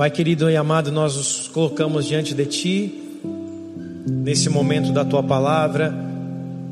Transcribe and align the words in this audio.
Pai 0.00 0.10
querido 0.10 0.48
e 0.48 0.56
amado, 0.56 0.90
nós 0.90 1.14
nos 1.14 1.46
colocamos 1.48 2.06
diante 2.06 2.32
de 2.32 2.46
Ti, 2.46 3.20
nesse 4.06 4.48
momento 4.48 4.92
da 4.92 5.04
Tua 5.04 5.22
palavra, 5.22 5.94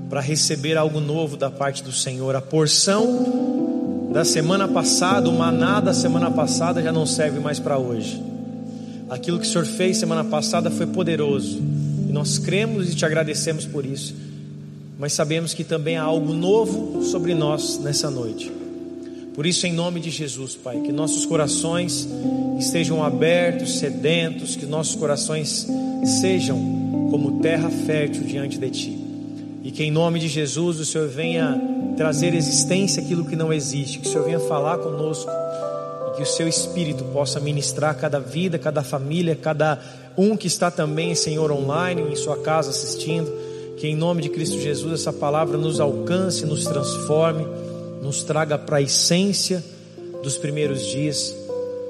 para 0.08 0.22
receber 0.22 0.78
algo 0.78 0.98
novo 0.98 1.36
da 1.36 1.50
parte 1.50 1.82
do 1.82 1.92
Senhor. 1.92 2.34
A 2.34 2.40
porção 2.40 4.08
da 4.14 4.24
semana 4.24 4.66
passada, 4.66 5.28
o 5.28 5.32
maná 5.34 5.78
da 5.78 5.92
semana 5.92 6.30
passada 6.30 6.82
já 6.82 6.90
não 6.90 7.04
serve 7.04 7.38
mais 7.38 7.58
para 7.58 7.76
hoje. 7.76 8.18
Aquilo 9.10 9.38
que 9.38 9.46
o 9.46 9.50
Senhor 9.50 9.66
fez 9.66 9.98
semana 9.98 10.24
passada 10.24 10.70
foi 10.70 10.86
poderoso, 10.86 11.58
e 12.08 12.10
nós 12.10 12.38
cremos 12.38 12.90
e 12.90 12.94
te 12.96 13.04
agradecemos 13.04 13.66
por 13.66 13.84
isso, 13.84 14.14
mas 14.98 15.12
sabemos 15.12 15.52
que 15.52 15.64
também 15.64 15.98
há 15.98 16.02
algo 16.02 16.32
novo 16.32 17.04
sobre 17.04 17.34
nós 17.34 17.78
nessa 17.78 18.10
noite. 18.10 18.57
Por 19.38 19.46
isso, 19.46 19.68
em 19.68 19.72
nome 19.72 20.00
de 20.00 20.10
Jesus, 20.10 20.56
Pai, 20.56 20.80
que 20.80 20.90
nossos 20.90 21.24
corações 21.24 22.08
estejam 22.58 23.04
abertos, 23.04 23.78
sedentos, 23.78 24.56
que 24.56 24.66
nossos 24.66 24.96
corações 24.96 25.64
sejam 26.20 26.58
como 27.08 27.38
terra 27.40 27.70
fértil 27.70 28.24
diante 28.24 28.58
de 28.58 28.68
Ti. 28.68 28.98
E 29.62 29.70
que 29.70 29.84
em 29.84 29.92
nome 29.92 30.18
de 30.18 30.26
Jesus 30.26 30.80
o 30.80 30.84
Senhor 30.84 31.06
venha 31.06 31.56
trazer 31.96 32.34
existência 32.34 33.00
aquilo 33.00 33.24
que 33.26 33.36
não 33.36 33.52
existe, 33.52 34.00
que 34.00 34.08
o 34.08 34.10
Senhor 34.10 34.24
venha 34.24 34.40
falar 34.40 34.78
conosco 34.78 35.30
e 35.30 36.16
que 36.16 36.22
o 36.24 36.26
Seu 36.26 36.48
Espírito 36.48 37.04
possa 37.04 37.38
ministrar 37.38 37.96
cada 37.96 38.18
vida, 38.18 38.58
cada 38.58 38.82
família, 38.82 39.36
cada 39.36 39.78
um 40.16 40.36
que 40.36 40.48
está 40.48 40.68
também, 40.68 41.14
Senhor, 41.14 41.52
online, 41.52 42.02
em 42.02 42.16
sua 42.16 42.38
casa 42.38 42.70
assistindo. 42.70 43.32
Que 43.76 43.86
em 43.86 43.94
nome 43.94 44.20
de 44.20 44.30
Cristo 44.30 44.58
Jesus 44.58 44.94
essa 44.94 45.12
palavra 45.12 45.56
nos 45.56 45.78
alcance, 45.78 46.44
nos 46.44 46.64
transforme 46.64 47.46
nos 48.02 48.22
traga 48.22 48.58
para 48.58 48.78
a 48.78 48.82
essência 48.82 49.64
dos 50.22 50.36
primeiros 50.36 50.86
dias. 50.86 51.34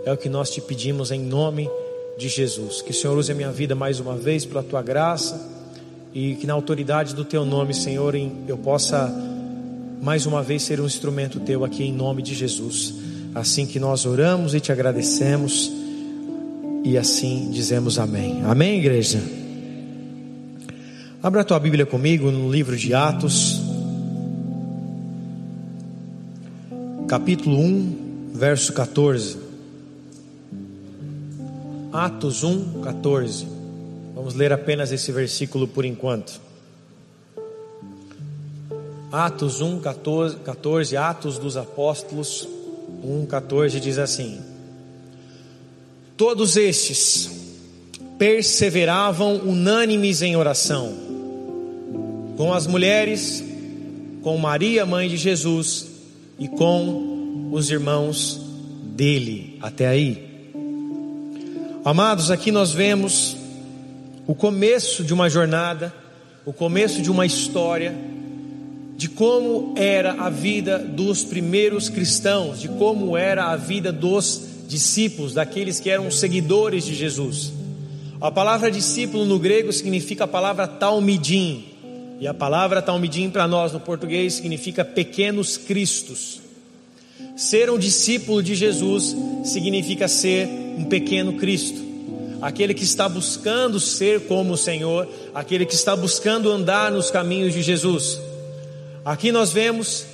É 0.05 0.12
o 0.12 0.17
que 0.17 0.29
nós 0.29 0.51
te 0.51 0.61
pedimos 0.61 1.11
em 1.11 1.21
nome 1.21 1.69
de 2.17 2.29
Jesus. 2.29 2.83
Que 2.83 2.91
o 2.91 2.95
Senhor 2.95 3.17
use 3.17 3.31
a 3.31 3.34
minha 3.34 3.53
vida 3.53 3.75
mais 3.75 4.01
uma 4.01 4.17
vez 4.17 4.45
pela 4.45 4.62
tua 4.62 4.83
graça 4.83 5.41
e 6.12 6.34
que 6.34 6.47
na 6.47 6.55
autoridade 6.55 7.14
do 7.14 7.25
teu 7.25 7.45
nome, 7.45 7.75
Senhor, 7.75 8.14
eu 8.14 8.59
possa 8.59 9.12
mais 10.01 10.27
uma 10.27 10.42
vez 10.42 10.62
ser 10.62 10.81
um 10.81 10.86
instrumento 10.86 11.41
teu 11.41 11.64
aqui 11.64 11.84
em 11.84 11.92
nome 11.92 12.23
de 12.23 12.34
Jesus. 12.34 12.95
Assim 13.34 13.67
que 13.67 13.79
nós 13.79 14.06
oramos 14.06 14.55
e 14.55 14.61
te 14.61 14.73
agradecemos 14.73 15.70
e 16.84 16.97
assim 16.97 17.51
dizemos 17.51 17.98
amém. 17.98 18.42
Amém, 18.45 18.79
igreja. 18.79 19.20
Abra 21.23 21.42
a 21.42 21.45
tua 21.45 21.59
Bíblia 21.59 21.84
comigo 21.84 22.31
no 22.31 22.51
livro 22.51 22.77
de 22.77 22.95
Atos. 22.95 23.58
Capítulo 27.09 27.59
1, 27.59 28.33
verso 28.34 28.70
14. 28.75 29.39
Atos 31.91 32.45
1, 32.45 32.83
14. 32.83 33.47
Vamos 34.14 34.34
ler 34.34 34.53
apenas 34.53 34.92
esse 34.92 35.11
versículo 35.11 35.67
por 35.67 35.86
enquanto. 35.86 36.39
Atos 39.11 39.62
1, 39.62 39.81
14, 39.81 40.36
14 40.41 40.97
Atos 40.98 41.39
dos 41.39 41.56
Apóstolos 41.56 42.47
1, 43.03 43.25
14 43.25 43.81
diz 43.81 43.97
assim: 43.97 44.39
Todos 46.14 46.59
estes 46.59 47.31
perseveravam 48.19 49.36
unânimes 49.36 50.20
em 50.20 50.36
oração, 50.36 50.92
com 52.36 52.53
as 52.53 52.67
mulheres, 52.67 53.42
com 54.23 54.36
Maria, 54.36 54.84
mãe 54.84 55.09
de 55.09 55.17
Jesus, 55.17 55.88
e 56.39 56.47
com 56.48 57.50
os 57.53 57.70
irmãos 57.70 58.41
dele. 58.94 59.58
Até 59.61 59.86
aí. 59.86 60.28
Amados, 61.84 62.30
aqui 62.30 62.53
nós 62.53 62.72
vemos 62.72 63.36
o 64.27 64.34
começo 64.34 65.03
de 65.03 65.14
uma 65.14 65.28
jornada, 65.28 65.92
o 66.45 66.53
começo 66.53 67.00
de 67.00 67.11
uma 67.11 67.24
história, 67.24 67.96
de 68.96 69.08
como 69.08 69.74
era 69.77 70.13
a 70.13 70.29
vida 70.29 70.79
dos 70.79 71.24
primeiros 71.24 71.89
cristãos, 71.89 72.61
de 72.61 72.68
como 72.68 73.17
era 73.17 73.46
a 73.46 73.57
vida 73.57 73.90
dos 73.92 74.42
discípulos, 74.68 75.33
daqueles 75.33 75.80
que 75.80 75.89
eram 75.89 76.11
seguidores 76.11 76.84
de 76.84 76.95
Jesus. 76.95 77.52
A 78.20 78.30
palavra 78.30 78.70
discípulo 78.70 79.24
no 79.24 79.39
grego 79.39 79.73
significa 79.73 80.24
a 80.24 80.29
palavra 80.29 80.67
talmidim, 80.67 81.64
e 82.20 82.27
a 82.27 82.34
palavra 82.34 82.83
talmidim 82.83 83.30
para 83.30 83.46
nós 83.46 83.73
no 83.73 83.80
português 83.80 84.34
significa 84.34 84.84
pequenos 84.84 85.56
cristos. 85.56 86.40
Ser 87.36 87.70
um 87.70 87.79
discípulo 87.79 88.42
de 88.42 88.55
Jesus 88.55 89.14
significa 89.45 90.08
ser 90.08 90.48
um 90.77 90.84
pequeno 90.84 91.34
Cristo. 91.34 91.86
Aquele 92.42 92.74
que 92.74 92.84
está 92.84 93.08
buscando 93.08 93.78
ser 93.78 94.27
como 94.27 94.55
o 94.55 94.57
Senhor, 94.57 95.08
aquele 95.34 95.64
que 95.64 95.74
está 95.74 95.95
buscando 95.95 96.51
andar 96.51 96.90
nos 96.90 97.11
caminhos 97.11 97.52
de 97.52 97.62
Jesus. 97.62 98.20
Aqui 99.05 99.30
nós 99.30 99.52
vemos 99.52 100.05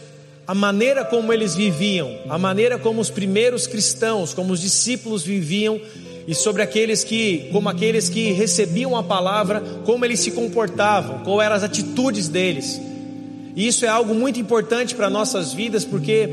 a 0.47 0.55
maneira 0.55 1.05
como 1.05 1.33
eles 1.33 1.55
viviam, 1.55 2.19
a 2.29 2.39
maneira 2.39 2.79
como 2.79 3.01
os 3.01 3.09
primeiros 3.09 3.67
cristãos, 3.67 4.35
como 4.35 4.53
os 4.53 4.61
discípulos 4.61 5.23
viviam 5.23 5.81
e 6.27 6.35
sobre 6.35 6.63
aqueles 6.63 7.05
que, 7.05 7.49
como 7.53 7.69
aqueles 7.69 8.09
que 8.09 8.33
recebiam 8.33 8.97
a 8.97 9.03
palavra, 9.03 9.61
como 9.85 10.05
eles 10.05 10.21
se 10.21 10.31
comportavam, 10.31 11.19
quais 11.19 11.47
eram 11.47 11.57
as 11.57 11.63
atitudes 11.63 12.29
deles. 12.29 12.81
E 13.55 13.67
isso 13.67 13.85
é 13.85 13.89
algo 13.89 14.15
muito 14.15 14.41
importante 14.41 14.95
para 14.95 15.11
nossas 15.11 15.53
vidas, 15.53 15.85
porque 15.85 16.31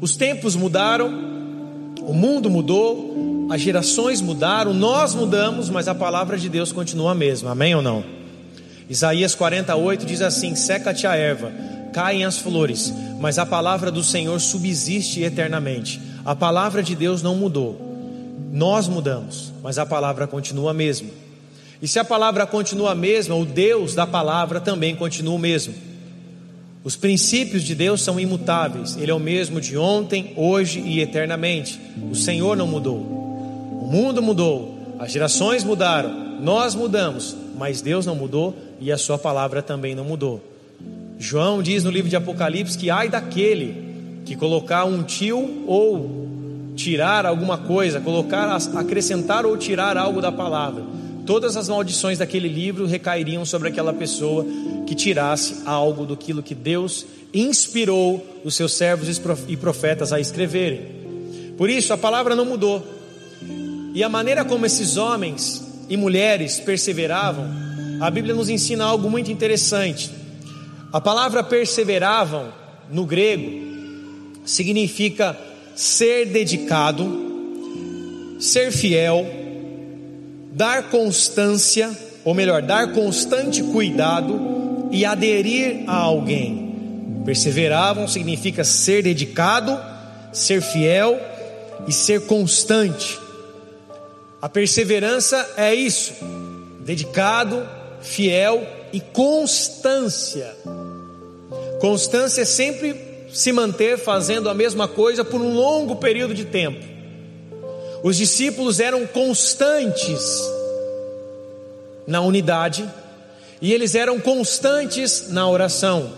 os 0.00 0.16
tempos 0.16 0.54
mudaram, 0.54 1.08
o 2.02 2.12
mundo 2.12 2.50
mudou, 2.50 3.48
as 3.50 3.60
gerações 3.60 4.20
mudaram, 4.20 4.72
nós 4.74 5.14
mudamos, 5.14 5.70
mas 5.70 5.88
a 5.88 5.94
palavra 5.94 6.36
de 6.36 6.48
Deus 6.48 6.72
continua 6.72 7.12
a 7.12 7.14
mesma. 7.14 7.52
Amém 7.52 7.74
ou 7.74 7.82
não? 7.82 8.04
Isaías 8.88 9.34
48 9.34 10.04
diz 10.04 10.20
assim: 10.20 10.54
Seca-te 10.54 11.06
a 11.06 11.16
erva, 11.16 11.50
caem 11.92 12.24
as 12.24 12.38
flores, 12.38 12.92
mas 13.18 13.38
a 13.38 13.46
palavra 13.46 13.90
do 13.90 14.04
Senhor 14.04 14.38
subsiste 14.40 15.22
eternamente. 15.22 16.00
A 16.24 16.34
palavra 16.34 16.82
de 16.82 16.94
Deus 16.94 17.22
não 17.22 17.34
mudou. 17.34 17.83
Nós 18.54 18.86
mudamos, 18.86 19.52
mas 19.64 19.78
a 19.78 19.84
palavra 19.84 20.28
continua 20.28 20.70
a 20.70 20.74
mesma. 20.74 21.08
E 21.82 21.88
se 21.88 21.98
a 21.98 22.04
palavra 22.04 22.46
continua 22.46 22.92
a 22.92 22.94
mesma, 22.94 23.34
o 23.34 23.44
Deus 23.44 23.96
da 23.96 24.06
palavra 24.06 24.60
também 24.60 24.94
continua 24.94 25.34
o 25.34 25.38
mesmo. 25.40 25.74
Os 26.84 26.94
princípios 26.94 27.64
de 27.64 27.74
Deus 27.74 28.00
são 28.00 28.20
imutáveis. 28.20 28.96
Ele 28.96 29.10
é 29.10 29.14
o 29.14 29.18
mesmo 29.18 29.60
de 29.60 29.76
ontem, 29.76 30.32
hoje 30.36 30.78
e 30.78 31.00
eternamente. 31.00 31.80
O 32.08 32.14
Senhor 32.14 32.56
não 32.56 32.68
mudou. 32.68 32.98
O 32.98 33.88
mundo 33.90 34.22
mudou, 34.22 34.78
as 35.00 35.10
gerações 35.10 35.64
mudaram, 35.64 36.38
nós 36.40 36.76
mudamos, 36.76 37.36
mas 37.58 37.80
Deus 37.80 38.06
não 38.06 38.14
mudou 38.14 38.56
e 38.80 38.92
a 38.92 38.96
sua 38.96 39.18
palavra 39.18 39.62
também 39.62 39.96
não 39.96 40.04
mudou. 40.04 40.40
João 41.18 41.60
diz 41.60 41.82
no 41.82 41.90
livro 41.90 42.08
de 42.08 42.14
Apocalipse 42.14 42.78
que 42.78 42.88
ai 42.88 43.08
daquele 43.08 44.22
que 44.24 44.36
colocar 44.36 44.84
um 44.84 45.02
tio 45.02 45.64
ou 45.66 46.23
tirar 46.74 47.24
alguma 47.26 47.58
coisa, 47.58 48.00
colocar, 48.00 48.56
acrescentar 48.76 49.46
ou 49.46 49.56
tirar 49.56 49.96
algo 49.96 50.20
da 50.20 50.32
palavra. 50.32 50.82
Todas 51.26 51.56
as 51.56 51.68
maldições 51.68 52.18
daquele 52.18 52.48
livro 52.48 52.86
recairiam 52.86 53.44
sobre 53.44 53.68
aquela 53.68 53.92
pessoa 53.92 54.44
que 54.86 54.94
tirasse 54.94 55.62
algo 55.64 56.04
do 56.04 56.16
que 56.16 56.54
Deus 56.54 57.06
inspirou 57.32 58.24
os 58.44 58.54
seus 58.54 58.74
servos 58.74 59.20
e 59.48 59.56
profetas 59.56 60.12
a 60.12 60.20
escreverem. 60.20 61.04
Por 61.56 61.70
isso 61.70 61.92
a 61.92 61.98
palavra 61.98 62.36
não 62.36 62.44
mudou. 62.44 62.84
E 63.94 64.02
a 64.02 64.08
maneira 64.08 64.44
como 64.44 64.66
esses 64.66 64.96
homens 64.96 65.64
e 65.88 65.96
mulheres 65.96 66.60
perseveravam, 66.60 67.48
a 68.00 68.10
Bíblia 68.10 68.34
nos 68.34 68.48
ensina 68.48 68.84
algo 68.84 69.08
muito 69.08 69.32
interessante. 69.32 70.10
A 70.92 71.00
palavra 71.00 71.42
perseveravam 71.42 72.52
no 72.90 73.06
grego 73.06 73.64
significa 74.44 75.36
ser 75.74 76.26
dedicado, 76.26 78.36
ser 78.40 78.70
fiel, 78.70 79.26
dar 80.52 80.90
constância, 80.90 81.90
ou 82.24 82.34
melhor, 82.34 82.62
dar 82.62 82.92
constante 82.92 83.62
cuidado 83.62 84.88
e 84.90 85.04
aderir 85.04 85.84
a 85.86 85.96
alguém. 85.96 87.22
Perseveravam 87.24 88.06
significa 88.06 88.62
ser 88.62 89.02
dedicado, 89.02 89.78
ser 90.32 90.60
fiel 90.60 91.18
e 91.86 91.92
ser 91.92 92.26
constante. 92.26 93.18
A 94.40 94.48
perseverança 94.48 95.54
é 95.56 95.74
isso: 95.74 96.12
dedicado, 96.80 97.66
fiel 98.00 98.66
e 98.92 99.00
constância. 99.00 100.54
Constância 101.80 102.42
é 102.42 102.44
sempre 102.44 103.13
se 103.34 103.52
manter 103.52 103.98
fazendo 103.98 104.48
a 104.48 104.54
mesma 104.54 104.86
coisa 104.88 105.24
por 105.24 105.40
um 105.40 105.54
longo 105.54 105.96
período 105.96 106.32
de 106.32 106.44
tempo. 106.44 106.80
Os 108.02 108.16
discípulos 108.16 108.80
eram 108.80 109.06
constantes 109.06 110.40
na 112.06 112.20
unidade 112.20 112.88
e 113.60 113.72
eles 113.72 113.94
eram 113.94 114.20
constantes 114.20 115.30
na 115.30 115.48
oração, 115.48 116.12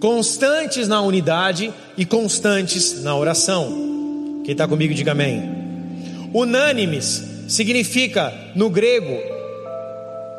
constantes 0.00 0.86
na 0.86 1.00
unidade 1.00 1.72
e 1.96 2.04
constantes 2.04 3.02
na 3.02 3.16
oração. 3.16 4.42
Quem 4.44 4.52
está 4.52 4.66
comigo, 4.66 4.92
diga 4.92 5.12
amém. 5.12 5.42
Unânimes 6.34 7.22
significa, 7.48 8.32
no 8.54 8.68
grego, 8.68 9.18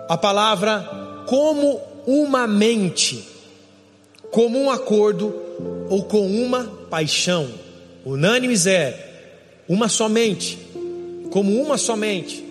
a 0.10 0.18
palavra 0.18 1.24
como 1.26 1.80
uma 2.06 2.48
mente, 2.48 3.29
como 4.32 4.60
um 4.60 4.70
acordo 4.70 5.34
ou 5.90 6.04
com 6.04 6.26
uma 6.28 6.64
paixão. 6.90 7.48
Unânimes 8.06 8.66
é 8.66 9.08
uma 9.68 9.90
somente, 9.90 10.58
como 11.30 11.62
uma 11.62 11.78
somente, 11.78 12.44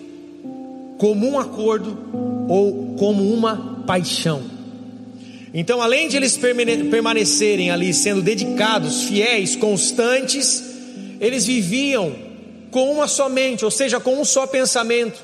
como 0.97 1.27
um 1.27 1.39
acordo 1.39 1.97
ou 2.47 2.95
como 2.97 3.33
uma 3.33 3.83
paixão. 3.85 4.43
Então, 5.53 5.81
além 5.81 6.07
de 6.07 6.15
eles 6.15 6.37
permanecerem 6.37 7.71
ali 7.71 7.93
sendo 7.93 8.21
dedicados, 8.21 9.03
fiéis, 9.03 9.55
constantes, 9.55 10.63
eles 11.19 11.45
viviam 11.45 12.13
com 12.69 12.91
uma 12.91 13.07
somente, 13.07 13.65
ou 13.65 13.71
seja, 13.71 13.99
com 13.99 14.19
um 14.19 14.25
só 14.25 14.45
pensamento. 14.45 15.19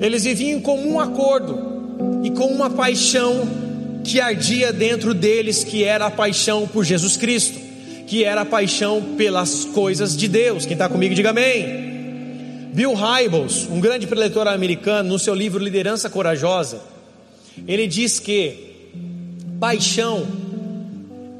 Eles 0.00 0.24
viviam 0.24 0.60
com 0.60 0.78
um 0.78 0.98
acordo 0.98 2.22
e 2.24 2.30
com 2.30 2.46
uma 2.46 2.70
paixão 2.70 3.46
que 4.04 4.20
ardia 4.20 4.72
dentro 4.72 5.14
deles, 5.14 5.64
que 5.64 5.84
era 5.84 6.06
a 6.06 6.10
paixão 6.10 6.66
por 6.66 6.84
Jesus 6.84 7.16
Cristo, 7.16 7.58
que 8.06 8.24
era 8.24 8.42
a 8.42 8.46
paixão 8.46 9.14
pelas 9.16 9.64
coisas 9.66 10.16
de 10.16 10.26
Deus. 10.28 10.64
Quem 10.64 10.72
está 10.72 10.88
comigo, 10.88 11.14
diga 11.14 11.30
amém. 11.30 12.70
Bill 12.72 12.94
Hybels, 12.94 13.68
um 13.70 13.80
grande 13.80 14.06
preletor 14.06 14.46
americano, 14.46 15.08
no 15.08 15.18
seu 15.18 15.34
livro 15.34 15.62
Liderança 15.62 16.08
Corajosa, 16.08 16.80
ele 17.66 17.86
diz 17.86 18.18
que 18.20 18.70
Paixão 19.60 20.26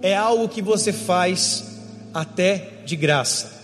é 0.03 0.15
algo 0.15 0.47
que 0.47 0.61
você 0.61 0.93
faz 0.93 1.81
até 2.13 2.69
de 2.85 2.95
graça. 2.95 3.61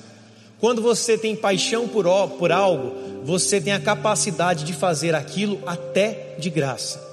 Quando 0.59 0.81
você 0.81 1.19
tem 1.19 1.37
paixão 1.37 1.87
por, 1.87 2.07
por 2.39 2.51
algo, 2.51 3.23
você 3.23 3.61
tem 3.61 3.75
a 3.75 3.81
capacidade 3.81 4.65
de 4.65 4.73
fazer 4.73 5.15
aquilo 5.15 5.61
até 5.67 6.37
de 6.39 6.49
graça. 6.49 7.06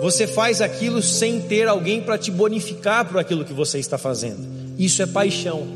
Você 0.00 0.26
faz 0.26 0.60
aquilo 0.60 1.00
sem 1.00 1.40
ter 1.40 1.66
alguém 1.66 2.02
para 2.02 2.18
te 2.18 2.30
bonificar 2.30 3.06
por 3.06 3.18
aquilo 3.18 3.44
que 3.44 3.52
você 3.52 3.78
está 3.78 3.96
fazendo. 3.96 4.46
Isso 4.78 5.02
é 5.02 5.06
paixão. 5.06 5.66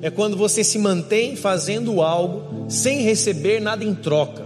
É 0.00 0.10
quando 0.10 0.36
você 0.36 0.62
se 0.62 0.78
mantém 0.78 1.34
fazendo 1.34 2.00
algo 2.00 2.66
sem 2.68 3.02
receber 3.02 3.60
nada 3.60 3.84
em 3.84 3.94
troca. 3.94 4.44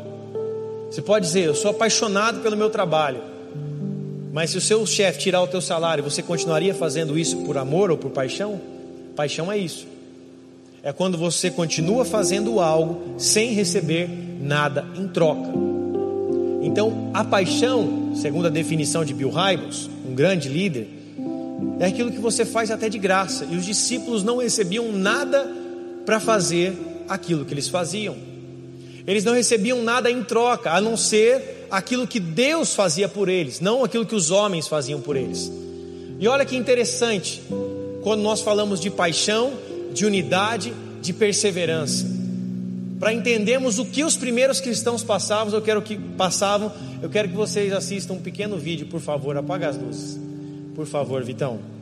Você 0.91 1.03
pode 1.03 1.27
dizer, 1.27 1.45
eu 1.45 1.55
sou 1.55 1.71
apaixonado 1.71 2.41
pelo 2.41 2.57
meu 2.57 2.71
trabalho. 2.71 3.21
Mas 4.33 4.51
se 4.51 4.59
o 4.59 4.61
seu 4.61 4.87
chefe 4.87 5.19
tirar 5.19 5.43
o 5.43 5.47
teu 5.47 5.61
salário, 5.61 6.03
você 6.03 6.23
continuaria 6.23 6.75
fazendo 6.75 7.19
isso 7.19 7.37
por 7.39 7.59
amor 7.59 7.91
ou 7.91 7.99
por 7.99 8.11
paixão? 8.11 8.61
Paixão 9.15 9.53
é 9.53 9.59
isso. 9.59 9.87
É 10.83 10.93
quando 10.93 11.19
você 11.19 11.51
continua 11.51 12.05
fazendo 12.05 12.61
algo 12.61 13.19
sem 13.19 13.53
receber 13.53 14.09
nada 14.41 14.87
em 14.95 15.09
troca. 15.09 15.78
Então, 16.69 17.11
a 17.15 17.25
paixão, 17.25 18.12
segundo 18.15 18.47
a 18.47 18.50
definição 18.50 19.03
de 19.03 19.15
Bill 19.15 19.31
Hybels, 19.31 19.88
um 20.06 20.15
grande 20.15 20.50
líder, 20.50 20.87
é 21.81 21.87
aquilo 21.87 22.12
que 22.12 22.19
você 22.19 22.44
faz 22.44 22.70
até 22.70 22.91
de 22.91 22.99
graça. 22.99 23.47
E 23.50 23.56
os 23.56 23.65
discípulos 23.65 24.23
não 24.23 24.37
recebiam 24.37 24.93
nada 24.93 25.50
para 26.05 26.20
fazer 26.20 26.76
aquilo 27.09 27.47
que 27.47 27.55
eles 27.55 27.69
faziam. 27.69 28.15
Eles 29.06 29.25
não 29.25 29.32
recebiam 29.32 29.82
nada 29.82 30.11
em 30.11 30.23
troca, 30.23 30.70
a 30.70 30.79
não 30.79 30.94
ser 30.94 31.67
aquilo 31.70 32.06
que 32.06 32.20
Deus 32.20 32.75
fazia 32.75 33.09
por 33.09 33.31
eles, 33.31 33.61
não 33.61 33.82
aquilo 33.82 34.05
que 34.05 34.15
os 34.15 34.31
homens 34.31 34.69
faziam 34.69 35.00
por 35.00 35.17
eles. 35.17 35.50
E 36.20 36.29
olha 36.29 36.44
que 36.44 36.55
interessante, 36.55 37.43
quando 38.03 38.20
nós 38.20 38.43
falamos 38.43 38.79
de 38.79 38.91
paixão, 38.91 39.55
de 39.94 40.05
unidade, 40.05 40.75
de 41.00 41.15
perseverança. 41.15 42.18
Para 42.99 43.12
entendermos 43.12 43.79
o 43.79 43.85
que 43.85 44.03
os 44.03 44.17
primeiros 44.17 44.61
cristãos 44.61 45.05
passavam, 45.05 45.55
eu 45.55 45.62
quero 45.62 45.81
que 45.81 45.97
passavam, 45.97 46.73
eu 47.00 47.09
quero 47.09 47.29
que 47.29 47.35
vocês 47.35 47.73
assistam 47.73 48.15
um 48.15 48.21
pequeno 48.21 48.56
vídeo, 48.56 48.87
por 48.87 49.00
favor, 49.00 49.37
apaga 49.37 49.69
as 49.69 49.77
luzes. 49.77 50.19
Por 50.75 50.87
favor, 50.87 51.23
Vitão. 51.23 51.78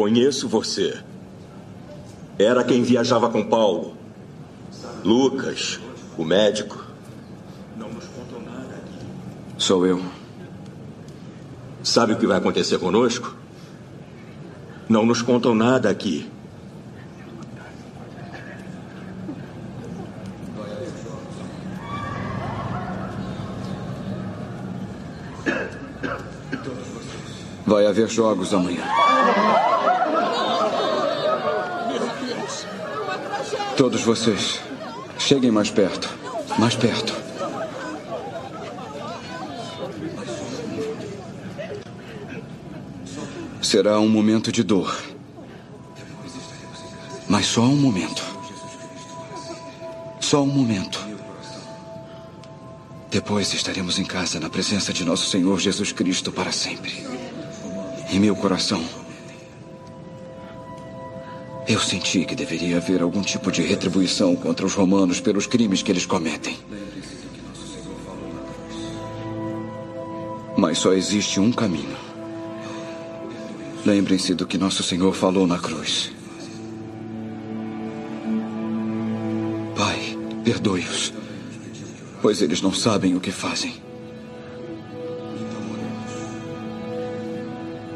Conheço 0.00 0.48
você. 0.48 0.98
Era 2.38 2.64
quem 2.64 2.82
viajava 2.82 3.28
com 3.28 3.44
Paulo. 3.44 3.98
Lucas, 5.04 5.78
o 6.16 6.24
médico. 6.24 6.82
Não 7.76 7.90
nos 7.90 8.06
contou 8.06 8.40
nada 8.40 8.76
aqui. 8.76 9.06
Sou 9.58 9.86
eu. 9.86 10.02
Sabe 11.82 12.14
o 12.14 12.16
que 12.16 12.26
vai 12.26 12.38
acontecer 12.38 12.78
conosco? 12.78 13.36
Não 14.88 15.04
nos 15.04 15.20
contam 15.20 15.54
nada 15.54 15.90
aqui. 15.90 16.26
Vai 27.66 27.86
haver 27.86 28.08
jogos 28.08 28.54
amanhã. 28.54 28.82
Todos 33.80 34.02
vocês, 34.02 34.60
cheguem 35.18 35.50
mais 35.50 35.70
perto. 35.70 36.14
Mais 36.58 36.76
perto. 36.76 37.16
Será 43.62 43.98
um 43.98 44.06
momento 44.06 44.52
de 44.52 44.62
dor. 44.62 44.94
Mas 47.26 47.46
só 47.46 47.62
um 47.62 47.74
momento. 47.74 48.22
Só 50.20 50.42
um 50.42 50.46
momento. 50.46 51.00
Depois 53.10 53.54
estaremos 53.54 53.98
em 53.98 54.04
casa 54.04 54.38
na 54.38 54.50
presença 54.50 54.92
de 54.92 55.06
nosso 55.06 55.30
Senhor 55.30 55.58
Jesus 55.58 55.90
Cristo 55.90 56.30
para 56.30 56.52
sempre. 56.52 57.02
Em 58.10 58.20
meu 58.20 58.36
coração 58.36 58.99
senti 61.90 62.24
que 62.24 62.36
deveria 62.36 62.76
haver 62.76 63.02
algum 63.02 63.20
tipo 63.20 63.50
de 63.50 63.62
retribuição 63.62 64.36
contra 64.36 64.64
os 64.64 64.74
romanos 64.74 65.18
pelos 65.18 65.48
crimes 65.48 65.82
que 65.82 65.90
eles 65.90 66.06
cometem. 66.06 66.56
Mas 70.56 70.78
só 70.78 70.92
existe 70.92 71.40
um 71.40 71.50
caminho. 71.50 71.96
Lembrem-se 73.84 74.34
do 74.34 74.46
que 74.46 74.56
nosso 74.56 74.84
Senhor 74.84 75.12
falou 75.12 75.48
na 75.48 75.58
cruz. 75.58 76.12
Pai, 79.76 80.16
perdoe-os, 80.44 81.12
pois 82.22 82.40
eles 82.40 82.62
não 82.62 82.72
sabem 82.72 83.16
o 83.16 83.20
que 83.20 83.32
fazem. 83.32 83.74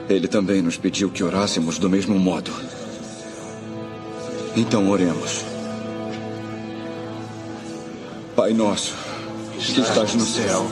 Ele 0.08 0.26
também 0.26 0.60
nos 0.62 0.76
pediu 0.76 1.10
que 1.10 1.22
orássemos 1.22 1.78
do 1.78 1.88
mesmo 1.88 2.18
modo. 2.18 2.50
Então 4.56 4.88
oremos. 4.88 5.44
Pai 8.36 8.52
nosso, 8.52 8.94
que 9.58 9.80
estás 9.80 10.14
no 10.14 10.24
céu, 10.24 10.66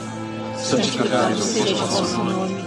santificado 0.57 1.41
seja 1.41 1.75
o 1.75 1.87
vosso 1.87 2.17
nome. 2.23 2.63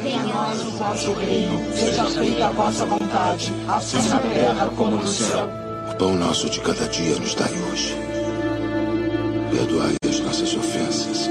Venha 0.00 0.20
a 0.20 0.24
nós 0.24 0.60
o 0.62 0.70
vosso 0.70 1.12
reino, 1.14 1.60
seja 1.74 2.04
feita 2.06 2.46
a 2.46 2.50
vossa 2.50 2.86
vontade, 2.86 3.52
assim 3.68 4.08
na 4.08 4.18
terra 4.18 4.70
como 4.76 4.96
no 4.96 5.06
céu. 5.08 5.48
O 5.90 5.94
pão 5.96 6.14
nosso 6.14 6.48
de 6.48 6.60
cada 6.60 6.86
dia 6.86 7.18
nos 7.18 7.34
dai 7.34 7.52
hoje. 7.72 7.96
Perdoai 9.50 9.96
as 10.08 10.20
nossas 10.20 10.54
ofensas, 10.54 11.30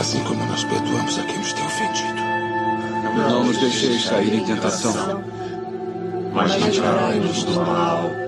assim 0.00 0.24
como 0.24 0.46
nós 0.46 0.64
perdoamos 0.64 1.18
a 1.18 1.22
quem 1.24 1.38
nos 1.38 1.52
tem 1.52 1.66
ofendido. 1.66 2.18
Não 3.18 3.44
nos 3.44 3.58
deixeis 3.58 4.08
cair 4.08 4.32
em 4.32 4.44
tentação 4.44 5.37
mas 6.38 6.54
livrai-nos 6.54 7.42
do 7.42 7.54
mal. 7.56 8.27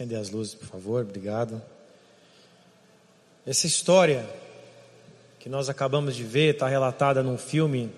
Acender 0.00 0.18
as 0.18 0.30
luzes, 0.30 0.54
por 0.54 0.66
favor, 0.66 1.02
obrigado. 1.02 1.60
Essa 3.46 3.66
história 3.66 4.26
que 5.38 5.46
nós 5.46 5.68
acabamos 5.68 6.16
de 6.16 6.24
ver 6.24 6.54
está 6.54 6.66
relatada 6.66 7.22
num 7.22 7.36
filme, 7.36 7.90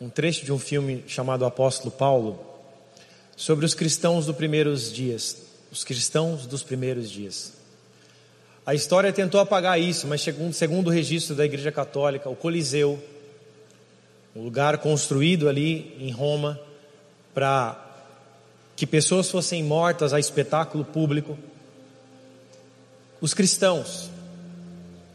um 0.00 0.08
trecho 0.08 0.44
de 0.44 0.52
um 0.52 0.60
filme 0.60 1.02
chamado 1.08 1.44
Apóstolo 1.44 1.90
Paulo, 1.90 2.38
sobre 3.36 3.66
os 3.66 3.74
cristãos 3.74 4.26
dos 4.26 4.36
primeiros 4.36 4.92
dias, 4.92 5.42
os 5.72 5.82
cristãos 5.82 6.46
dos 6.46 6.62
primeiros 6.62 7.10
dias. 7.10 7.54
A 8.64 8.72
história 8.72 9.12
tentou 9.12 9.40
apagar 9.40 9.80
isso, 9.80 10.06
mas 10.06 10.20
segundo, 10.20 10.52
segundo 10.52 10.86
o 10.86 10.90
registro 10.90 11.34
da 11.34 11.44
Igreja 11.44 11.72
Católica, 11.72 12.30
o 12.30 12.36
Coliseu, 12.36 13.02
um 14.36 14.44
lugar 14.44 14.78
construído 14.78 15.48
ali 15.48 15.96
em 15.98 16.12
Roma 16.12 16.60
para 17.34 17.89
que 18.80 18.86
pessoas 18.86 19.30
fossem 19.30 19.62
mortas 19.62 20.14
a 20.14 20.18
espetáculo 20.18 20.86
público, 20.86 21.38
os 23.20 23.34
cristãos, 23.34 24.08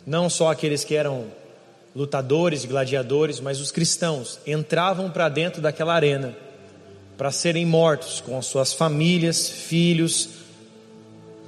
não 0.06 0.30
só 0.30 0.52
aqueles 0.52 0.84
que 0.84 0.94
eram 0.94 1.26
lutadores 1.96 2.64
gladiadores, 2.64 3.40
mas 3.40 3.60
os 3.60 3.72
cristãos 3.72 4.38
entravam 4.46 5.10
para 5.10 5.30
dentro 5.30 5.64
daquela 5.64 5.96
arena 5.96 6.38
para 7.18 7.32
serem 7.32 7.66
mortos 7.66 8.22
com 8.22 8.38
as 8.38 8.46
suas 8.46 8.72
famílias, 8.72 9.50
filhos, 9.50 10.30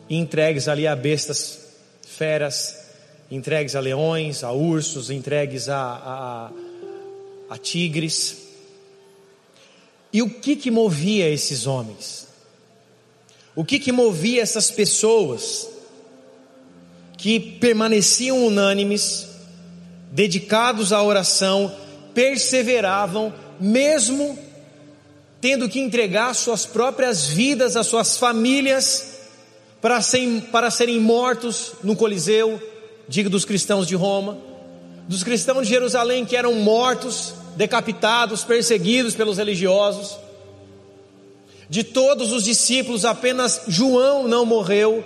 entregues 0.09 0.67
ali 0.67 0.87
a 0.87 0.95
bestas 0.95 1.67
feras, 2.01 2.93
entregues 3.29 3.75
a 3.75 3.79
leões, 3.79 4.43
a 4.43 4.51
ursos, 4.51 5.11
entregues 5.11 5.69
a, 5.69 5.77
a, 5.77 6.51
a 7.47 7.57
tigres. 7.59 8.46
E 10.11 10.21
o 10.21 10.29
que 10.29 10.55
que 10.55 10.71
movia 10.71 11.29
esses 11.29 11.67
homens? 11.67 12.27
O 13.55 13.65
que 13.65 13.79
que 13.79 13.91
movia 13.91 14.41
essas 14.41 14.69
pessoas 14.69 15.67
que 17.17 17.39
permaneciam 17.39 18.45
unânimes, 18.45 19.27
dedicados 20.11 20.93
à 20.93 21.01
oração, 21.01 21.75
perseveravam, 22.13 23.33
mesmo 23.59 24.37
tendo 25.41 25.67
que 25.67 25.79
entregar 25.79 26.33
suas 26.33 26.65
próprias 26.65 27.27
vidas, 27.27 27.75
as 27.75 27.87
suas 27.87 28.17
famílias, 28.17 29.17
para 29.81 30.01
serem, 30.01 30.39
para 30.39 30.71
serem 30.71 30.99
mortos 30.99 31.73
no 31.83 31.95
Coliseu, 31.95 32.61
digo 33.07 33.29
dos 33.29 33.45
cristãos 33.45 33.87
de 33.87 33.95
Roma, 33.95 34.37
dos 35.07 35.23
cristãos 35.23 35.67
de 35.67 35.73
Jerusalém 35.73 36.25
que 36.25 36.35
eram 36.35 36.53
mortos, 36.55 37.33
decapitados, 37.57 38.43
perseguidos 38.43 39.15
pelos 39.15 39.37
religiosos. 39.37 40.17
De 41.69 41.83
todos 41.83 42.31
os 42.31 42.43
discípulos, 42.43 43.03
apenas 43.03 43.63
João 43.67 44.27
não 44.27 44.45
morreu 44.45 45.03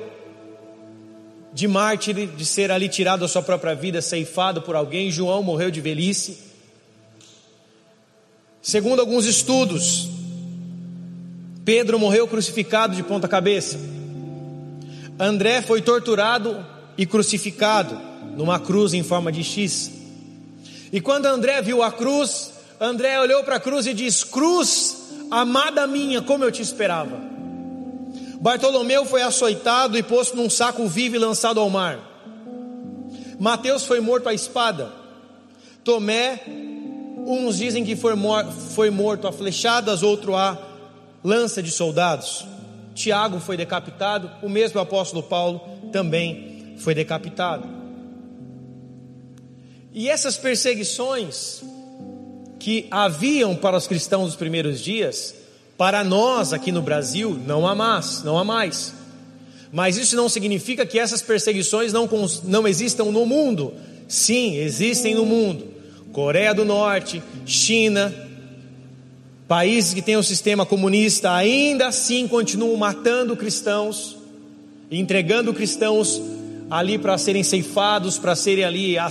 de 1.53 1.67
mártir, 1.67 2.27
de 2.27 2.45
ser 2.45 2.69
ali 2.69 2.87
tirado 2.87 3.25
a 3.25 3.27
sua 3.27 3.41
própria 3.41 3.73
vida, 3.73 4.01
ceifado 4.01 4.61
por 4.61 4.75
alguém. 4.75 5.09
João 5.09 5.41
morreu 5.41 5.71
de 5.71 5.81
velhice. 5.81 6.37
Segundo 8.61 8.99
alguns 8.99 9.25
estudos, 9.25 10.07
Pedro 11.65 11.97
morreu 11.97 12.27
crucificado 12.27 12.95
de 12.95 13.01
ponta 13.01 13.27
cabeça. 13.27 13.79
André 15.17 15.61
foi 15.61 15.81
torturado 15.81 16.63
e 16.97 17.05
crucificado 17.05 17.97
numa 18.35 18.59
cruz 18.59 18.93
em 18.93 19.03
forma 19.03 19.31
de 19.31 19.43
X. 19.43 20.00
E 20.91 20.99
quando 20.99 21.25
André 21.25 21.61
viu 21.61 21.81
a 21.81 21.91
cruz, 21.91 22.51
André 22.79 23.19
olhou 23.19 23.43
para 23.43 23.55
a 23.55 23.59
cruz 23.59 23.87
e 23.87 23.93
disse: 23.93 24.25
Cruz, 24.25 25.09
amada 25.29 25.87
minha, 25.87 26.21
como 26.21 26.43
eu 26.43 26.51
te 26.51 26.61
esperava. 26.61 27.17
Bartolomeu 28.41 29.05
foi 29.05 29.21
açoitado 29.21 29.97
e 29.97 30.03
posto 30.03 30.35
num 30.35 30.49
saco 30.49 30.87
vivo 30.87 31.15
e 31.15 31.19
lançado 31.19 31.59
ao 31.59 31.69
mar. 31.69 31.99
Mateus 33.39 33.85
foi 33.85 33.99
morto 33.99 34.27
à 34.27 34.33
espada. 34.33 34.91
Tomé, 35.83 36.41
uns 37.25 37.57
dizem 37.57 37.85
que 37.85 37.95
foi, 37.95 38.15
mor 38.15 38.45
foi 38.45 38.89
morto 38.89 39.27
a 39.27 39.31
flechadas, 39.31 40.03
outro 40.03 40.35
a 40.35 40.57
lança 41.23 41.61
de 41.61 41.71
soldados. 41.71 42.45
Tiago 42.93 43.39
foi 43.39 43.55
decapitado, 43.55 44.29
o 44.41 44.49
mesmo 44.49 44.79
apóstolo 44.79 45.23
Paulo 45.23 45.61
também 45.91 46.75
foi 46.79 46.93
decapitado. 46.93 47.80
E 49.93 50.09
essas 50.09 50.37
perseguições 50.37 51.61
que 52.59 52.87
haviam 52.91 53.55
para 53.55 53.75
os 53.75 53.87
cristãos 53.87 54.27
dos 54.27 54.35
primeiros 54.35 54.79
dias, 54.79 55.35
para 55.77 56.03
nós 56.03 56.53
aqui 56.53 56.71
no 56.71 56.81
Brasil 56.81 57.39
não 57.45 57.67
há 57.67 57.75
mais, 57.75 58.23
não 58.23 58.37
há 58.37 58.43
mais. 58.43 58.93
Mas 59.71 59.97
isso 59.97 60.15
não 60.15 60.29
significa 60.29 60.85
que 60.85 60.99
essas 60.99 61.21
perseguições 61.21 61.91
não, 61.91 62.09
não 62.43 62.67
existam 62.67 63.05
no 63.05 63.25
mundo. 63.25 63.73
Sim, 64.07 64.55
existem 64.57 65.15
no 65.15 65.25
mundo. 65.25 65.65
Coreia 66.11 66.53
do 66.53 66.65
Norte, 66.65 67.23
China, 67.45 68.13
Países 69.51 69.93
que 69.93 70.01
têm 70.01 70.15
um 70.15 70.23
sistema 70.23 70.65
comunista 70.65 71.29
ainda 71.33 71.87
assim 71.87 72.25
continuam 72.25 72.77
matando 72.77 73.35
cristãos, 73.35 74.17
entregando 74.89 75.53
cristãos 75.53 76.21
ali 76.71 76.97
para 76.97 77.17
serem 77.17 77.43
ceifados, 77.43 78.17
para 78.17 78.33
serem 78.33 78.63
ali, 78.63 78.97
a, 78.97 79.09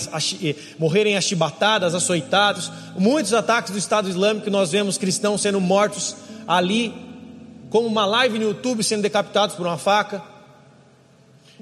morrerem 0.78 1.14
achibatadas, 1.14 1.94
açoitados. 1.94 2.72
Muitos 2.98 3.34
ataques 3.34 3.70
do 3.70 3.76
Estado 3.76 4.08
Islâmico 4.08 4.50
nós 4.50 4.72
vemos 4.72 4.96
cristãos 4.96 5.42
sendo 5.42 5.60
mortos 5.60 6.16
ali, 6.48 6.94
como 7.68 7.86
uma 7.86 8.06
live 8.06 8.38
no 8.38 8.46
YouTube 8.46 8.82
sendo 8.82 9.02
decapitados 9.02 9.54
por 9.56 9.66
uma 9.66 9.76
faca. 9.76 10.22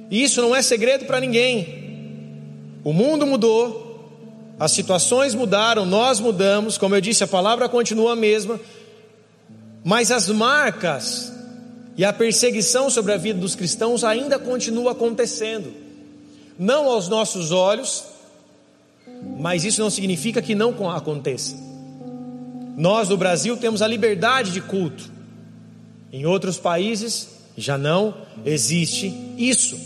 E 0.09 0.23
isso 0.23 0.41
não 0.41 0.55
é 0.55 0.63
segredo 0.63 1.05
para 1.05 1.19
ninguém. 1.19 2.79
O 2.85 2.93
mundo 2.93 3.27
mudou, 3.27 4.55
as 4.57 4.71
situações 4.71 5.35
mudaram, 5.35 5.85
nós 5.85 6.21
mudamos, 6.21 6.79
como 6.79 6.95
eu 6.95 7.01
disse, 7.01 7.25
a 7.25 7.27
palavra 7.27 7.69
continua 7.69 8.13
a 8.13 8.17
mesma, 8.17 8.61
mas 9.83 10.13
as 10.13 10.29
marcas 10.29 11.33
e 11.97 12.05
a 12.05 12.13
perseguição 12.13 12.89
sobre 12.89 13.13
a 13.13 13.17
vida 13.17 13.41
dos 13.41 13.57
cristãos 13.57 14.05
ainda 14.05 14.39
continua 14.39 14.93
acontecendo. 14.93 15.88
Não 16.59 16.89
aos 16.89 17.09
nossos 17.09 17.53
olhos, 17.53 18.05
mas 19.39 19.65
isso 19.65 19.81
não 19.81 19.91
significa 19.91 20.43
que 20.43 20.55
não 20.55 20.91
aconteça. 20.91 21.57
Nós 22.77 23.09
no 23.09 23.17
Brasil 23.17 23.57
temos 23.57 23.83
a 23.83 23.87
liberdade 23.87 24.51
de 24.51 24.61
culto. 24.61 25.11
Em 26.13 26.27
outros 26.27 26.59
países 26.59 27.29
já 27.57 27.77
não 27.77 28.15
existe 28.45 29.13
isso. 29.37 29.79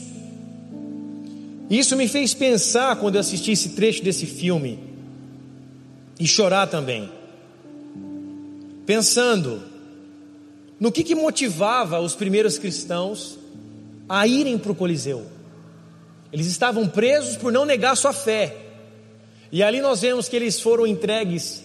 Isso 1.69 1.97
me 1.97 2.07
fez 2.07 2.35
pensar 2.35 2.97
quando 2.97 3.14
eu 3.14 3.21
assisti 3.21 3.52
esse 3.52 3.71
trecho 3.71 4.02
desse 4.02 4.26
filme 4.26 4.79
e 6.21 6.26
chorar 6.26 6.67
também. 6.67 7.11
Pensando 8.85 9.62
no 10.79 10.93
que, 10.93 11.02
que 11.02 11.14
motivava 11.14 12.00
os 12.00 12.14
primeiros 12.14 12.59
cristãos 12.59 13.38
a 14.09 14.26
irem 14.26 14.59
para 14.59 14.73
o 14.73 14.75
Coliseu. 14.75 15.25
Eles 16.33 16.47
estavam 16.47 16.89
presos 16.89 17.37
por 17.37 17.53
não 17.53 17.65
negar 17.65 17.97
sua 17.97 18.12
fé. 18.12 18.57
E 19.51 19.62
ali 19.62 19.81
nós 19.81 20.01
vemos 20.01 20.29
que 20.29 20.37
eles 20.37 20.61
foram 20.61 20.87
entregues, 20.87 21.62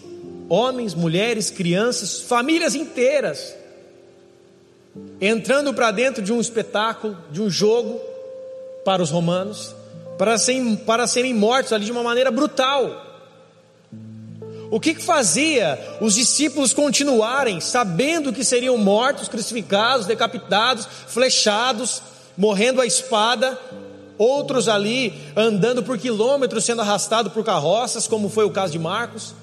homens, 0.49 0.93
mulheres, 0.93 1.49
crianças, 1.49 2.19
famílias 2.21 2.75
inteiras, 2.75 3.55
entrando 5.21 5.73
para 5.73 5.91
dentro 5.91 6.21
de 6.21 6.33
um 6.33 6.41
espetáculo, 6.41 7.17
de 7.31 7.41
um 7.41 7.49
jogo 7.49 7.99
para 8.83 9.01
os 9.01 9.09
romanos 9.09 9.73
para 10.17 10.37
serem, 10.37 10.75
para 10.75 11.07
serem 11.07 11.33
mortos 11.33 11.71
ali 11.71 11.85
de 11.85 11.91
uma 11.91 12.03
maneira 12.03 12.31
brutal. 12.31 13.05
O 14.69 14.79
que, 14.81 14.95
que 14.95 15.03
fazia 15.03 15.79
os 16.01 16.15
discípulos 16.15 16.73
continuarem 16.73 17.61
sabendo 17.61 18.33
que 18.33 18.43
seriam 18.43 18.77
mortos, 18.77 19.29
crucificados, 19.29 20.05
decapitados, 20.05 20.87
flechados, 21.07 22.01
morrendo 22.35 22.81
à 22.81 22.85
espada, 22.85 23.57
outros 24.17 24.67
ali 24.67 25.13
andando 25.35 25.83
por 25.83 25.97
quilômetros 25.97 26.65
sendo 26.65 26.81
arrastados 26.81 27.31
por 27.31 27.43
carroças, 27.43 28.07
como 28.07 28.29
foi 28.29 28.45
o 28.45 28.51
caso 28.51 28.71
de 28.71 28.79
Marcos? 28.79 29.33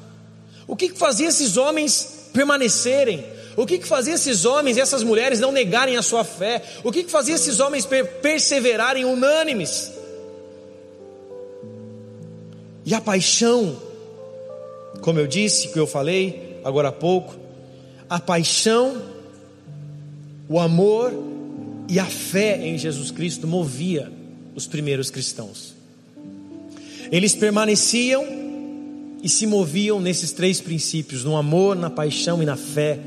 O 0.66 0.74
que, 0.74 0.88
que 0.88 0.98
fazia 0.98 1.28
esses 1.28 1.56
homens 1.56 2.28
permanecerem? 2.32 3.24
O 3.56 3.64
que, 3.66 3.78
que 3.78 3.86
fazia 3.86 4.14
esses 4.14 4.44
homens 4.44 4.76
e 4.76 4.80
essas 4.80 5.02
mulheres 5.02 5.38
não 5.38 5.52
negarem 5.52 5.96
a 5.96 6.02
sua 6.02 6.24
fé? 6.24 6.62
O 6.82 6.90
que, 6.90 7.04
que 7.04 7.10
fazia 7.10 7.34
esses 7.34 7.60
homens 7.60 7.86
perseverarem 8.20 9.04
unânimes? 9.04 9.92
E 12.84 12.94
a 12.94 13.00
paixão, 13.00 13.76
como 15.00 15.20
eu 15.20 15.26
disse, 15.26 15.68
que 15.68 15.78
eu 15.78 15.86
falei 15.86 16.60
agora 16.64 16.88
há 16.88 16.92
pouco, 16.92 17.36
a 18.10 18.18
paixão, 18.18 19.00
o 20.48 20.58
amor 20.58 21.12
e 21.88 21.98
a 21.98 22.04
fé 22.04 22.58
em 22.66 22.76
Jesus 22.76 23.10
Cristo 23.10 23.46
movia 23.46 24.10
os 24.54 24.66
primeiros 24.66 25.10
cristãos. 25.10 25.74
Eles 27.10 27.34
permaneciam 27.34 28.24
e 29.22 29.28
se 29.28 29.46
moviam 29.46 30.00
nesses 30.00 30.32
três 30.32 30.60
princípios: 30.60 31.24
no 31.24 31.36
amor, 31.36 31.76
na 31.76 31.90
paixão 31.90 32.42
e 32.42 32.46
na 32.46 32.56
fé 32.56 32.98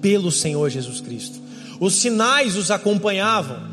pelo 0.00 0.32
Senhor 0.32 0.68
Jesus 0.68 1.00
Cristo. 1.00 1.40
os 1.80 1.94
sinais 1.94 2.56
os 2.56 2.70
acompanhavam. 2.70 3.72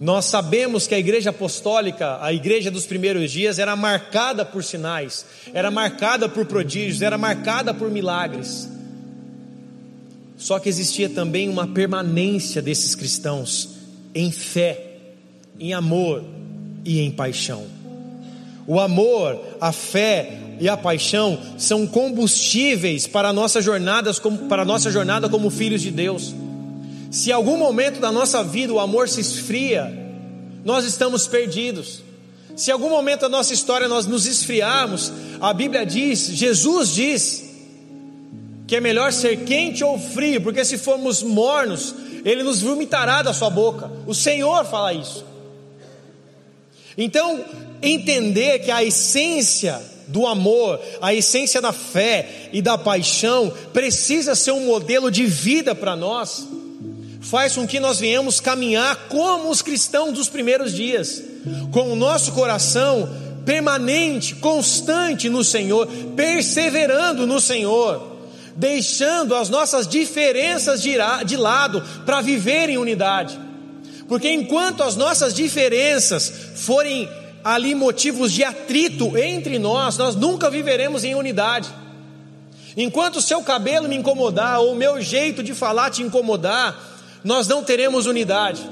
Nós 0.00 0.26
sabemos 0.26 0.86
que 0.86 0.94
a 0.94 0.98
igreja 0.98 1.30
apostólica, 1.30 2.18
a 2.22 2.32
igreja 2.32 2.70
dos 2.70 2.86
primeiros 2.86 3.32
dias, 3.32 3.58
era 3.58 3.74
marcada 3.74 4.44
por 4.44 4.62
sinais, 4.62 5.26
era 5.52 5.70
marcada 5.70 6.28
por 6.28 6.46
prodígios, 6.46 7.02
era 7.02 7.18
marcada 7.18 7.74
por 7.74 7.90
milagres. 7.90 8.68
Só 10.36 10.60
que 10.60 10.68
existia 10.68 11.08
também 11.08 11.48
uma 11.48 11.66
permanência 11.66 12.62
desses 12.62 12.94
cristãos 12.94 13.70
em 14.14 14.30
fé, 14.30 14.87
em 15.58 15.72
amor 15.72 16.24
e 16.84 17.00
em 17.00 17.10
paixão. 17.10 17.64
O 18.66 18.78
amor, 18.78 19.40
a 19.60 19.72
fé 19.72 20.38
e 20.60 20.68
a 20.68 20.76
paixão 20.76 21.38
são 21.56 21.86
combustíveis 21.86 23.06
para 23.06 23.28
a 23.28 23.32
nossa 23.32 23.62
jornada 23.62 24.12
como, 24.14 24.38
para 24.48 24.64
nossa 24.64 24.90
jornada 24.90 25.28
como 25.28 25.50
filhos 25.50 25.80
de 25.80 25.90
Deus. 25.90 26.34
Se 27.10 27.32
algum 27.32 27.56
momento 27.56 28.00
da 28.00 28.12
nossa 28.12 28.44
vida 28.44 28.72
o 28.72 28.78
amor 28.78 29.08
se 29.08 29.20
esfria, 29.20 29.90
nós 30.64 30.84
estamos 30.84 31.26
perdidos. 31.26 32.02
Se 32.54 32.70
algum 32.70 32.90
momento 32.90 33.20
da 33.20 33.28
nossa 33.28 33.54
história 33.54 33.88
nós 33.88 34.06
nos 34.06 34.26
esfriarmos, 34.26 35.12
a 35.40 35.54
Bíblia 35.54 35.86
diz, 35.86 36.28
Jesus 36.28 36.94
diz, 36.94 37.48
que 38.66 38.76
é 38.76 38.80
melhor 38.80 39.12
ser 39.12 39.44
quente 39.44 39.82
ou 39.82 39.98
frio, 39.98 40.42
porque 40.42 40.62
se 40.64 40.76
formos 40.76 41.22
mornos, 41.22 41.94
Ele 42.22 42.42
nos 42.42 42.60
vomitará 42.60 43.22
da 43.22 43.32
sua 43.32 43.48
boca. 43.48 43.90
O 44.06 44.14
Senhor 44.14 44.66
fala 44.66 44.92
isso. 44.92 45.24
Então, 46.98 47.44
entender 47.80 48.58
que 48.58 48.72
a 48.72 48.82
essência 48.82 49.80
do 50.08 50.26
amor, 50.26 50.80
a 51.00 51.14
essência 51.14 51.62
da 51.62 51.72
fé 51.72 52.48
e 52.52 52.60
da 52.60 52.76
paixão 52.76 53.52
precisa 53.72 54.34
ser 54.34 54.50
um 54.50 54.66
modelo 54.66 55.08
de 55.08 55.24
vida 55.24 55.76
para 55.76 55.94
nós, 55.94 56.44
faz 57.20 57.54
com 57.54 57.68
que 57.68 57.78
nós 57.78 58.00
venhamos 58.00 58.40
caminhar 58.40 59.06
como 59.08 59.48
os 59.48 59.62
cristãos 59.62 60.12
dos 60.12 60.28
primeiros 60.28 60.74
dias, 60.74 61.22
com 61.70 61.92
o 61.92 61.96
nosso 61.96 62.32
coração 62.32 63.08
permanente, 63.46 64.34
constante 64.34 65.28
no 65.28 65.44
Senhor, 65.44 65.86
perseverando 66.16 67.26
no 67.28 67.40
Senhor, 67.40 68.18
deixando 68.56 69.36
as 69.36 69.48
nossas 69.48 69.86
diferenças 69.86 70.82
de 70.82 71.36
lado 71.36 71.80
para 72.04 72.20
viver 72.20 72.70
em 72.70 72.76
unidade. 72.76 73.47
Porque 74.08 74.32
enquanto 74.32 74.82
as 74.82 74.96
nossas 74.96 75.34
diferenças 75.34 76.32
forem 76.56 77.08
ali 77.44 77.74
motivos 77.74 78.32
de 78.32 78.42
atrito 78.42 79.16
entre 79.16 79.58
nós, 79.58 79.98
nós 79.98 80.16
nunca 80.16 80.50
viveremos 80.50 81.04
em 81.04 81.14
unidade. 81.14 81.68
Enquanto 82.76 83.16
o 83.16 83.22
seu 83.22 83.42
cabelo 83.42 83.88
me 83.88 83.96
incomodar, 83.96 84.60
ou 84.60 84.72
o 84.72 84.76
meu 84.76 85.00
jeito 85.00 85.42
de 85.42 85.54
falar 85.54 85.90
te 85.90 86.02
incomodar, 86.02 86.76
nós 87.22 87.46
não 87.46 87.62
teremos 87.62 88.06
unidade. 88.06 88.62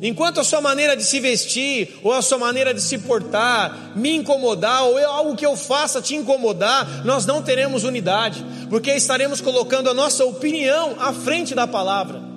Enquanto 0.00 0.38
a 0.38 0.44
sua 0.44 0.60
maneira 0.60 0.96
de 0.96 1.02
se 1.02 1.18
vestir, 1.18 1.98
ou 2.04 2.12
a 2.12 2.22
sua 2.22 2.38
maneira 2.38 2.72
de 2.72 2.80
se 2.80 2.98
portar, 2.98 3.92
me 3.96 4.14
incomodar, 4.14 4.84
ou 4.84 4.98
eu, 4.98 5.10
algo 5.10 5.34
que 5.34 5.44
eu 5.44 5.56
faça 5.56 6.00
te 6.00 6.14
incomodar, 6.14 7.04
nós 7.04 7.26
não 7.26 7.42
teremos 7.42 7.82
unidade, 7.82 8.44
porque 8.70 8.92
estaremos 8.92 9.40
colocando 9.40 9.90
a 9.90 9.94
nossa 9.94 10.24
opinião 10.24 10.94
à 11.00 11.12
frente 11.12 11.52
da 11.52 11.66
palavra. 11.66 12.27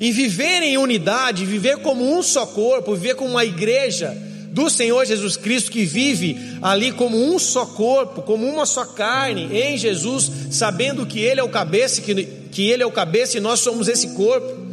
E 0.00 0.12
viver 0.12 0.62
em 0.62 0.76
unidade, 0.76 1.44
viver 1.44 1.78
como 1.78 2.16
um 2.16 2.22
só 2.22 2.46
corpo, 2.46 2.94
viver 2.94 3.14
como 3.14 3.30
uma 3.30 3.44
igreja 3.44 4.16
do 4.54 4.70
Senhor 4.70 5.04
Jesus 5.04 5.36
Cristo 5.36 5.70
que 5.70 5.84
vive 5.84 6.38
ali 6.62 6.92
como 6.92 7.16
um 7.16 7.40
só 7.40 7.66
corpo, 7.66 8.22
como 8.22 8.46
uma 8.46 8.64
só 8.64 8.84
carne 8.84 9.48
em 9.52 9.76
Jesus, 9.76 10.30
sabendo 10.52 11.04
que 11.04 11.18
Ele 11.18 11.40
é 11.40 11.42
o 11.42 11.48
cabeça, 11.48 12.00
que, 12.00 12.24
que 12.52 12.70
Ele 12.70 12.82
é 12.82 12.86
o 12.86 12.92
cabeça 12.92 13.36
e 13.36 13.40
nós 13.40 13.58
somos 13.58 13.88
esse 13.88 14.08
corpo. 14.10 14.64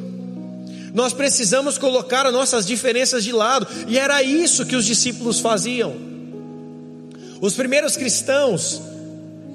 Nós 0.93 1.13
precisamos 1.13 1.79
colocar 1.79 2.27
as 2.27 2.33
nossas 2.33 2.65
diferenças 2.65 3.23
de 3.23 3.31
lado, 3.31 3.67
e 3.87 3.97
era 3.97 4.21
isso 4.21 4.65
que 4.67 4.75
os 4.75 4.85
discípulos 4.85 5.39
faziam. 5.39 5.95
Os 7.39 7.55
primeiros 7.55 7.97
cristãos, 7.97 8.79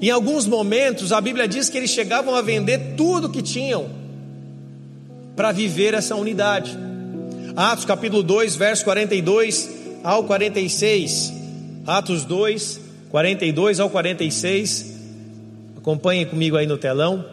em 0.00 0.10
alguns 0.10 0.44
momentos, 0.44 1.12
a 1.12 1.20
Bíblia 1.20 1.46
diz 1.46 1.68
que 1.68 1.78
eles 1.78 1.90
chegavam 1.90 2.34
a 2.34 2.42
vender 2.42 2.94
tudo 2.96 3.30
que 3.30 3.42
tinham 3.42 4.05
para 5.36 5.52
viver 5.52 5.92
essa 5.92 6.16
unidade. 6.16 6.76
Atos 7.54 7.84
capítulo 7.84 8.22
2, 8.22 8.56
verso 8.56 8.82
42 8.84 9.70
ao 10.02 10.24
46. 10.24 11.32
Atos 11.86 12.24
2, 12.24 12.80
42 13.10 13.78
ao 13.78 13.90
46. 13.90 14.96
Acompanhem 15.76 16.26
comigo 16.26 16.56
aí 16.56 16.66
no 16.66 16.78
telão. 16.78 17.24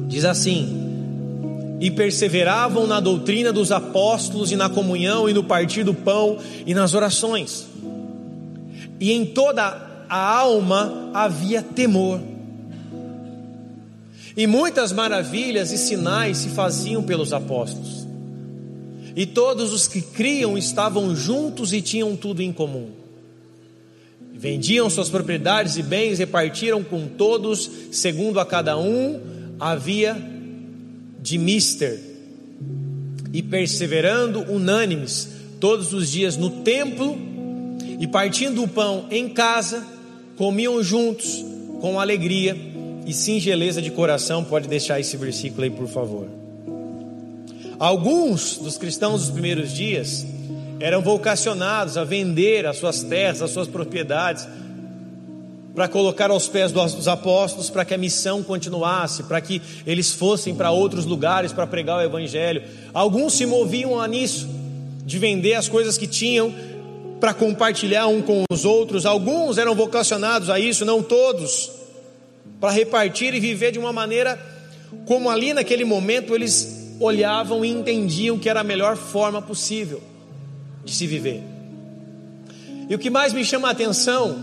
Diz 0.00 0.24
assim: 0.24 1.76
E 1.80 1.90
perseveravam 1.90 2.86
na 2.86 2.98
doutrina 2.98 3.52
dos 3.52 3.70
apóstolos 3.70 4.50
e 4.50 4.56
na 4.56 4.68
comunhão 4.68 5.28
e 5.28 5.32
no 5.32 5.44
partir 5.44 5.84
do 5.84 5.94
pão 5.94 6.38
e 6.66 6.74
nas 6.74 6.94
orações. 6.94 7.66
E 9.00 9.12
em 9.12 9.24
toda 9.24 10.04
a 10.08 10.36
alma 10.36 11.10
havia 11.14 11.62
temor 11.62 12.20
e 14.36 14.46
muitas 14.46 14.92
maravilhas 14.92 15.70
e 15.70 15.78
sinais 15.78 16.38
se 16.38 16.48
faziam 16.48 17.02
pelos 17.02 17.32
apóstolos. 17.32 18.06
E 19.14 19.24
todos 19.26 19.72
os 19.72 19.86
que 19.86 20.02
criam 20.02 20.58
estavam 20.58 21.14
juntos 21.14 21.72
e 21.72 21.80
tinham 21.80 22.16
tudo 22.16 22.42
em 22.42 22.52
comum. 22.52 22.90
Vendiam 24.32 24.90
suas 24.90 25.08
propriedades 25.08 25.76
e 25.76 25.82
bens, 25.82 26.18
repartiram 26.18 26.82
com 26.82 27.06
todos, 27.06 27.70
segundo 27.92 28.40
a 28.40 28.44
cada 28.44 28.76
um 28.76 29.20
havia 29.60 30.16
de 31.22 31.38
mister. 31.38 32.00
E 33.32 33.40
perseverando 33.40 34.40
unânimes 34.52 35.28
todos 35.60 35.92
os 35.92 36.10
dias 36.10 36.36
no 36.36 36.50
templo 36.62 37.16
e 38.00 38.06
partindo 38.08 38.64
o 38.64 38.68
pão 38.68 39.06
em 39.10 39.28
casa, 39.28 39.86
comiam 40.36 40.82
juntos 40.82 41.44
com 41.80 42.00
alegria 42.00 42.73
e 43.06 43.12
singeleza 43.12 43.82
de 43.82 43.90
coração, 43.90 44.42
pode 44.44 44.68
deixar 44.68 44.98
esse 44.98 45.16
versículo 45.16 45.64
aí, 45.64 45.70
por 45.70 45.86
favor. 45.88 46.26
Alguns 47.78 48.58
dos 48.58 48.78
cristãos 48.78 49.22
dos 49.22 49.30
primeiros 49.30 49.72
dias 49.72 50.26
eram 50.80 51.02
vocacionados 51.02 51.96
a 51.96 52.04
vender 52.04 52.66
as 52.66 52.78
suas 52.78 53.02
terras, 53.02 53.42
as 53.42 53.50
suas 53.50 53.68
propriedades, 53.68 54.46
para 55.74 55.88
colocar 55.88 56.30
aos 56.30 56.46
pés 56.46 56.70
dos 56.70 57.08
apóstolos, 57.08 57.68
para 57.68 57.84
que 57.84 57.92
a 57.92 57.98
missão 57.98 58.42
continuasse, 58.42 59.24
para 59.24 59.40
que 59.40 59.60
eles 59.84 60.12
fossem 60.12 60.54
para 60.54 60.70
outros 60.70 61.04
lugares 61.04 61.52
para 61.52 61.66
pregar 61.66 61.98
o 61.98 62.02
Evangelho. 62.02 62.62
Alguns 62.92 63.34
se 63.34 63.44
moviam 63.44 64.00
a 64.00 64.06
nisso, 64.06 64.48
de 65.04 65.18
vender 65.18 65.54
as 65.54 65.68
coisas 65.68 65.98
que 65.98 66.06
tinham 66.06 66.54
para 67.18 67.34
compartilhar 67.34 68.06
um 68.06 68.22
com 68.22 68.44
os 68.48 68.64
outros. 68.64 69.04
Alguns 69.04 69.58
eram 69.58 69.74
vocacionados 69.74 70.48
a 70.48 70.60
isso, 70.60 70.84
não 70.84 71.02
todos 71.02 71.73
para 72.60 72.72
repartir 72.72 73.34
e 73.34 73.40
viver 73.40 73.72
de 73.72 73.78
uma 73.78 73.92
maneira 73.92 74.38
como 75.06 75.28
ali 75.28 75.52
naquele 75.52 75.84
momento 75.84 76.34
eles 76.34 76.96
olhavam 77.00 77.64
e 77.64 77.70
entendiam 77.70 78.38
que 78.38 78.48
era 78.48 78.60
a 78.60 78.64
melhor 78.64 78.96
forma 78.96 79.42
possível 79.42 80.00
de 80.84 80.94
se 80.94 81.06
viver. 81.06 81.42
E 82.88 82.94
o 82.94 82.98
que 82.98 83.10
mais 83.10 83.32
me 83.32 83.44
chama 83.44 83.68
a 83.68 83.70
atenção 83.72 84.36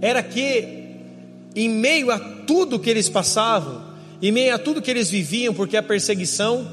era 0.00 0.22
que, 0.22 0.68
em 1.56 1.68
meio 1.68 2.10
a 2.10 2.18
tudo 2.18 2.78
que 2.78 2.90
eles 2.90 3.08
passavam, 3.08 3.82
em 4.20 4.30
meio 4.30 4.54
a 4.54 4.58
tudo 4.58 4.82
que 4.82 4.90
eles 4.90 5.10
viviam, 5.10 5.54
porque 5.54 5.76
a 5.76 5.82
perseguição, 5.82 6.66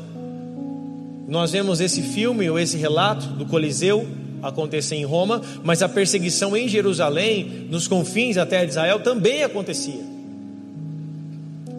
nós 1.27 1.51
vemos 1.51 1.79
esse 1.79 2.01
filme 2.01 2.49
ou 2.49 2.59
esse 2.59 2.77
relato 2.77 3.27
do 3.27 3.45
Coliseu, 3.45 4.05
acontecer 4.41 4.95
em 4.95 5.05
Roma, 5.05 5.41
mas 5.63 5.81
a 5.81 5.89
perseguição 5.89 6.55
em 6.55 6.67
Jerusalém, 6.67 7.67
nos 7.69 7.87
confins 7.87 8.35
de 8.35 8.65
Israel, 8.65 8.99
também 8.99 9.43
acontecia. 9.43 10.03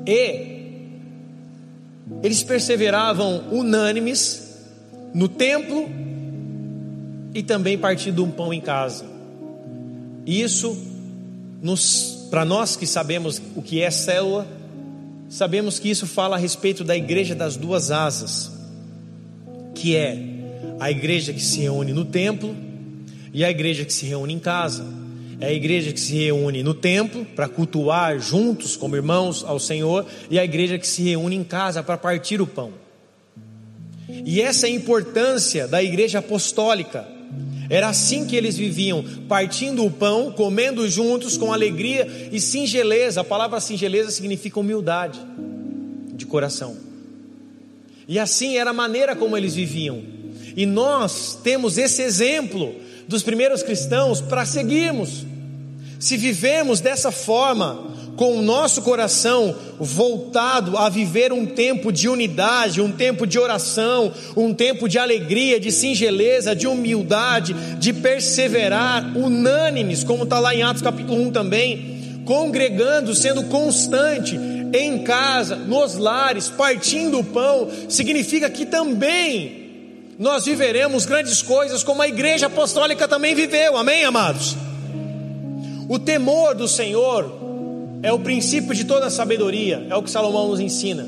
E 0.06 0.52
eles 2.22 2.42
perseveravam 2.42 3.44
unânimes 3.50 4.56
no 5.14 5.28
templo 5.28 5.88
e 7.34 7.42
também 7.42 7.78
partindo 7.78 8.24
um 8.24 8.30
pão 8.30 8.52
em 8.52 8.60
casa. 8.60 9.04
Isso, 10.26 10.76
para 12.30 12.44
nós 12.44 12.76
que 12.76 12.86
sabemos 12.86 13.40
o 13.56 13.62
que 13.62 13.80
é 13.80 13.90
célula, 13.90 14.46
sabemos 15.28 15.78
que 15.78 15.90
isso 15.90 16.06
fala 16.06 16.36
a 16.36 16.38
respeito 16.38 16.84
da 16.84 16.96
igreja 16.96 17.34
das 17.34 17.56
duas 17.56 17.90
asas, 17.90 18.52
que 19.74 19.96
é 19.96 20.31
a 20.82 20.90
igreja 20.90 21.32
que 21.32 21.40
se 21.40 21.60
reúne 21.60 21.92
no 21.92 22.04
templo 22.04 22.56
e 23.32 23.44
a 23.44 23.50
igreja 23.50 23.84
que 23.84 23.92
se 23.92 24.04
reúne 24.04 24.32
em 24.32 24.40
casa. 24.40 24.84
É 25.38 25.46
a 25.46 25.52
igreja 25.52 25.92
que 25.92 26.00
se 26.00 26.16
reúne 26.16 26.60
no 26.64 26.74
templo 26.74 27.24
para 27.36 27.48
cultuar 27.48 28.18
juntos 28.18 28.76
como 28.76 28.96
irmãos 28.96 29.44
ao 29.44 29.60
Senhor 29.60 30.04
e 30.28 30.40
a 30.40 30.44
igreja 30.44 30.80
que 30.80 30.86
se 30.86 31.04
reúne 31.04 31.36
em 31.36 31.44
casa 31.44 31.84
para 31.84 31.96
partir 31.96 32.40
o 32.40 32.48
pão. 32.48 32.72
E 34.08 34.42
essa 34.42 34.66
é 34.66 34.70
a 34.70 34.74
importância 34.74 35.68
da 35.68 35.80
igreja 35.80 36.18
apostólica. 36.18 37.06
Era 37.70 37.88
assim 37.88 38.26
que 38.26 38.34
eles 38.34 38.56
viviam, 38.56 39.04
partindo 39.28 39.84
o 39.84 39.90
pão, 39.90 40.32
comendo 40.32 40.88
juntos 40.88 41.36
com 41.36 41.52
alegria 41.52 42.28
e 42.32 42.40
singeleza. 42.40 43.20
A 43.20 43.24
palavra 43.24 43.60
singeleza 43.60 44.10
significa 44.10 44.58
humildade 44.58 45.20
de 46.12 46.26
coração. 46.26 46.76
E 48.08 48.18
assim 48.18 48.56
era 48.56 48.70
a 48.70 48.74
maneira 48.74 49.14
como 49.14 49.36
eles 49.36 49.54
viviam. 49.54 50.21
E 50.56 50.66
nós 50.66 51.38
temos 51.42 51.78
esse 51.78 52.02
exemplo 52.02 52.74
dos 53.08 53.22
primeiros 53.22 53.62
cristãos 53.62 54.20
para 54.20 54.44
seguirmos. 54.44 55.24
Se 55.98 56.16
vivemos 56.16 56.80
dessa 56.80 57.12
forma, 57.12 57.92
com 58.16 58.38
o 58.38 58.42
nosso 58.42 58.82
coração 58.82 59.54
voltado 59.78 60.76
a 60.76 60.88
viver 60.88 61.32
um 61.32 61.46
tempo 61.46 61.92
de 61.92 62.08
unidade, 62.08 62.80
um 62.80 62.92
tempo 62.92 63.26
de 63.26 63.38
oração, 63.38 64.12
um 64.36 64.52
tempo 64.52 64.88
de 64.88 64.98
alegria, 64.98 65.58
de 65.58 65.72
singeleza, 65.72 66.54
de 66.54 66.66
humildade, 66.66 67.54
de 67.78 67.92
perseverar, 67.92 69.16
unânimes, 69.16 70.04
como 70.04 70.24
está 70.24 70.38
lá 70.38 70.54
em 70.54 70.62
Atos 70.62 70.82
capítulo 70.82 71.20
1 71.22 71.30
também, 71.30 72.22
congregando, 72.24 73.14
sendo 73.14 73.44
constante 73.44 74.38
em 74.72 74.98
casa, 75.02 75.56
nos 75.56 75.96
lares, 75.96 76.48
partindo 76.48 77.18
o 77.18 77.24
pão, 77.24 77.68
significa 77.88 78.48
que 78.48 78.64
também 78.64 79.61
nós 80.18 80.44
viveremos 80.44 81.06
grandes 81.06 81.42
coisas 81.42 81.82
como 81.82 82.02
a 82.02 82.08
igreja 82.08 82.46
apostólica 82.46 83.08
também 83.08 83.34
viveu, 83.34 83.76
amém, 83.76 84.04
amados? 84.04 84.56
O 85.88 85.98
temor 85.98 86.54
do 86.54 86.68
Senhor 86.68 87.32
é 88.02 88.12
o 88.12 88.18
princípio 88.18 88.74
de 88.74 88.84
toda 88.84 89.10
sabedoria, 89.10 89.86
é 89.88 89.96
o 89.96 90.02
que 90.02 90.10
Salomão 90.10 90.48
nos 90.48 90.60
ensina. 90.60 91.06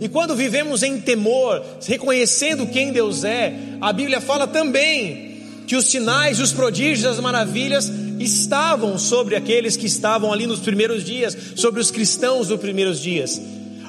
E 0.00 0.08
quando 0.08 0.34
vivemos 0.34 0.82
em 0.82 0.98
temor, 0.98 1.62
reconhecendo 1.86 2.66
quem 2.66 2.90
Deus 2.90 3.22
é, 3.22 3.54
a 3.80 3.92
Bíblia 3.92 4.20
fala 4.20 4.46
também 4.46 5.30
que 5.66 5.76
os 5.76 5.86
sinais, 5.86 6.40
os 6.40 6.52
prodígios, 6.52 7.04
as 7.04 7.20
maravilhas 7.20 7.92
estavam 8.18 8.98
sobre 8.98 9.36
aqueles 9.36 9.76
que 9.76 9.86
estavam 9.86 10.32
ali 10.32 10.46
nos 10.46 10.58
primeiros 10.58 11.04
dias, 11.04 11.36
sobre 11.56 11.80
os 11.80 11.90
cristãos 11.90 12.48
dos 12.48 12.58
primeiros 12.58 13.00
dias. 13.00 13.40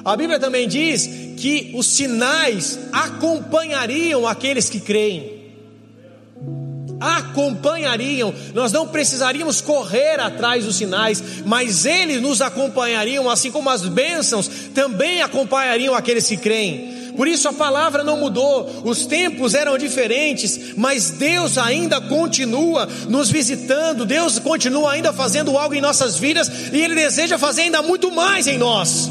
A 0.04 0.16
Bíblia 0.16 0.38
também 0.38 0.66
diz 0.66 1.06
que 1.36 1.72
os 1.74 1.86
sinais 1.86 2.78
acompanhariam 2.92 4.26
aqueles 4.26 4.68
que 4.68 4.80
creem 4.80 5.42
acompanhariam, 7.02 8.32
nós 8.54 8.70
não 8.70 8.86
precisaríamos 8.86 9.60
correr 9.60 10.20
atrás 10.20 10.64
dos 10.64 10.76
sinais, 10.76 11.22
mas 11.44 11.84
eles 11.84 12.22
nos 12.22 12.40
acompanhariam, 12.40 13.28
assim 13.28 13.50
como 13.50 13.68
as 13.68 13.82
bênçãos 13.82 14.48
também 14.72 15.20
acompanhariam 15.20 15.94
aqueles 15.94 16.28
que 16.28 16.36
creem. 16.36 17.02
Por 17.16 17.28
isso 17.28 17.46
a 17.46 17.52
palavra 17.52 18.02
não 18.02 18.16
mudou, 18.16 18.82
os 18.84 19.04
tempos 19.04 19.52
eram 19.52 19.76
diferentes, 19.76 20.74
mas 20.76 21.10
Deus 21.10 21.58
ainda 21.58 22.00
continua 22.00 22.88
nos 23.08 23.30
visitando, 23.30 24.06
Deus 24.06 24.38
continua 24.38 24.92
ainda 24.92 25.12
fazendo 25.12 25.58
algo 25.58 25.74
em 25.74 25.80
nossas 25.80 26.16
vidas 26.16 26.50
e 26.72 26.80
Ele 26.80 26.94
deseja 26.94 27.36
fazer 27.36 27.62
ainda 27.62 27.82
muito 27.82 28.10
mais 28.10 28.46
em 28.46 28.56
nós. 28.56 29.10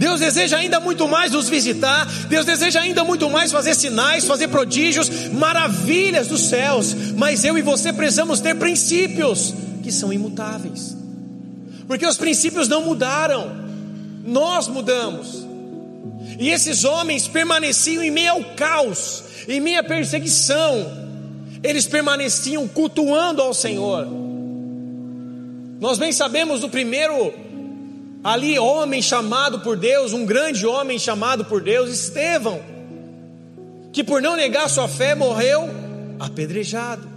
Deus 0.00 0.18
deseja 0.18 0.56
ainda 0.56 0.80
muito 0.80 1.06
mais 1.06 1.30
nos 1.30 1.50
visitar, 1.50 2.06
Deus 2.26 2.46
deseja 2.46 2.80
ainda 2.80 3.04
muito 3.04 3.28
mais 3.28 3.52
fazer 3.52 3.74
sinais, 3.74 4.24
fazer 4.24 4.48
prodígios, 4.48 5.28
maravilhas 5.28 6.26
dos 6.26 6.48
céus, 6.48 6.94
mas 7.18 7.44
eu 7.44 7.58
e 7.58 7.60
você 7.60 7.92
precisamos 7.92 8.40
ter 8.40 8.54
princípios 8.54 9.52
que 9.82 9.92
são 9.92 10.10
imutáveis, 10.10 10.96
porque 11.86 12.06
os 12.06 12.16
princípios 12.16 12.66
não 12.66 12.82
mudaram, 12.82 13.54
nós 14.24 14.68
mudamos, 14.68 15.46
e 16.38 16.48
esses 16.48 16.84
homens 16.84 17.28
permaneciam 17.28 18.02
em 18.02 18.10
meio 18.10 18.30
ao 18.30 18.44
caos, 18.56 19.22
em 19.46 19.60
meio 19.60 19.80
à 19.80 19.82
perseguição, 19.82 20.90
eles 21.62 21.84
permaneciam 21.84 22.66
cultuando 22.66 23.42
ao 23.42 23.52
Senhor. 23.52 24.08
Nós 25.78 25.98
bem 25.98 26.10
sabemos 26.10 26.62
do 26.62 26.70
primeiro 26.70 27.49
Ali, 28.22 28.58
homem 28.58 29.00
chamado 29.00 29.60
por 29.60 29.78
Deus, 29.78 30.12
um 30.12 30.26
grande 30.26 30.66
homem 30.66 30.98
chamado 30.98 31.44
por 31.44 31.62
Deus, 31.62 31.90
Estevão, 31.90 32.60
que 33.92 34.04
por 34.04 34.20
não 34.20 34.36
negar 34.36 34.68
sua 34.68 34.86
fé 34.86 35.14
morreu 35.14 35.68
apedrejado. 36.18 37.08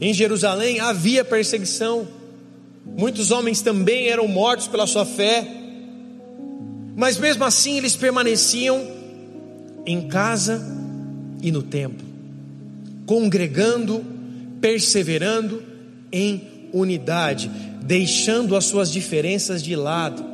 Em 0.00 0.12
Jerusalém 0.12 0.80
havia 0.80 1.24
perseguição, 1.24 2.06
muitos 2.84 3.30
homens 3.30 3.62
também 3.62 4.08
eram 4.08 4.26
mortos 4.26 4.66
pela 4.66 4.88
sua 4.88 5.06
fé, 5.06 5.46
mas 6.96 7.16
mesmo 7.16 7.44
assim 7.44 7.76
eles 7.76 7.94
permaneciam 7.94 8.84
em 9.86 10.08
casa 10.08 10.60
e 11.40 11.52
no 11.52 11.62
templo, 11.62 12.04
congregando, 13.06 14.04
perseverando 14.60 15.62
em 16.10 16.70
unidade 16.72 17.50
deixando 17.86 18.56
as 18.56 18.64
suas 18.64 18.90
diferenças 18.90 19.62
de 19.62 19.76
lado, 19.76 20.24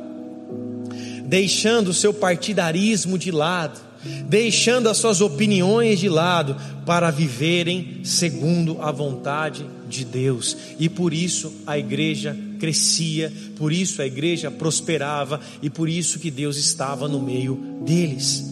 deixando 1.25 1.89
o 1.89 1.93
seu 1.93 2.13
partidarismo 2.13 3.17
de 3.17 3.31
lado, 3.31 3.79
deixando 4.27 4.89
as 4.89 4.97
suas 4.97 5.21
opiniões 5.21 5.99
de 5.99 6.09
lado, 6.09 6.57
para 6.85 7.09
viverem 7.11 8.01
segundo 8.03 8.81
a 8.81 8.91
vontade 8.91 9.65
de 9.87 10.03
Deus. 10.03 10.57
E 10.79 10.89
por 10.89 11.13
isso 11.13 11.53
a 11.65 11.77
igreja 11.77 12.35
crescia, 12.59 13.31
por 13.55 13.71
isso 13.71 14.01
a 14.01 14.05
igreja 14.05 14.51
prosperava 14.51 15.39
e 15.61 15.69
por 15.69 15.87
isso 15.87 16.19
que 16.19 16.31
Deus 16.31 16.57
estava 16.57 17.07
no 17.07 17.21
meio 17.21 17.55
deles. 17.85 18.43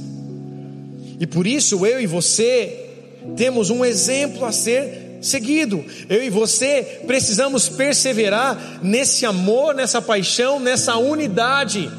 E 1.20 1.28
por 1.28 1.46
isso 1.46 1.86
eu 1.86 2.00
e 2.00 2.08
você 2.08 2.90
temos 3.36 3.70
um 3.70 3.84
exemplo 3.84 4.46
a 4.46 4.52
ser 4.52 5.11
seguido. 5.22 5.86
Eu 6.10 6.24
e 6.24 6.30
você 6.30 7.02
precisamos 7.06 7.70
perseverar 7.70 8.80
nesse 8.82 9.26
amor, 9.26 9.76
nessa 9.76 10.02
paixão, 10.02 10.60
nessa 10.60 10.98
unidade 10.98 11.90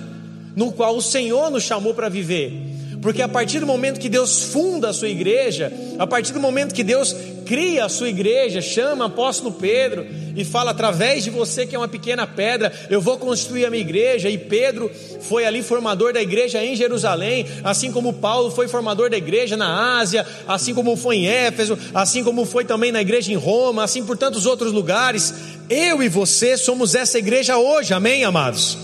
no 0.54 0.72
qual 0.72 0.96
o 0.96 1.02
Senhor 1.02 1.50
nos 1.50 1.62
chamou 1.62 1.94
para 1.94 2.08
viver. 2.08 2.52
Porque 3.00 3.22
a 3.22 3.28
partir 3.28 3.58
do 3.58 3.66
momento 3.66 3.98
que 3.98 4.08
Deus 4.08 4.44
funda 4.44 4.90
a 4.90 4.92
sua 4.92 5.08
igreja, 5.08 5.72
a 5.98 6.06
partir 6.06 6.32
do 6.32 6.40
momento 6.40 6.74
que 6.74 6.84
Deus 6.84 7.14
cria 7.52 7.84
a 7.84 7.88
sua 7.90 8.08
igreja, 8.08 8.62
chama 8.62 9.04
apóstolo 9.04 9.52
Pedro 9.52 10.06
e 10.34 10.42
fala 10.42 10.70
através 10.70 11.22
de 11.22 11.28
você 11.28 11.66
que 11.66 11.76
é 11.76 11.78
uma 11.78 11.86
pequena 11.86 12.26
pedra, 12.26 12.72
eu 12.88 12.98
vou 12.98 13.18
construir 13.18 13.66
a 13.66 13.70
minha 13.70 13.82
igreja. 13.82 14.30
E 14.30 14.38
Pedro 14.38 14.90
foi 15.20 15.44
ali 15.44 15.62
formador 15.62 16.14
da 16.14 16.22
igreja 16.22 16.64
em 16.64 16.74
Jerusalém, 16.74 17.46
assim 17.62 17.92
como 17.92 18.14
Paulo 18.14 18.50
foi 18.50 18.68
formador 18.68 19.10
da 19.10 19.18
igreja 19.18 19.54
na 19.54 19.98
Ásia, 19.98 20.26
assim 20.48 20.72
como 20.72 20.96
foi 20.96 21.16
em 21.16 21.26
Éfeso, 21.26 21.78
assim 21.92 22.24
como 22.24 22.46
foi 22.46 22.64
também 22.64 22.90
na 22.90 23.02
igreja 23.02 23.30
em 23.30 23.36
Roma, 23.36 23.84
assim 23.84 24.02
por 24.02 24.16
tantos 24.16 24.46
outros 24.46 24.72
lugares. 24.72 25.34
Eu 25.68 26.02
e 26.02 26.08
você 26.08 26.56
somos 26.56 26.94
essa 26.94 27.18
igreja 27.18 27.58
hoje, 27.58 27.92
amém, 27.92 28.24
amados? 28.24 28.78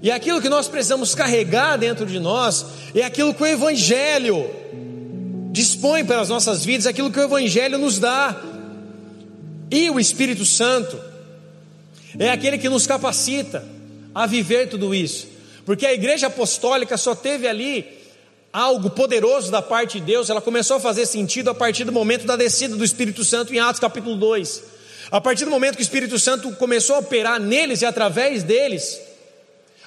E 0.00 0.12
aquilo 0.12 0.40
que 0.40 0.48
nós 0.48 0.68
precisamos 0.68 1.12
carregar 1.12 1.76
dentro 1.76 2.06
de 2.06 2.20
nós 2.20 2.66
é 2.94 3.02
aquilo 3.02 3.34
que 3.34 3.42
o 3.42 3.46
Evangelho 3.46 4.48
dispõe 5.56 6.04
para 6.04 6.20
as 6.20 6.28
nossas 6.28 6.64
vidas, 6.66 6.86
aquilo 6.86 7.10
que 7.10 7.18
o 7.18 7.22
Evangelho 7.22 7.78
nos 7.78 7.98
dá. 7.98 8.38
E 9.70 9.88
o 9.88 9.98
Espírito 9.98 10.44
Santo 10.44 11.00
é 12.18 12.30
aquele 12.30 12.58
que 12.58 12.68
nos 12.68 12.86
capacita 12.86 13.66
a 14.14 14.26
viver 14.26 14.68
tudo 14.68 14.94
isso, 14.94 15.26
porque 15.64 15.86
a 15.86 15.92
igreja 15.92 16.26
apostólica 16.28 16.96
só 16.96 17.14
teve 17.14 17.48
ali 17.48 17.86
algo 18.52 18.90
poderoso 18.90 19.50
da 19.50 19.60
parte 19.60 19.98
de 19.98 20.06
Deus, 20.06 20.30
ela 20.30 20.40
começou 20.40 20.76
a 20.76 20.80
fazer 20.80 21.04
sentido 21.04 21.50
a 21.50 21.54
partir 21.54 21.84
do 21.84 21.92
momento 21.92 22.26
da 22.26 22.36
descida 22.36 22.76
do 22.76 22.84
Espírito 22.84 23.24
Santo 23.24 23.54
em 23.54 23.58
Atos 23.58 23.80
capítulo 23.80 24.16
2. 24.16 24.62
A 25.10 25.20
partir 25.20 25.44
do 25.44 25.50
momento 25.50 25.76
que 25.76 25.82
o 25.82 25.88
Espírito 25.88 26.18
Santo 26.18 26.50
começou 26.52 26.96
a 26.96 27.00
operar 27.00 27.40
neles 27.40 27.82
e 27.82 27.86
através 27.86 28.42
deles, 28.42 28.98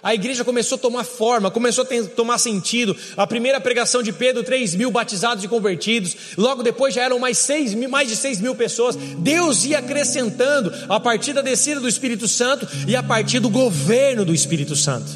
a 0.01 0.13
igreja 0.13 0.45
começou 0.45 0.77
a 0.77 0.79
tomar 0.79 1.03
forma, 1.03 1.51
começou 1.51 1.83
a 1.83 2.03
tomar 2.15 2.38
sentido. 2.38 2.95
A 3.17 3.27
primeira 3.27 3.59
pregação 3.59 4.01
de 4.01 4.13
Pedro, 4.13 4.43
3 4.43 4.75
mil 4.75 4.89
batizados 4.89 5.43
e 5.43 5.47
convertidos. 5.47 6.15
Logo 6.38 6.63
depois 6.63 6.93
já 6.93 7.03
eram 7.03 7.19
mais, 7.19 7.38
6 7.38 7.73
mil, 7.73 7.89
mais 7.89 8.07
de 8.07 8.15
6 8.15 8.39
mil 8.39 8.55
pessoas. 8.55 8.95
Deus 8.95 9.65
ia 9.65 9.79
acrescentando 9.79 10.71
a 10.88 10.99
partir 10.99 11.33
da 11.33 11.41
descida 11.41 11.81
do 11.81 11.88
Espírito 11.88 12.27
Santo 12.27 12.67
e 12.88 12.95
a 12.95 13.03
partir 13.03 13.39
do 13.39 13.49
governo 13.49 14.23
do 14.23 14.33
Espírito 14.33 14.75
Santo. 14.75 15.09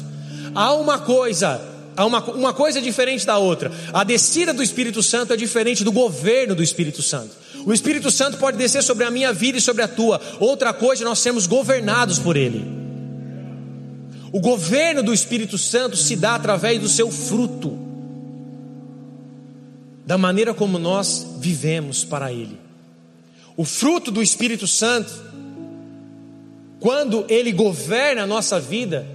Há 0.54 0.74
uma 0.74 0.98
coisa, 0.98 1.60
há 1.96 2.04
uma, 2.04 2.22
uma 2.32 2.52
coisa 2.52 2.80
diferente 2.80 3.24
da 3.24 3.38
outra. 3.38 3.72
A 3.92 4.04
descida 4.04 4.52
do 4.52 4.62
Espírito 4.62 5.02
Santo 5.02 5.32
é 5.32 5.36
diferente 5.36 5.82
do 5.82 5.92
governo 5.92 6.54
do 6.54 6.62
Espírito 6.62 7.02
Santo. 7.02 7.30
O 7.64 7.72
Espírito 7.72 8.10
Santo 8.10 8.36
pode 8.36 8.58
descer 8.58 8.82
sobre 8.82 9.04
a 9.04 9.10
minha 9.10 9.32
vida 9.32 9.56
e 9.56 9.62
sobre 9.62 9.82
a 9.82 9.88
tua. 9.88 10.20
Outra 10.38 10.74
coisa, 10.74 11.04
nós 11.04 11.20
sermos 11.20 11.46
governados 11.46 12.18
por 12.18 12.36
Ele. 12.36 12.83
O 14.34 14.40
governo 14.40 15.00
do 15.00 15.14
Espírito 15.14 15.56
Santo 15.56 15.96
se 15.96 16.16
dá 16.16 16.34
através 16.34 16.80
do 16.80 16.88
seu 16.88 17.08
fruto, 17.08 17.78
da 20.04 20.18
maneira 20.18 20.52
como 20.52 20.76
nós 20.76 21.36
vivemos 21.38 22.02
para 22.02 22.32
Ele. 22.32 22.58
O 23.56 23.64
fruto 23.64 24.10
do 24.10 24.20
Espírito 24.20 24.66
Santo, 24.66 25.12
quando 26.80 27.24
Ele 27.28 27.52
governa 27.52 28.24
a 28.24 28.26
nossa 28.26 28.58
vida, 28.58 29.06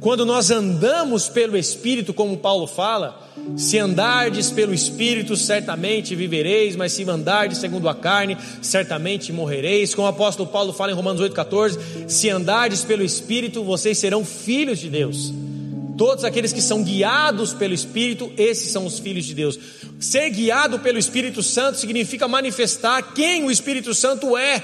quando 0.00 0.26
nós 0.26 0.50
andamos 0.50 1.28
pelo 1.28 1.56
Espírito, 1.56 2.12
como 2.12 2.36
Paulo 2.36 2.66
fala, 2.66 3.24
Se 3.56 3.78
andardes 3.78 4.50
pelo 4.50 4.74
Espírito, 4.74 5.36
certamente 5.36 6.14
vivereis, 6.14 6.74
mas 6.74 6.92
se 6.92 7.08
andardes 7.08 7.58
segundo 7.58 7.88
a 7.88 7.94
carne, 7.94 8.36
certamente 8.60 9.32
morrereis. 9.32 9.94
Como 9.94 10.06
o 10.06 10.10
apóstolo 10.10 10.48
Paulo 10.48 10.72
fala 10.72 10.92
em 10.92 10.94
Romanos 10.94 11.20
8,14: 11.20 12.08
se 12.08 12.28
andardes 12.28 12.82
pelo 12.82 13.04
Espírito, 13.04 13.62
vocês 13.62 13.98
serão 13.98 14.24
filhos 14.24 14.78
de 14.78 14.88
Deus. 14.88 15.32
Todos 15.96 16.24
aqueles 16.24 16.52
que 16.52 16.60
são 16.60 16.82
guiados 16.82 17.54
pelo 17.54 17.72
Espírito, 17.72 18.30
esses 18.36 18.70
são 18.70 18.84
os 18.84 18.98
filhos 18.98 19.24
de 19.24 19.34
Deus. 19.34 19.58
Ser 19.98 20.28
guiado 20.30 20.78
pelo 20.80 20.98
Espírito 20.98 21.42
Santo 21.42 21.78
significa 21.78 22.28
manifestar 22.28 23.14
quem 23.14 23.44
o 23.44 23.50
Espírito 23.50 23.94
Santo 23.94 24.36
é. 24.36 24.62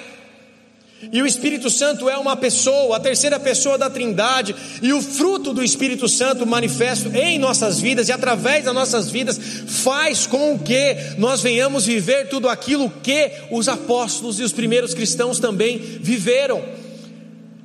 E 1.11 1.21
o 1.21 1.27
Espírito 1.27 1.69
Santo 1.69 2.09
é 2.09 2.17
uma 2.17 2.37
pessoa, 2.37 2.97
a 2.97 3.01
terceira 3.01 3.41
pessoa 3.41 3.77
da 3.77 3.91
Trindade, 3.91 4.55
e 4.81 4.93
o 4.93 5.03
fruto 5.03 5.53
do 5.53 5.65
Espírito 5.65 6.09
Santo 6.09 6.47
manifesto 6.47 7.11
em 7.15 7.39
nossas 7.39 7.81
vidas 7.81 8.09
e 8.09 8.13
através 8.13 8.65
das 8.65 8.75
nossas 8.75 9.11
vidas 9.11 9.41
faz 9.67 10.27
com 10.27 10.59
que 10.59 10.97
nós 11.19 11.43
venhamos 11.43 11.87
viver 11.87 12.29
tudo 12.29 12.49
aquilo 12.49 12.89
que 13.03 13.33
os 13.51 13.69
apóstolos 13.69 14.39
e 14.39 14.43
os 14.43 14.53
primeiros 14.53 14.95
cristãos 14.95 15.41
também 15.41 15.79
viveram. 15.79 16.63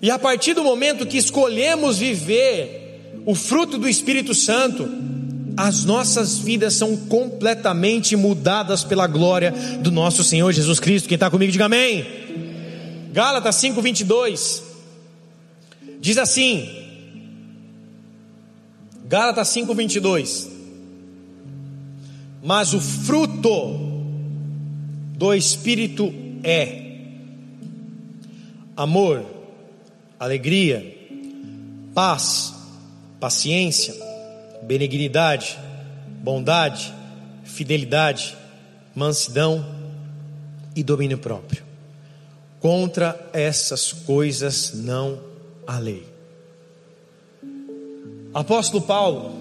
E 0.01 0.09
a 0.09 0.17
partir 0.17 0.53
do 0.53 0.63
momento 0.63 1.05
que 1.05 1.17
escolhemos 1.17 1.97
viver 1.97 3.23
o 3.25 3.35
fruto 3.35 3.77
do 3.77 3.87
Espírito 3.89 4.33
Santo, 4.33 4.89
as 5.55 5.83
nossas 5.83 6.37
vidas 6.37 6.75
são 6.75 6.95
completamente 6.95 8.15
mudadas 8.15 8.83
pela 8.83 9.07
glória 9.07 9.51
do 9.79 9.91
nosso 9.91 10.23
Senhor 10.23 10.51
Jesus 10.51 10.79
Cristo. 10.79 11.07
Quem 11.07 11.15
está 11.15 11.29
comigo, 11.29 11.51
diga 11.51 11.65
amém. 11.65 12.05
Gálatas 13.17 13.55
5:22 13.55 14.61
diz 15.99 16.19
assim: 16.19 16.69
Gálatas 19.07 19.47
5:22 19.47 20.47
Mas 22.43 22.75
o 22.75 22.79
fruto 22.79 23.75
do 25.17 25.33
espírito 25.33 26.13
é 26.43 26.91
amor, 28.75 29.25
alegria, 30.19 30.85
paz, 31.95 32.53
paciência, 33.19 33.95
benignidade, 34.61 35.57
bondade, 36.21 36.93
fidelidade, 37.43 38.37
mansidão 38.93 39.65
e 40.75 40.83
domínio 40.83 41.17
próprio. 41.17 41.66
Contra 42.59 43.29
essas 43.33 43.93
coisas 43.93 44.73
não 44.73 45.19
há 45.65 45.77
lei. 45.77 46.05
Apóstolo 48.33 48.83
Paulo 48.83 49.35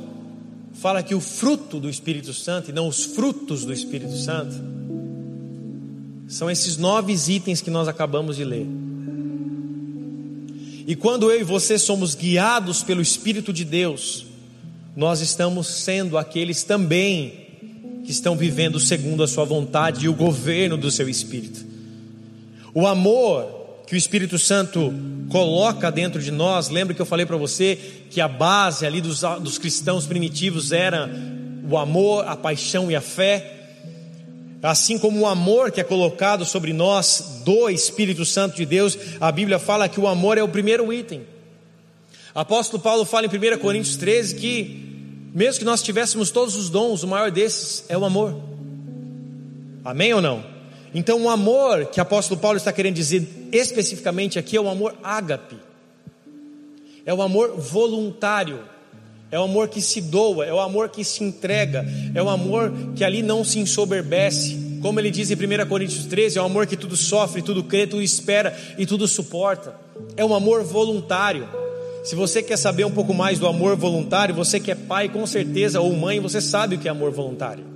fala 0.74 1.02
que 1.02 1.14
o 1.14 1.20
fruto 1.20 1.80
do 1.80 1.88
Espírito 1.88 2.32
Santo, 2.32 2.70
e 2.70 2.72
não 2.72 2.88
os 2.88 3.04
frutos 3.04 3.64
do 3.64 3.72
Espírito 3.72 4.16
Santo, 4.16 4.54
são 6.28 6.50
esses 6.50 6.76
nove 6.76 7.12
itens 7.12 7.60
que 7.60 7.70
nós 7.70 7.88
acabamos 7.88 8.36
de 8.36 8.44
ler. 8.44 8.66
E 10.86 10.94
quando 10.94 11.30
eu 11.30 11.40
e 11.40 11.44
você 11.44 11.78
somos 11.78 12.14
guiados 12.14 12.82
pelo 12.82 13.02
Espírito 13.02 13.52
de 13.52 13.64
Deus, 13.64 14.26
nós 14.94 15.20
estamos 15.20 15.66
sendo 15.66 16.16
aqueles 16.16 16.62
também 16.62 17.46
que 18.04 18.12
estão 18.12 18.36
vivendo 18.36 18.78
segundo 18.78 19.22
a 19.22 19.28
Sua 19.28 19.44
vontade 19.44 20.06
e 20.06 20.08
o 20.08 20.14
governo 20.14 20.76
do 20.76 20.90
Seu 20.90 21.08
Espírito. 21.08 21.65
O 22.76 22.86
amor 22.86 23.80
que 23.86 23.94
o 23.94 23.96
Espírito 23.96 24.38
Santo 24.38 24.92
coloca 25.30 25.90
dentro 25.90 26.20
de 26.20 26.30
nós, 26.30 26.68
lembra 26.68 26.92
que 26.92 27.00
eu 27.00 27.06
falei 27.06 27.24
para 27.24 27.38
você 27.38 27.78
que 28.10 28.20
a 28.20 28.28
base 28.28 28.84
ali 28.84 29.00
dos, 29.00 29.22
dos 29.40 29.56
cristãos 29.56 30.04
primitivos 30.04 30.72
era 30.72 31.08
o 31.70 31.78
amor, 31.78 32.28
a 32.28 32.36
paixão 32.36 32.90
e 32.90 32.94
a 32.94 33.00
fé. 33.00 33.70
Assim 34.62 34.98
como 34.98 35.20
o 35.20 35.26
amor 35.26 35.70
que 35.70 35.80
é 35.80 35.84
colocado 35.84 36.44
sobre 36.44 36.74
nós 36.74 37.40
do 37.46 37.70
Espírito 37.70 38.26
Santo 38.26 38.56
de 38.56 38.66
Deus, 38.66 38.98
a 39.22 39.32
Bíblia 39.32 39.58
fala 39.58 39.88
que 39.88 39.98
o 39.98 40.06
amor 40.06 40.36
é 40.36 40.42
o 40.42 40.48
primeiro 40.48 40.92
item. 40.92 41.22
Apóstolo 42.34 42.82
Paulo 42.82 43.06
fala 43.06 43.24
em 43.24 43.54
1 43.54 43.58
Coríntios 43.58 43.96
13 43.96 44.34
que, 44.34 45.30
mesmo 45.34 45.60
que 45.60 45.64
nós 45.64 45.82
tivéssemos 45.82 46.30
todos 46.30 46.54
os 46.54 46.68
dons, 46.68 47.02
o 47.02 47.08
maior 47.08 47.30
desses 47.30 47.86
é 47.88 47.96
o 47.96 48.04
amor. 48.04 48.38
Amém 49.82 50.12
ou 50.12 50.20
não? 50.20 50.55
Então, 50.98 51.24
o 51.24 51.28
amor 51.28 51.84
que 51.84 52.00
o 52.00 52.02
apóstolo 52.02 52.40
Paulo 52.40 52.56
está 52.56 52.72
querendo 52.72 52.94
dizer 52.94 53.28
especificamente 53.52 54.38
aqui 54.38 54.56
é 54.56 54.60
o 54.62 54.66
amor 54.66 54.94
ágape, 55.04 55.58
é 57.04 57.12
o 57.12 57.20
amor 57.20 57.50
voluntário, 57.60 58.60
é 59.30 59.38
o 59.38 59.42
amor 59.42 59.68
que 59.68 59.82
se 59.82 60.00
doa, 60.00 60.46
é 60.46 60.54
o 60.54 60.58
amor 60.58 60.88
que 60.88 61.04
se 61.04 61.22
entrega, 61.22 61.84
é 62.14 62.22
o 62.22 62.30
amor 62.30 62.72
que 62.96 63.04
ali 63.04 63.22
não 63.22 63.44
se 63.44 63.58
ensoberbece. 63.58 64.78
Como 64.80 64.98
ele 64.98 65.10
diz 65.10 65.30
em 65.30 65.34
1 65.34 65.68
Coríntios 65.68 66.06
13, 66.06 66.38
é 66.38 66.40
o 66.40 66.46
amor 66.46 66.66
que 66.66 66.78
tudo 66.78 66.96
sofre, 66.96 67.42
tudo 67.42 67.62
crê, 67.62 67.86
tudo 67.86 68.00
espera 68.00 68.56
e 68.78 68.86
tudo 68.86 69.06
suporta. 69.06 69.78
É 70.16 70.24
um 70.24 70.34
amor 70.34 70.64
voluntário. 70.64 71.46
Se 72.04 72.14
você 72.14 72.42
quer 72.42 72.56
saber 72.56 72.86
um 72.86 72.90
pouco 72.90 73.12
mais 73.12 73.38
do 73.38 73.46
amor 73.46 73.76
voluntário, 73.76 74.34
você 74.34 74.58
que 74.58 74.70
é 74.70 74.74
pai, 74.74 75.10
com 75.10 75.26
certeza, 75.26 75.78
ou 75.78 75.92
mãe, 75.94 76.20
você 76.20 76.40
sabe 76.40 76.76
o 76.76 76.78
que 76.78 76.88
é 76.88 76.90
amor 76.90 77.10
voluntário 77.10 77.75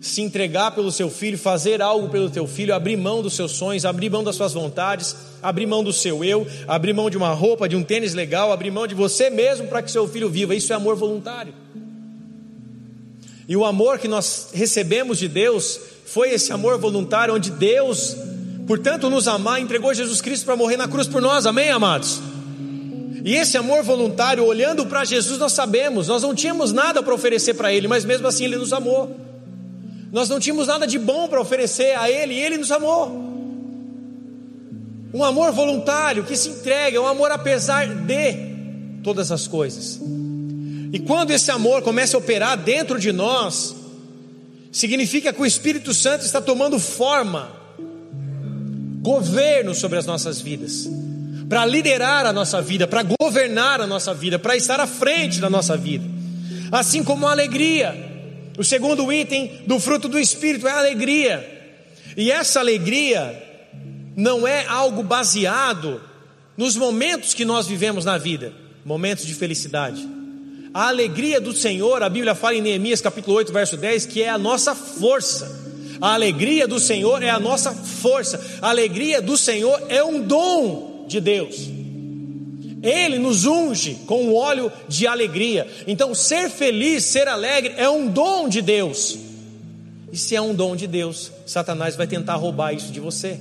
se 0.00 0.22
entregar 0.22 0.70
pelo 0.70 0.90
seu 0.90 1.10
filho, 1.10 1.36
fazer 1.36 1.82
algo 1.82 2.08
pelo 2.08 2.30
teu 2.30 2.46
filho, 2.46 2.74
abrir 2.74 2.96
mão 2.96 3.20
dos 3.20 3.34
seus 3.34 3.52
sonhos, 3.52 3.84
abrir 3.84 4.08
mão 4.08 4.24
das 4.24 4.34
suas 4.34 4.54
vontades, 4.54 5.14
abrir 5.42 5.66
mão 5.66 5.84
do 5.84 5.92
seu 5.92 6.24
eu, 6.24 6.46
abrir 6.66 6.94
mão 6.94 7.10
de 7.10 7.18
uma 7.18 7.34
roupa, 7.34 7.68
de 7.68 7.76
um 7.76 7.82
tênis 7.82 8.14
legal, 8.14 8.50
abrir 8.50 8.70
mão 8.70 8.86
de 8.86 8.94
você 8.94 9.28
mesmo 9.28 9.68
para 9.68 9.82
que 9.82 9.90
seu 9.90 10.08
filho 10.08 10.30
viva. 10.30 10.54
Isso 10.54 10.72
é 10.72 10.76
amor 10.76 10.96
voluntário. 10.96 11.52
E 13.46 13.54
o 13.54 13.64
amor 13.64 13.98
que 13.98 14.08
nós 14.08 14.48
recebemos 14.54 15.18
de 15.18 15.28
Deus 15.28 15.78
foi 16.06 16.30
esse 16.30 16.50
amor 16.50 16.78
voluntário, 16.78 17.34
onde 17.34 17.50
Deus, 17.50 18.16
portanto, 18.66 19.10
nos 19.10 19.28
amar, 19.28 19.60
entregou 19.60 19.92
Jesus 19.92 20.22
Cristo 20.22 20.46
para 20.46 20.56
morrer 20.56 20.78
na 20.78 20.88
cruz 20.88 21.06
por 21.06 21.20
nós. 21.20 21.44
Amém, 21.44 21.68
amados? 21.70 22.20
E 23.22 23.34
esse 23.34 23.58
amor 23.58 23.82
voluntário, 23.82 24.46
olhando 24.46 24.86
para 24.86 25.04
Jesus, 25.04 25.38
nós 25.38 25.52
sabemos, 25.52 26.08
nós 26.08 26.22
não 26.22 26.34
tínhamos 26.34 26.72
nada 26.72 27.02
para 27.02 27.12
oferecer 27.12 27.52
para 27.52 27.70
Ele, 27.70 27.86
mas 27.86 28.02
mesmo 28.04 28.26
assim 28.26 28.44
Ele 28.44 28.56
nos 28.56 28.72
amou. 28.72 29.29
Nós 30.12 30.28
não 30.28 30.40
tínhamos 30.40 30.66
nada 30.66 30.86
de 30.86 30.98
bom 30.98 31.28
para 31.28 31.40
oferecer 31.40 31.96
a 31.96 32.10
Ele 32.10 32.34
e 32.34 32.40
Ele 32.40 32.58
nos 32.58 32.70
amou. 32.70 33.30
Um 35.12 35.24
amor 35.24 35.52
voluntário 35.52 36.24
que 36.24 36.36
se 36.36 36.48
entrega, 36.48 37.00
um 37.00 37.06
amor 37.06 37.30
apesar 37.30 37.86
de 37.86 38.50
todas 39.02 39.30
as 39.30 39.46
coisas. 39.46 40.00
E 40.92 40.98
quando 40.98 41.30
esse 41.30 41.50
amor 41.50 41.82
começa 41.82 42.16
a 42.16 42.18
operar 42.18 42.56
dentro 42.56 42.98
de 42.98 43.12
nós, 43.12 43.74
significa 44.72 45.32
que 45.32 45.40
o 45.40 45.46
Espírito 45.46 45.94
Santo 45.94 46.24
está 46.24 46.40
tomando 46.40 46.78
forma, 46.78 47.50
governo 49.00 49.74
sobre 49.74 49.98
as 49.98 50.06
nossas 50.06 50.40
vidas, 50.40 50.88
para 51.48 51.64
liderar 51.64 52.26
a 52.26 52.32
nossa 52.32 52.60
vida, 52.60 52.86
para 52.86 53.04
governar 53.20 53.80
a 53.80 53.86
nossa 53.86 54.12
vida, 54.12 54.38
para 54.38 54.56
estar 54.56 54.78
à 54.80 54.86
frente 54.86 55.40
da 55.40 55.50
nossa 55.50 55.76
vida. 55.76 56.04
Assim 56.70 57.02
como 57.02 57.26
a 57.26 57.32
alegria, 57.32 58.09
o 58.60 58.62
segundo 58.62 59.10
item 59.10 59.62
do 59.66 59.80
fruto 59.80 60.06
do 60.06 60.18
Espírito 60.18 60.68
é 60.68 60.70
a 60.70 60.80
alegria. 60.80 61.72
E 62.14 62.30
essa 62.30 62.60
alegria 62.60 63.42
não 64.14 64.46
é 64.46 64.66
algo 64.66 65.02
baseado 65.02 65.98
nos 66.58 66.76
momentos 66.76 67.32
que 67.32 67.42
nós 67.42 67.66
vivemos 67.66 68.04
na 68.04 68.18
vida, 68.18 68.52
momentos 68.84 69.24
de 69.24 69.32
felicidade. 69.32 70.06
A 70.74 70.88
alegria 70.88 71.40
do 71.40 71.54
Senhor, 71.54 72.02
a 72.02 72.10
Bíblia 72.10 72.34
fala 72.34 72.54
em 72.54 72.60
Neemias 72.60 73.00
capítulo 73.00 73.34
8, 73.38 73.50
verso 73.50 73.78
10, 73.78 74.04
que 74.04 74.22
é 74.22 74.28
a 74.28 74.36
nossa 74.36 74.74
força. 74.74 75.58
A 75.98 76.12
alegria 76.12 76.68
do 76.68 76.78
Senhor 76.78 77.22
é 77.22 77.30
a 77.30 77.40
nossa 77.40 77.72
força. 77.72 78.58
A 78.60 78.68
alegria 78.68 79.22
do 79.22 79.38
Senhor 79.38 79.86
é 79.88 80.04
um 80.04 80.20
dom 80.20 81.06
de 81.08 81.18
Deus. 81.18 81.79
Ele 82.82 83.18
nos 83.18 83.44
unge 83.44 83.96
com 84.06 84.28
o 84.28 84.34
óleo 84.34 84.72
de 84.88 85.06
alegria. 85.06 85.66
Então, 85.86 86.14
ser 86.14 86.48
feliz, 86.48 87.04
ser 87.04 87.28
alegre 87.28 87.74
é 87.76 87.88
um 87.88 88.08
dom 88.08 88.48
de 88.48 88.62
Deus. 88.62 89.18
E 90.12 90.16
se 90.16 90.34
é 90.34 90.40
um 90.40 90.54
dom 90.54 90.74
de 90.74 90.86
Deus, 90.86 91.30
Satanás 91.46 91.94
vai 91.94 92.06
tentar 92.06 92.36
roubar 92.36 92.72
isso 92.72 92.90
de 92.90 93.00
você. 93.00 93.38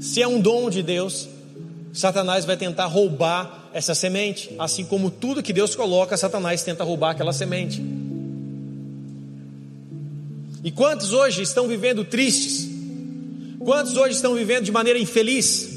Se 0.00 0.20
é 0.20 0.28
um 0.28 0.40
dom 0.40 0.68
de 0.68 0.82
Deus, 0.82 1.28
Satanás 1.92 2.44
vai 2.44 2.56
tentar 2.56 2.86
roubar 2.86 3.70
essa 3.72 3.94
semente, 3.94 4.50
assim 4.58 4.84
como 4.84 5.10
tudo 5.10 5.42
que 5.42 5.52
Deus 5.52 5.74
coloca, 5.74 6.16
Satanás 6.16 6.62
tenta 6.62 6.84
roubar 6.84 7.10
aquela 7.10 7.32
semente. 7.32 7.82
E 10.62 10.70
quantos 10.70 11.12
hoje 11.12 11.42
estão 11.42 11.68
vivendo 11.68 12.04
tristes? 12.04 12.68
Quantos 13.60 13.96
hoje 13.96 14.14
estão 14.14 14.34
vivendo 14.34 14.64
de 14.64 14.72
maneira 14.72 14.98
infeliz? 14.98 15.73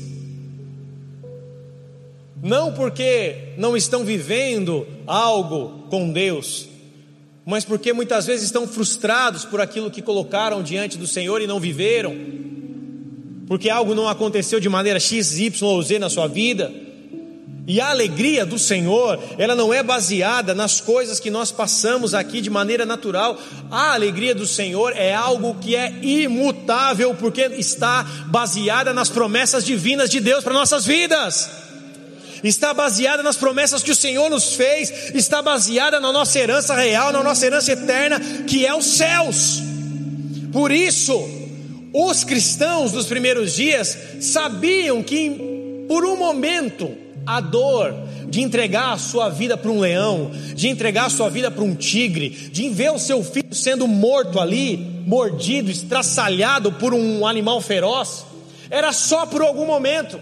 Não 2.48 2.72
porque 2.72 3.54
não 3.58 3.76
estão 3.76 4.06
vivendo 4.06 4.88
algo 5.06 5.86
com 5.90 6.10
Deus, 6.10 6.68
mas 7.46 7.66
porque 7.66 7.92
muitas 7.92 8.26
vezes 8.26 8.46
estão 8.46 8.66
frustrados 8.66 9.44
por 9.44 9.60
aquilo 9.60 9.92
que 9.92 10.02
colocaram 10.02 10.64
diante 10.64 10.98
do 10.98 11.06
Senhor 11.06 11.42
e 11.42 11.48
não 11.48 11.60
viveram, 11.60 12.16
porque 13.48 13.70
algo 13.70 13.94
não 13.94 14.08
aconteceu 14.08 14.62
de 14.62 14.70
maneira 14.70 15.00
X, 15.00 15.38
Y 15.38 15.68
ou 15.68 15.84
Z 15.84 16.00
na 16.00 16.10
sua 16.10 16.28
vida. 16.28 16.72
E 17.70 17.82
a 17.82 17.90
alegria 17.90 18.46
do 18.46 18.58
Senhor, 18.58 19.20
ela 19.38 19.54
não 19.54 19.74
é 19.74 19.84
baseada 19.84 20.56
nas 20.56 20.80
coisas 20.80 21.20
que 21.20 21.30
nós 21.30 21.52
passamos 21.52 22.14
aqui 22.14 22.40
de 22.40 22.50
maneira 22.50 22.86
natural. 22.86 23.38
A 23.70 23.94
alegria 23.94 24.34
do 24.34 24.48
Senhor 24.48 24.94
é 24.96 25.14
algo 25.14 25.56
que 25.56 25.76
é 25.76 25.94
imutável, 26.02 27.14
porque 27.16 27.42
está 27.58 28.04
baseada 28.28 28.94
nas 28.94 29.10
promessas 29.10 29.66
divinas 29.66 30.10
de 30.10 30.22
Deus 30.22 30.46
para 30.46 30.54
nossas 30.54 30.86
vidas. 30.86 31.67
Está 32.44 32.74
baseada 32.74 33.24
nas 33.24 33.38
promessas 33.38 33.84
que 33.84 33.92
o 33.92 33.96
Senhor 33.96 34.30
nos 34.30 34.56
fez, 34.56 35.14
está 35.14 35.42
baseada 35.42 36.00
na 36.00 36.12
nossa 36.12 36.38
herança 36.40 36.76
real, 36.76 37.12
na 37.12 37.24
nossa 37.24 37.46
herança 37.46 37.72
eterna, 37.72 38.20
que 38.46 38.66
é 38.66 38.76
os 38.76 38.86
céus. 38.86 39.62
Por 40.52 40.72
isso, 40.72 41.18
os 41.94 42.24
cristãos 42.24 42.92
dos 42.92 43.08
primeiros 43.08 43.56
dias 43.56 43.98
sabiam 44.22 45.02
que 45.02 45.86
por 45.88 46.06
um 46.06 46.16
momento 46.16 46.96
a 47.26 47.42
dor 47.42 47.94
de 48.30 48.42
entregar 48.42 48.94
a 48.94 48.98
sua 48.98 49.30
vida 49.30 49.58
para 49.58 49.72
um 49.72 49.80
leão, 49.80 50.32
de 50.56 50.68
entregar 50.68 51.06
a 51.06 51.10
sua 51.10 51.30
vida 51.30 51.50
para 51.50 51.64
um 51.64 51.76
tigre, 51.76 52.30
de 52.30 52.70
ver 52.70 52.92
o 52.92 53.00
seu 53.00 53.24
filho 53.24 53.54
sendo 53.54 53.88
morto 53.88 54.40
ali, 54.40 54.78
mordido, 55.06 55.72
estraçalhado 55.72 56.72
por 56.74 56.94
um 56.94 57.26
animal 57.26 57.62
feroz, 57.62 58.26
era 58.70 58.92
só 58.92 59.26
por 59.26 59.42
algum 59.42 59.66
momento, 59.66 60.20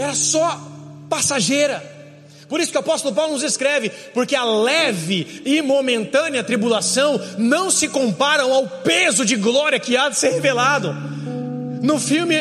era 0.00 0.14
só 0.14 0.60
passageira. 1.08 1.82
Por 2.48 2.60
isso 2.60 2.72
que 2.72 2.76
o 2.76 2.80
apóstolo 2.80 3.14
Paulo 3.14 3.34
nos 3.34 3.42
escreve: 3.42 3.90
porque 4.12 4.34
a 4.34 4.44
leve 4.44 5.42
e 5.44 5.62
momentânea 5.62 6.42
tribulação 6.42 7.20
não 7.38 7.70
se 7.70 7.86
comparam 7.88 8.52
ao 8.52 8.66
peso 8.66 9.24
de 9.24 9.36
glória 9.36 9.78
que 9.78 9.96
há 9.96 10.08
de 10.08 10.16
ser 10.16 10.30
revelado. 10.30 10.92
No 11.80 11.98
filme, 11.98 12.36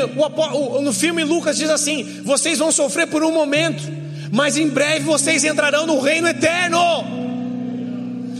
no 0.82 0.92
filme 0.92 1.24
Lucas 1.24 1.58
diz 1.58 1.70
assim: 1.70 2.22
vocês 2.24 2.58
vão 2.58 2.72
sofrer 2.72 3.08
por 3.08 3.24
um 3.24 3.32
momento, 3.32 3.84
mas 4.32 4.58
em 4.58 4.68
breve 4.68 5.06
vocês 5.06 5.44
entrarão 5.44 5.86
no 5.86 6.00
reino 6.00 6.28
eterno. 6.28 7.29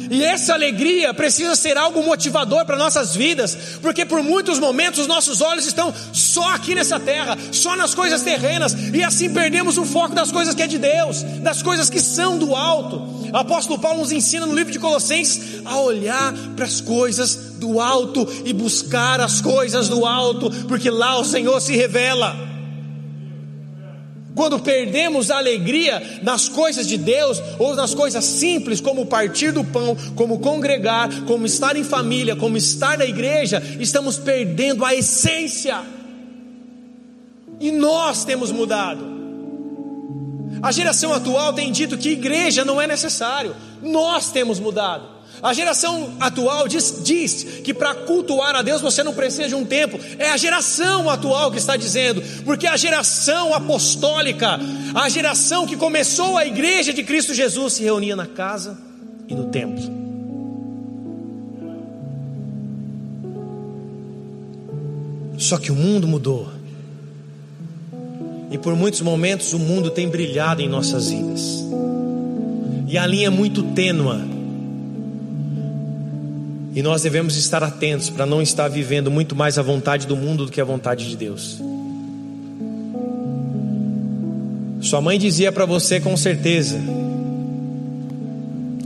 E 0.10 0.24
essa 0.24 0.54
alegria 0.54 1.14
precisa 1.14 1.56
ser 1.56 1.78
algo 1.78 2.04
motivador 2.04 2.66
para 2.66 2.78
nossas 2.78 3.16
vidas, 3.16 3.56
porque 3.82 4.06
por 4.06 4.24
muitos 4.24 4.60
momentos 4.60 5.00
os 5.00 5.08
nossos 5.08 5.42
olhos 5.42 5.68
estão 5.68 5.94
só 6.12 6.54
aqui 6.54 6.74
nessa 6.74 7.00
terra, 7.00 7.38
só 7.52 7.76
nas 7.76 7.94
coisas 7.94 8.22
terrenas, 8.22 8.74
e 8.94 9.04
assim 9.04 9.32
perdemos 9.32 9.78
o 9.78 9.86
foco 9.86 10.16
das 10.16 10.32
coisas 10.32 10.56
que 10.56 10.64
é 10.64 10.68
de 10.68 10.78
Deus, 10.78 11.24
das 11.42 11.62
coisas 11.62 11.90
que 11.90 12.02
são 12.02 12.38
do 12.38 12.56
alto. 12.56 13.20
O 13.32 13.38
apóstolo 13.38 13.80
Paulo 13.80 14.00
nos 14.00 14.12
ensina 14.12 14.46
no 14.46 14.56
livro 14.56 14.72
de 14.72 14.80
Colossenses 14.80 15.62
a 15.64 15.80
olhar 15.80 16.34
para 16.56 16.66
as 16.66 16.82
coisas 16.82 17.36
do 17.60 17.80
alto 17.80 18.28
e 18.46 18.54
buscar 18.54 19.22
as 19.22 19.40
coisas 19.42 19.88
do 19.88 20.06
alto, 20.06 20.50
porque 20.68 20.90
lá 20.90 21.20
o 21.20 21.26
Senhor 21.26 21.60
se 21.62 21.76
revela. 21.76 22.49
Quando 24.36 24.60
perdemos 24.60 25.32
a 25.32 25.38
alegria 25.38 26.20
nas 26.22 26.48
coisas 26.48 26.88
de 26.88 26.98
Deus 26.98 27.42
ou 27.58 27.76
nas 27.76 27.94
coisas 27.94 28.24
simples, 28.24 28.80
como 28.80 29.06
partir 29.06 29.52
do 29.52 29.64
pão, 29.64 29.98
como 30.16 30.40
congregar, 30.40 31.10
como 31.26 31.46
estar 31.46 31.76
em 31.76 31.84
família, 31.84 32.36
como 32.36 32.56
estar 32.56 32.98
na 32.98 33.06
igreja, 33.06 33.62
estamos 33.80 34.18
perdendo 34.18 34.86
a 34.86 34.94
essência. 34.94 35.82
E 37.60 37.72
nós 37.72 38.24
temos 38.24 38.52
mudado. 38.52 39.20
A 40.62 40.72
geração 40.72 41.14
atual 41.14 41.54
tem 41.54 41.72
dito 41.72 41.98
que 41.98 42.10
igreja 42.10 42.64
não 42.64 42.80
é 42.80 42.88
necessário. 42.88 43.56
Nós 43.82 44.32
temos 44.32 44.60
mudado. 44.60 45.19
A 45.42 45.54
geração 45.54 46.12
atual 46.20 46.68
diz, 46.68 47.02
diz 47.02 47.44
que 47.64 47.74
para 47.74 47.96
cultuar 47.96 48.56
a 48.56 48.62
Deus 48.62 48.82
você 48.82 49.04
não 49.04 49.14
precisa 49.14 49.48
de 49.48 49.56
um 49.56 49.64
tempo. 49.64 49.98
É 50.18 50.30
a 50.30 50.38
geração 50.38 51.10
atual 51.10 51.52
que 51.52 51.58
está 51.58 51.78
dizendo, 51.78 52.22
porque 52.44 52.68
a 52.68 52.76
geração 52.76 53.54
apostólica, 53.54 54.60
a 54.94 55.08
geração 55.08 55.66
que 55.66 55.78
começou 55.78 56.38
a 56.38 56.46
igreja 56.46 56.94
de 56.94 57.04
Cristo 57.04 57.34
Jesus, 57.34 57.74
se 57.74 57.84
reunia 57.84 58.16
na 58.16 58.26
casa 58.26 58.78
e 59.28 59.34
no 59.34 59.46
templo. 59.46 60.00
Só 65.38 65.58
que 65.58 65.72
o 65.72 65.76
mundo 65.76 66.06
mudou. 66.06 66.50
E 68.52 68.58
por 68.58 68.76
muitos 68.76 69.00
momentos 69.00 69.54
o 69.54 69.60
mundo 69.60 69.90
tem 69.90 70.10
brilhado 70.10 70.62
em 70.62 70.68
nossas 70.68 71.10
vidas. 71.10 71.64
E 72.90 72.98
a 72.98 73.08
linha 73.08 73.28
é 73.28 73.30
muito 73.30 73.64
tênua 73.64 74.39
e 76.80 76.82
nós 76.82 77.02
devemos 77.02 77.36
estar 77.36 77.62
atentos 77.62 78.10
para 78.10 78.26
não 78.26 78.42
estar 78.42 78.70
vivendo 78.70 79.12
muito 79.12 79.36
mais 79.36 79.60
a 79.60 79.62
vontade 79.62 80.08
do 80.08 80.16
mundo 80.16 80.46
do 80.46 80.52
que 80.54 80.62
a 80.62 80.64
vontade 80.64 81.10
de 81.10 81.18
Deus. 81.18 81.60
Sua 84.80 85.02
mãe 85.02 85.20
dizia 85.20 85.52
para 85.52 85.66
você 85.66 86.00
com 86.00 86.16
certeza, 86.16 86.80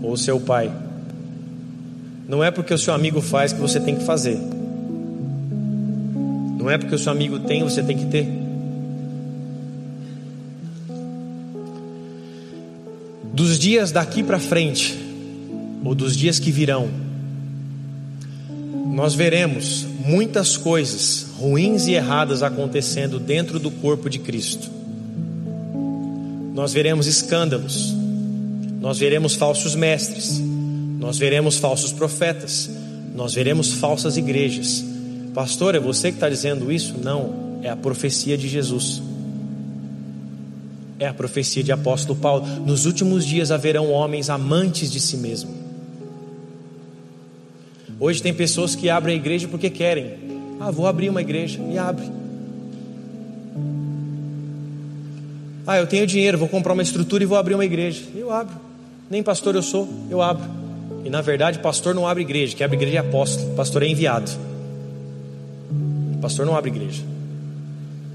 ou 0.01 0.17
seu 0.17 0.39
pai, 0.39 0.71
não 2.27 2.43
é 2.43 2.49
porque 2.49 2.73
o 2.73 2.79
seu 2.79 2.95
amigo 2.95 3.21
faz 3.21 3.53
que 3.53 3.61
você 3.61 3.79
tem 3.79 3.95
que 3.95 4.03
fazer. 4.03 4.39
Não 6.57 6.71
é 6.71 6.79
porque 6.79 6.95
o 6.95 6.97
seu 6.97 7.11
amigo 7.11 7.41
tem, 7.41 7.61
você 7.61 7.83
tem 7.83 7.95
que 7.95 8.07
ter. 8.07 8.27
Dos 13.31 13.59
dias 13.59 13.91
daqui 13.91 14.23
para 14.23 14.39
frente, 14.39 14.97
ou 15.85 15.93
dos 15.93 16.17
dias 16.17 16.39
que 16.39 16.49
virão, 16.49 17.02
nós 18.93 19.15
veremos 19.15 19.87
muitas 20.05 20.55
coisas 20.55 21.25
ruins 21.39 21.87
e 21.87 21.93
erradas 21.93 22.43
acontecendo 22.43 23.19
dentro 23.19 23.57
do 23.57 23.71
corpo 23.71 24.07
de 24.07 24.19
Cristo. 24.19 24.69
Nós 26.53 26.71
veremos 26.73 27.07
escândalos, 27.07 27.91
nós 28.79 28.99
veremos 28.99 29.33
falsos 29.33 29.73
mestres, 29.73 30.39
nós 30.99 31.17
veremos 31.17 31.57
falsos 31.57 31.91
profetas, 31.91 32.69
nós 33.15 33.33
veremos 33.33 33.73
falsas 33.73 34.15
igrejas. 34.15 34.85
Pastor, 35.33 35.73
é 35.73 35.79
você 35.79 36.11
que 36.11 36.17
está 36.17 36.29
dizendo 36.29 36.71
isso? 36.71 36.93
Não, 37.03 37.57
é 37.63 37.71
a 37.71 37.75
profecia 37.75 38.37
de 38.37 38.47
Jesus. 38.47 39.01
É 40.99 41.07
a 41.07 41.13
profecia 41.15 41.63
de 41.63 41.71
apóstolo 41.71 42.19
Paulo. 42.19 42.45
Nos 42.63 42.85
últimos 42.85 43.25
dias 43.25 43.49
haverão 43.49 43.89
homens 43.89 44.29
amantes 44.29 44.91
de 44.91 44.99
si 44.99 45.17
mesmos 45.17 45.62
Hoje 48.03 48.21
tem 48.21 48.33
pessoas 48.33 48.75
que 48.75 48.89
abrem 48.89 49.15
a 49.15 49.17
igreja 49.17 49.47
porque 49.47 49.69
querem. 49.69 50.15
Ah, 50.59 50.69
vou 50.69 50.87
abrir 50.87 51.07
uma 51.07 51.21
igreja 51.21 51.61
e 51.71 51.77
abre. 51.77 52.03
Ah, 55.65 55.77
eu 55.77 55.87
tenho 55.87 56.05
dinheiro, 56.05 56.37
vou 56.37 56.49
comprar 56.49 56.73
uma 56.73 56.83
estrutura 56.83 57.23
e 57.23 57.25
vou 57.25 57.37
abrir 57.37 57.53
uma 57.53 57.63
igreja. 57.63 58.01
Eu 58.13 58.29
abro. 58.29 58.57
Nem 59.09 59.23
pastor 59.23 59.55
eu 59.55 59.61
sou, 59.61 59.87
eu 60.09 60.21
abro. 60.21 60.43
E 61.05 61.09
na 61.09 61.21
verdade, 61.21 61.59
pastor 61.59 61.95
não 61.95 62.05
abre 62.05 62.23
igreja, 62.23 62.53
que 62.53 62.61
abre 62.61 62.75
igreja 62.75 62.97
é 62.97 62.99
apóstolo, 62.99 63.55
pastor 63.55 63.83
é 63.83 63.87
enviado. 63.87 64.29
Pastor 66.21 66.45
não 66.45 66.57
abre 66.57 66.71
igreja. 66.71 67.03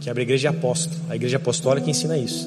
Que 0.03 0.11
abre 0.11 0.22
igreja 0.22 0.49
é 0.49 0.51
apóstolo. 0.51 1.01
A 1.09 1.16
igreja 1.16 1.39
apostólica 1.39 1.89
ensina 1.89 2.18
isso. 2.18 2.47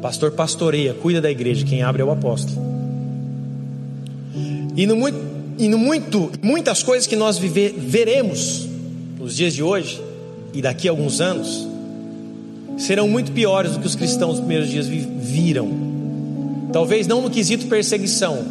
Pastor 0.00 0.30
pastoreia, 0.30 0.94
cuida 0.94 1.20
da 1.20 1.30
igreja, 1.30 1.66
quem 1.66 1.82
abre 1.82 2.00
é 2.00 2.04
o 2.06 2.10
apóstolo. 2.10 2.87
E 4.78 4.86
no 4.86 4.94
muito, 4.94 5.18
e 5.58 5.68
no 5.68 5.76
muito 5.76 6.30
muitas 6.40 6.84
coisas 6.84 7.04
que 7.04 7.16
nós 7.16 7.36
viver, 7.36 7.74
veremos 7.76 8.64
nos 9.18 9.34
dias 9.34 9.52
de 9.52 9.60
hoje 9.60 10.00
e 10.54 10.62
daqui 10.62 10.86
a 10.86 10.92
alguns 10.92 11.20
anos 11.20 11.66
serão 12.78 13.08
muito 13.08 13.32
piores 13.32 13.72
do 13.72 13.80
que 13.80 13.88
os 13.88 13.96
cristãos 13.96 14.36
dos 14.36 14.38
primeiros 14.38 14.70
dias 14.70 14.86
viram. 14.86 15.68
Talvez 16.72 17.08
não 17.08 17.20
no 17.20 17.28
quesito 17.28 17.66
perseguição, 17.66 18.46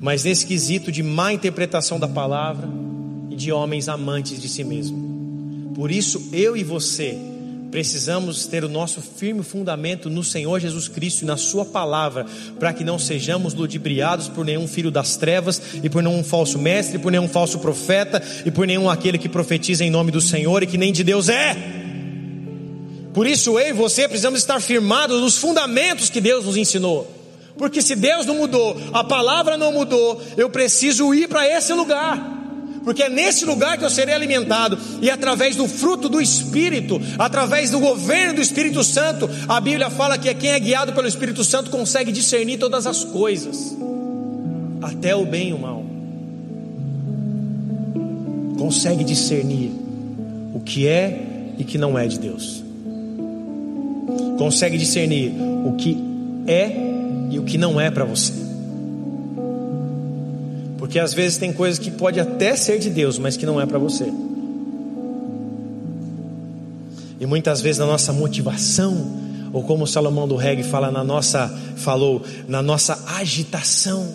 mas 0.00 0.24
nesse 0.24 0.46
quesito 0.46 0.90
de 0.90 1.02
má 1.02 1.30
interpretação 1.30 2.00
da 2.00 2.08
palavra 2.08 2.66
e 3.28 3.36
de 3.36 3.52
homens 3.52 3.86
amantes 3.86 4.40
de 4.40 4.48
si 4.48 4.64
mesmo. 4.64 5.72
Por 5.74 5.90
isso, 5.90 6.30
eu 6.32 6.56
e 6.56 6.64
você 6.64 7.18
precisamos 7.72 8.44
ter 8.44 8.64
o 8.64 8.68
nosso 8.68 9.00
firme 9.00 9.42
fundamento 9.42 10.10
no 10.10 10.22
Senhor 10.22 10.60
Jesus 10.60 10.88
Cristo 10.88 11.22
e 11.22 11.24
na 11.24 11.38
Sua 11.38 11.64
palavra, 11.64 12.26
para 12.60 12.70
que 12.70 12.84
não 12.84 12.98
sejamos 12.98 13.54
ludibriados 13.54 14.28
por 14.28 14.44
nenhum 14.44 14.68
filho 14.68 14.90
das 14.90 15.16
trevas, 15.16 15.60
e 15.82 15.88
por 15.88 16.02
nenhum 16.02 16.22
falso 16.22 16.58
mestre, 16.58 16.98
por 16.98 17.10
nenhum 17.10 17.26
falso 17.26 17.58
profeta, 17.60 18.22
e 18.44 18.50
por 18.50 18.66
nenhum 18.66 18.90
aquele 18.90 19.16
que 19.16 19.28
profetiza 19.28 19.82
em 19.82 19.90
nome 19.90 20.10
do 20.10 20.20
Senhor 20.20 20.62
e 20.62 20.66
que 20.66 20.76
nem 20.76 20.92
de 20.92 21.02
Deus 21.02 21.30
é. 21.30 21.56
Por 23.14 23.26
isso 23.26 23.58
eu 23.58 23.70
e 23.70 23.72
você 23.72 24.06
precisamos 24.06 24.40
estar 24.40 24.60
firmados 24.60 25.22
nos 25.22 25.38
fundamentos 25.38 26.10
que 26.10 26.20
Deus 26.20 26.44
nos 26.44 26.58
ensinou. 26.58 27.10
Porque 27.56 27.80
se 27.80 27.96
Deus 27.96 28.26
não 28.26 28.34
mudou, 28.34 28.78
a 28.92 29.02
palavra 29.02 29.56
não 29.56 29.72
mudou, 29.72 30.22
eu 30.36 30.50
preciso 30.50 31.14
ir 31.14 31.26
para 31.26 31.48
esse 31.48 31.72
lugar 31.72 32.41
porque 32.84 33.02
é 33.02 33.08
nesse 33.08 33.44
lugar 33.44 33.78
que 33.78 33.84
eu 33.84 33.90
serei 33.90 34.14
alimentado, 34.14 34.78
e 35.00 35.10
através 35.10 35.56
do 35.56 35.68
fruto 35.68 36.08
do 36.08 36.20
Espírito, 36.20 37.00
através 37.18 37.70
do 37.70 37.78
governo 37.78 38.34
do 38.34 38.40
Espírito 38.40 38.82
Santo, 38.82 39.28
a 39.48 39.60
Bíblia 39.60 39.90
fala 39.90 40.18
que 40.18 40.28
é 40.28 40.34
quem 40.34 40.50
é 40.50 40.60
guiado 40.60 40.92
pelo 40.92 41.06
Espírito 41.06 41.44
Santo 41.44 41.70
consegue 41.70 42.12
discernir 42.12 42.58
todas 42.58 42.86
as 42.86 43.04
coisas, 43.04 43.76
até 44.80 45.14
o 45.14 45.24
bem 45.24 45.50
e 45.50 45.52
o 45.52 45.58
mal, 45.58 45.84
consegue 48.58 49.04
discernir. 49.04 49.72
o 50.54 50.60
que 50.60 50.86
é 50.86 51.54
e 51.58 51.64
que 51.64 51.78
não 51.78 51.98
é 51.98 52.06
de 52.06 52.18
Deus. 52.18 52.62
Consegue 54.38 54.76
discernir 54.76 55.32
o 55.64 55.72
que 55.72 55.96
é 56.46 56.70
e 57.30 57.38
o 57.38 57.42
que 57.42 57.56
não 57.56 57.80
é 57.80 57.90
para 57.90 58.04
você. 58.04 58.51
Porque 60.92 61.00
às 61.00 61.14
vezes 61.14 61.38
tem 61.38 61.54
coisas 61.54 61.78
que 61.78 61.90
pode 61.90 62.20
até 62.20 62.54
ser 62.54 62.78
de 62.78 62.90
Deus, 62.90 63.18
mas 63.18 63.34
que 63.34 63.46
não 63.46 63.58
é 63.58 63.64
para 63.64 63.78
você. 63.78 64.12
E 67.18 67.24
muitas 67.24 67.62
vezes 67.62 67.78
na 67.78 67.86
nossa 67.86 68.12
motivação, 68.12 69.10
ou 69.54 69.62
como 69.62 69.86
Salomão 69.86 70.28
do 70.28 70.36
Reggae 70.36 70.62
fala 70.62 70.90
na 70.90 71.02
nossa 71.02 71.48
falou, 71.76 72.22
na 72.46 72.60
nossa 72.60 73.06
agitação, 73.16 74.06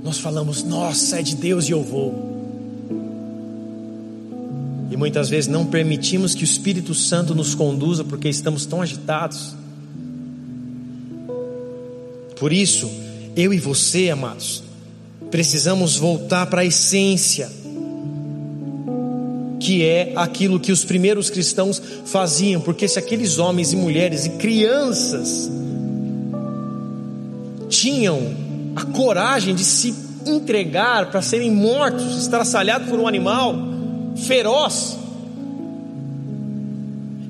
nós 0.00 0.20
falamos: 0.20 0.62
"Nossa, 0.62 1.18
é 1.18 1.22
de 1.22 1.34
Deus 1.34 1.68
e 1.68 1.72
eu 1.72 1.82
vou". 1.82 2.14
E 4.92 4.96
muitas 4.96 5.28
vezes 5.28 5.50
não 5.50 5.66
permitimos 5.66 6.36
que 6.36 6.44
o 6.44 6.46
Espírito 6.46 6.94
Santo 6.94 7.34
nos 7.34 7.56
conduza 7.56 8.04
porque 8.04 8.28
estamos 8.28 8.64
tão 8.64 8.80
agitados. 8.80 9.56
Por 12.38 12.52
isso, 12.52 12.88
eu 13.34 13.52
e 13.52 13.58
você, 13.58 14.08
amados, 14.08 14.67
precisamos 15.30 15.96
voltar 15.96 16.46
para 16.46 16.62
a 16.62 16.64
essência 16.64 17.50
que 19.60 19.84
é 19.84 20.12
aquilo 20.16 20.60
que 20.60 20.72
os 20.72 20.84
primeiros 20.84 21.28
cristãos 21.28 21.82
faziam, 22.06 22.60
porque 22.60 22.86
se 22.86 22.98
aqueles 22.98 23.38
homens 23.38 23.72
e 23.72 23.76
mulheres 23.76 24.24
e 24.24 24.30
crianças 24.30 25.50
tinham 27.68 28.18
a 28.76 28.84
coragem 28.84 29.54
de 29.54 29.64
se 29.64 29.94
entregar 30.26 31.10
para 31.10 31.20
serem 31.20 31.50
mortos, 31.50 32.16
estraçalhados 32.18 32.88
por 32.88 32.98
um 32.98 33.06
animal 33.06 33.54
feroz, 34.26 34.96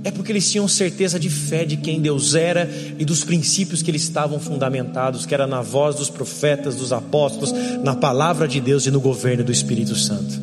é 0.05 0.11
porque 0.11 0.31
eles 0.31 0.51
tinham 0.51 0.69
certeza 0.69 1.19
de 1.19 1.29
fé 1.29 1.65
de 1.65 1.77
quem 1.77 2.01
Deus 2.01 2.35
era 2.35 2.71
e 2.99 3.05
dos 3.05 3.25
princípios 3.25 3.83
que 3.83 3.91
eles 3.91 4.03
estavam 4.03 4.39
fundamentados, 4.39 5.27
que 5.27 5.35
era 5.35 5.47
na 5.47 5.61
voz 5.61 5.97
dos 5.97 6.09
profetas, 6.09 6.77
dos 6.77 6.93
apóstolos, 6.93 7.53
na 7.83 7.95
palavra 7.95 8.47
de 8.47 8.61
Deus 8.61 8.87
e 8.87 8.91
no 8.91 9.01
governo 9.01 9.43
do 9.43 9.53
Espírito 9.53 9.97
Santo. 9.97 10.41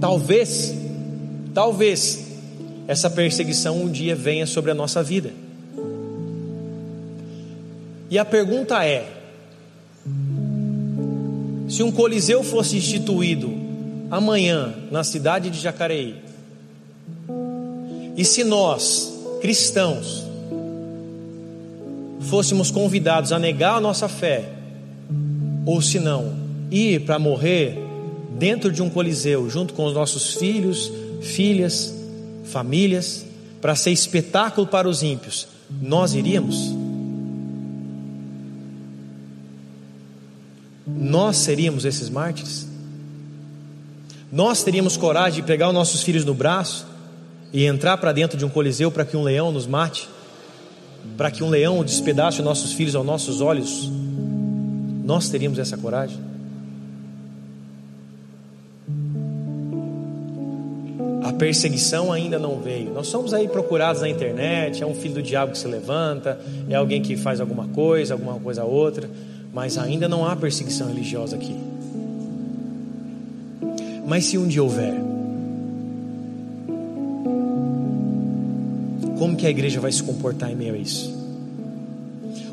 Talvez, 0.00 0.74
talvez, 1.54 2.26
essa 2.86 3.08
perseguição 3.08 3.82
um 3.82 3.90
dia 3.90 4.14
venha 4.14 4.46
sobre 4.46 4.70
a 4.70 4.74
nossa 4.74 5.02
vida. 5.02 5.32
E 8.10 8.18
a 8.18 8.24
pergunta 8.24 8.84
é: 8.84 9.06
se 11.68 11.82
um 11.82 11.90
coliseu 11.90 12.42
fosse 12.42 12.76
instituído 12.76 13.52
amanhã 14.10 14.74
na 14.90 15.02
cidade 15.02 15.50
de 15.50 15.58
Jacareí, 15.58 16.27
e 18.18 18.24
se 18.24 18.42
nós, 18.42 19.14
cristãos, 19.40 20.24
fôssemos 22.22 22.68
convidados 22.68 23.30
a 23.30 23.38
negar 23.38 23.76
a 23.76 23.80
nossa 23.80 24.08
fé, 24.08 24.54
ou 25.64 25.80
se 25.80 26.00
não, 26.00 26.34
ir 26.68 27.02
para 27.02 27.16
morrer 27.16 27.78
dentro 28.36 28.72
de 28.72 28.82
um 28.82 28.90
coliseu, 28.90 29.48
junto 29.48 29.72
com 29.72 29.84
os 29.84 29.94
nossos 29.94 30.34
filhos, 30.34 30.90
filhas, 31.22 31.94
famílias, 32.46 33.24
para 33.60 33.76
ser 33.76 33.92
espetáculo 33.92 34.66
para 34.66 34.88
os 34.88 35.04
ímpios, 35.04 35.46
nós 35.80 36.12
iríamos? 36.12 36.74
Nós 40.84 41.36
seríamos 41.36 41.84
esses 41.84 42.10
mártires? 42.10 42.66
Nós 44.32 44.64
teríamos 44.64 44.96
coragem 44.96 45.40
de 45.40 45.46
pegar 45.46 45.68
os 45.68 45.74
nossos 45.74 46.02
filhos 46.02 46.24
no 46.24 46.34
braço 46.34 46.87
e 47.52 47.64
entrar 47.64 47.96
para 47.96 48.12
dentro 48.12 48.36
de 48.36 48.44
um 48.44 48.48
coliseu 48.48 48.90
para 48.90 49.04
que 49.04 49.16
um 49.16 49.22
leão 49.22 49.50
nos 49.50 49.66
mate? 49.66 50.08
Para 51.16 51.30
que 51.30 51.42
um 51.42 51.48
leão 51.48 51.82
despedace 51.84 52.38
os 52.38 52.44
nossos 52.44 52.72
filhos 52.72 52.94
aos 52.94 53.06
nossos 53.06 53.40
olhos? 53.40 53.90
Nós 55.04 55.28
teríamos 55.28 55.58
essa 55.58 55.76
coragem? 55.76 56.28
a 61.28 61.32
perseguição 61.34 62.10
ainda 62.10 62.38
não 62.38 62.58
veio. 62.58 62.90
Nós 62.90 63.06
somos 63.08 63.34
aí 63.34 63.46
procurados 63.48 64.00
na 64.00 64.08
internet, 64.08 64.82
é 64.82 64.86
um 64.86 64.94
filho 64.94 65.14
do 65.14 65.22
diabo 65.22 65.52
que 65.52 65.58
se 65.58 65.68
levanta, 65.68 66.40
é 66.68 66.74
alguém 66.74 67.02
que 67.02 67.18
faz 67.18 67.38
alguma 67.38 67.68
coisa, 67.68 68.14
alguma 68.14 68.40
coisa 68.40 68.64
outra, 68.64 69.10
mas 69.52 69.76
ainda 69.76 70.08
não 70.08 70.26
há 70.26 70.34
perseguição 70.34 70.88
religiosa 70.88 71.36
aqui. 71.36 71.54
Mas 74.06 74.24
se 74.24 74.38
um 74.38 74.48
dia 74.48 74.62
houver, 74.62 74.94
como 79.18 79.36
que 79.36 79.46
a 79.46 79.50
igreja 79.50 79.80
vai 79.80 79.90
se 79.90 80.02
comportar 80.02 80.50
em 80.50 80.54
meio 80.54 80.74
a 80.74 80.78
isso? 80.78 81.12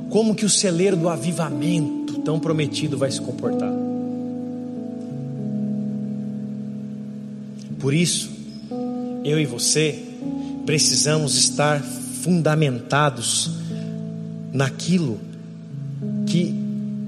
Como 0.10 0.34
que 0.34 0.46
o 0.46 0.50
celeiro 0.50 0.98
do 0.98 1.08
avivamento 1.08 2.20
tão 2.20 2.40
prometido 2.40 2.98
vai 2.98 3.12
se 3.12 3.22
comportar? 3.22 3.72
Por 7.80 7.94
isso, 7.94 8.32
eu 9.24 9.40
e 9.40 9.46
você 9.46 10.04
precisamos 10.66 11.36
estar 11.36 11.84
fundamentados 11.84 13.52
naquilo 14.52 15.20
que 16.26 16.56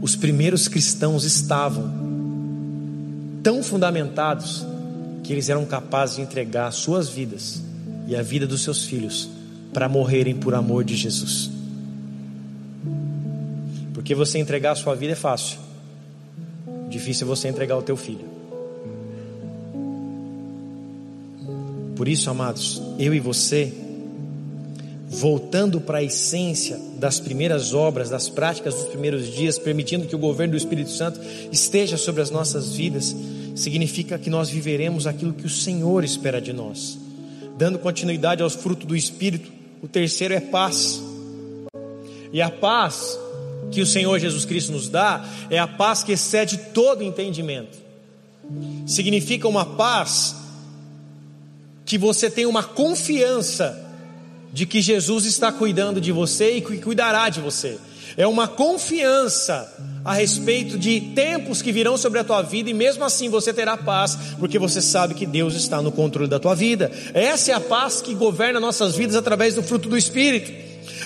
os 0.01 0.15
primeiros 0.15 0.67
cristãos 0.67 1.23
estavam, 1.23 1.91
tão 3.41 3.63
fundamentados 3.63 4.63
que 5.23 5.33
eles 5.33 5.49
eram 5.49 5.65
capazes 5.65 6.17
de 6.17 6.21
entregar 6.21 6.71
suas 6.71 7.09
vidas 7.09 7.63
e 8.07 8.15
a 8.15 8.21
vida 8.21 8.45
dos 8.45 8.61
seus 8.61 8.85
filhos 8.85 9.36
para 9.73 9.89
morrerem 9.89 10.35
por 10.35 10.55
amor 10.55 10.83
de 10.83 10.95
Jesus. 10.95 11.49
Porque 13.93 14.15
você 14.15 14.39
entregar 14.39 14.71
a 14.71 14.75
sua 14.75 14.95
vida 14.95 15.13
é 15.13 15.15
fácil, 15.15 15.59
difícil 16.89 17.25
é 17.25 17.27
você 17.27 17.47
entregar 17.47 17.77
o 17.77 17.81
teu 17.81 17.97
filho. 17.97 18.37
Por 21.97 22.07
isso, 22.07 22.29
amados, 22.29 22.79
eu 22.99 23.11
e 23.11 23.19
você, 23.19 23.73
voltando 25.09 25.81
para 25.81 25.97
a 25.97 26.03
essência 26.03 26.79
das 26.99 27.19
primeiras 27.19 27.73
obras, 27.73 28.07
das 28.07 28.29
práticas 28.29 28.75
dos 28.75 28.85
primeiros 28.85 29.27
dias, 29.33 29.57
permitindo 29.57 30.05
que 30.05 30.15
o 30.15 30.19
governo 30.19 30.51
do 30.51 30.57
Espírito 30.57 30.91
Santo 30.91 31.19
esteja 31.51 31.97
sobre 31.97 32.21
as 32.21 32.29
nossas 32.29 32.75
vidas, 32.75 33.15
significa 33.55 34.19
que 34.19 34.29
nós 34.29 34.47
viveremos 34.47 35.07
aquilo 35.07 35.33
que 35.33 35.47
o 35.47 35.49
Senhor 35.49 36.03
espera 36.03 36.39
de 36.39 36.53
nós, 36.53 36.99
dando 37.57 37.79
continuidade 37.79 38.43
aos 38.43 38.53
frutos 38.53 38.85
do 38.85 38.95
Espírito. 38.95 39.56
O 39.81 39.87
terceiro 39.87 40.33
é 40.33 40.39
paz, 40.39 41.01
e 42.31 42.41
a 42.41 42.49
paz 42.49 43.17
que 43.71 43.81
o 43.81 43.85
Senhor 43.85 44.17
Jesus 44.19 44.45
Cristo 44.45 44.71
nos 44.71 44.89
dá 44.89 45.25
é 45.49 45.59
a 45.59 45.67
paz 45.67 46.03
que 46.03 46.11
excede 46.13 46.57
todo 46.73 47.03
entendimento. 47.03 47.77
Significa 48.85 49.47
uma 49.47 49.65
paz 49.65 50.35
que 51.85 51.97
você 51.97 52.29
tenha 52.29 52.49
uma 52.49 52.63
confiança 52.63 53.85
de 54.51 54.65
que 54.65 54.81
Jesus 54.81 55.25
está 55.25 55.51
cuidando 55.51 55.99
de 55.99 56.11
você 56.11 56.57
e 56.57 56.61
que 56.61 56.77
cuidará 56.77 57.29
de 57.29 57.41
você. 57.41 57.77
É 58.17 58.25
uma 58.25 58.47
confiança 58.47 59.71
a 60.03 60.11
respeito 60.11 60.75
de 60.75 60.99
tempos 60.99 61.61
que 61.61 61.71
virão 61.71 61.95
sobre 61.97 62.17
a 62.17 62.23
tua 62.23 62.41
vida 62.41 62.67
e 62.67 62.73
mesmo 62.73 63.03
assim 63.03 63.29
você 63.29 63.53
terá 63.53 63.77
paz, 63.77 64.17
porque 64.39 64.57
você 64.57 64.81
sabe 64.81 65.13
que 65.13 65.25
Deus 65.25 65.53
está 65.53 65.83
no 65.83 65.91
controle 65.91 66.27
da 66.27 66.39
tua 66.39 66.55
vida. 66.55 66.91
Essa 67.13 67.51
é 67.51 67.53
a 67.53 67.59
paz 67.59 68.01
que 68.01 68.15
governa 68.15 68.59
nossas 68.59 68.95
vidas 68.95 69.15
através 69.15 69.53
do 69.53 69.61
fruto 69.61 69.87
do 69.87 69.95
Espírito. 69.95 70.51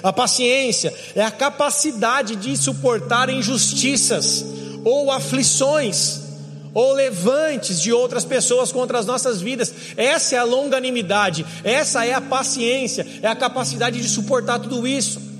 A 0.01 0.13
paciência 0.13 0.93
é 1.13 1.21
a 1.21 1.29
capacidade 1.29 2.37
de 2.37 2.55
suportar 2.55 3.29
injustiças 3.29 4.45
ou 4.85 5.11
aflições 5.11 6.21
ou 6.73 6.93
levantes 6.93 7.81
de 7.81 7.91
outras 7.91 8.23
pessoas 8.23 8.71
contra 8.71 8.97
as 8.97 9.05
nossas 9.05 9.41
vidas. 9.41 9.73
Essa 9.97 10.35
é 10.35 10.39
a 10.39 10.45
longanimidade, 10.45 11.45
essa 11.63 12.05
é 12.05 12.13
a 12.13 12.21
paciência, 12.21 13.05
é 13.21 13.27
a 13.27 13.35
capacidade 13.35 14.01
de 14.01 14.07
suportar 14.07 14.59
tudo 14.59 14.87
isso. 14.87 15.30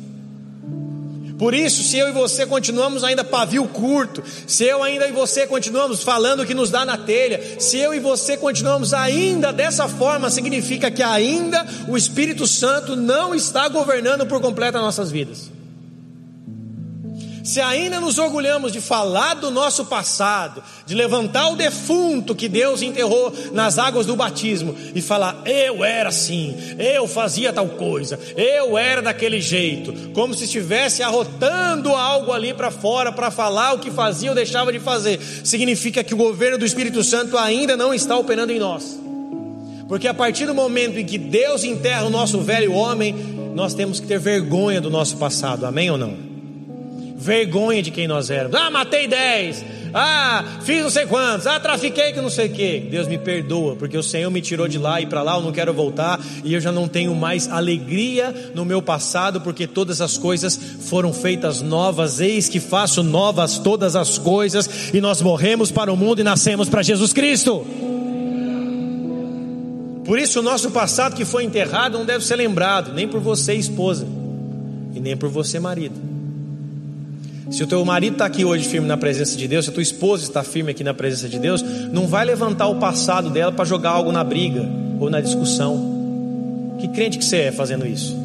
Por 1.41 1.55
isso, 1.55 1.81
se 1.81 1.97
eu 1.97 2.07
e 2.07 2.11
você 2.11 2.45
continuamos 2.45 3.03
ainda 3.03 3.23
pavio 3.23 3.67
curto, 3.67 4.23
se 4.45 4.63
eu 4.63 4.83
ainda 4.83 5.07
e 5.07 5.11
você 5.11 5.47
continuamos 5.47 6.03
falando 6.03 6.41
o 6.41 6.45
que 6.45 6.53
nos 6.53 6.69
dá 6.69 6.85
na 6.85 6.99
telha, 6.99 7.59
se 7.59 7.79
eu 7.79 7.95
e 7.95 7.99
você 7.99 8.37
continuamos 8.37 8.93
ainda 8.93 9.51
dessa 9.51 9.87
forma, 9.87 10.29
significa 10.29 10.91
que 10.91 11.01
ainda 11.01 11.65
o 11.87 11.97
Espírito 11.97 12.45
Santo 12.45 12.95
não 12.95 13.33
está 13.33 13.67
governando 13.67 14.23
por 14.27 14.39
completo 14.39 14.77
as 14.77 14.83
nossas 14.83 15.09
vidas. 15.09 15.49
Se 17.43 17.59
ainda 17.59 17.99
nos 17.99 18.17
orgulhamos 18.17 18.71
de 18.71 18.79
falar 18.79 19.35
do 19.35 19.49
nosso 19.49 19.85
passado, 19.85 20.63
de 20.85 20.93
levantar 20.93 21.49
o 21.49 21.55
defunto 21.55 22.35
que 22.35 22.47
Deus 22.47 22.81
enterrou 22.81 23.33
nas 23.51 23.79
águas 23.79 24.05
do 24.05 24.15
batismo 24.15 24.75
e 24.93 25.01
falar, 25.01 25.41
eu 25.45 25.83
era 25.83 26.09
assim, 26.09 26.55
eu 26.77 27.07
fazia 27.07 27.51
tal 27.51 27.67
coisa, 27.69 28.19
eu 28.35 28.77
era 28.77 29.01
daquele 29.01 29.41
jeito, 29.41 30.11
como 30.13 30.33
se 30.33 30.43
estivesse 30.43 31.01
arrotando 31.01 31.89
algo 31.89 32.31
ali 32.31 32.53
para 32.53 32.69
fora 32.69 33.11
para 33.11 33.31
falar 33.31 33.73
o 33.73 33.79
que 33.79 33.89
fazia 33.89 34.29
ou 34.29 34.35
deixava 34.35 34.71
de 34.71 34.79
fazer, 34.79 35.19
significa 35.43 36.03
que 36.03 36.13
o 36.13 36.17
governo 36.17 36.57
do 36.57 36.65
Espírito 36.65 37.03
Santo 37.03 37.37
ainda 37.37 37.75
não 37.75 37.93
está 37.93 38.15
operando 38.17 38.51
em 38.51 38.59
nós. 38.59 38.99
Porque 39.87 40.07
a 40.07 40.13
partir 40.13 40.45
do 40.45 40.55
momento 40.55 40.97
em 40.97 41.05
que 41.05 41.17
Deus 41.17 41.63
enterra 41.65 42.05
o 42.05 42.09
nosso 42.09 42.39
velho 42.39 42.73
homem, 42.73 43.13
nós 43.53 43.73
temos 43.73 43.99
que 43.99 44.07
ter 44.07 44.19
vergonha 44.19 44.79
do 44.79 44.89
nosso 44.89 45.17
passado, 45.17 45.65
amém 45.65 45.91
ou 45.91 45.97
não? 45.97 46.30
Vergonha 47.21 47.83
de 47.83 47.91
quem 47.91 48.07
nós 48.07 48.31
éramos. 48.31 48.59
Ah, 48.59 48.71
matei 48.71 49.07
dez. 49.07 49.63
Ah, 49.93 50.43
fiz 50.63 50.81
não 50.81 50.89
sei 50.89 51.05
quantos. 51.05 51.45
Ah, 51.45 51.59
trafiquei 51.59 52.11
que 52.13 52.19
não 52.19 52.31
sei 52.31 52.47
o 52.47 52.51
que. 52.51 52.79
Deus 52.79 53.07
me 53.07 53.19
perdoa, 53.19 53.75
porque 53.75 53.95
o 53.95 54.01
Senhor 54.01 54.31
me 54.31 54.41
tirou 54.41 54.67
de 54.67 54.79
lá 54.79 54.99
e 54.99 55.05
para 55.05 55.21
lá 55.21 55.35
eu 55.35 55.41
não 55.41 55.51
quero 55.51 55.71
voltar 55.71 56.19
e 56.43 56.51
eu 56.51 56.59
já 56.59 56.71
não 56.71 56.87
tenho 56.87 57.13
mais 57.13 57.47
alegria 57.47 58.51
no 58.55 58.65
meu 58.65 58.81
passado, 58.81 59.39
porque 59.39 59.67
todas 59.67 60.01
as 60.01 60.17
coisas 60.17 60.59
foram 60.89 61.13
feitas 61.13 61.61
novas. 61.61 62.19
Eis 62.19 62.49
que 62.49 62.59
faço 62.59 63.03
novas 63.03 63.59
todas 63.59 63.95
as 63.95 64.17
coisas 64.17 64.91
e 64.91 64.99
nós 64.99 65.21
morremos 65.21 65.71
para 65.71 65.93
o 65.93 65.97
mundo 65.97 66.21
e 66.21 66.23
nascemos 66.23 66.69
para 66.69 66.81
Jesus 66.81 67.13
Cristo. 67.13 67.63
Por 70.03 70.17
isso, 70.17 70.39
o 70.39 70.43
nosso 70.43 70.71
passado 70.71 71.15
que 71.15 71.23
foi 71.23 71.43
enterrado 71.43 71.99
não 71.99 72.05
deve 72.05 72.25
ser 72.25 72.35
lembrado, 72.35 72.91
nem 72.93 73.07
por 73.07 73.19
você, 73.19 73.53
esposa, 73.53 74.07
e 74.95 74.99
nem 74.99 75.15
por 75.15 75.29
você, 75.29 75.59
marido. 75.59 76.10
Se 77.51 77.61
o 77.63 77.67
teu 77.67 77.83
marido 77.83 78.13
está 78.13 78.25
aqui 78.25 78.45
hoje 78.45 78.65
firme 78.65 78.87
na 78.87 78.95
presença 78.95 79.35
de 79.35 79.45
Deus, 79.45 79.65
se 79.65 79.71
a 79.71 79.73
tua 79.73 79.83
esposa 79.83 80.23
está 80.23 80.41
firme 80.41 80.71
aqui 80.71 80.85
na 80.85 80.93
presença 80.93 81.27
de 81.27 81.37
Deus, 81.37 81.61
não 81.61 82.07
vai 82.07 82.23
levantar 82.23 82.67
o 82.67 82.75
passado 82.75 83.29
dela 83.29 83.51
para 83.51 83.65
jogar 83.65 83.89
algo 83.89 84.09
na 84.09 84.23
briga 84.23 84.65
ou 85.01 85.09
na 85.09 85.19
discussão. 85.19 86.77
Que 86.79 86.87
crente 86.87 87.17
que 87.17 87.25
você 87.25 87.37
é 87.37 87.51
fazendo 87.51 87.85
isso? 87.85 88.17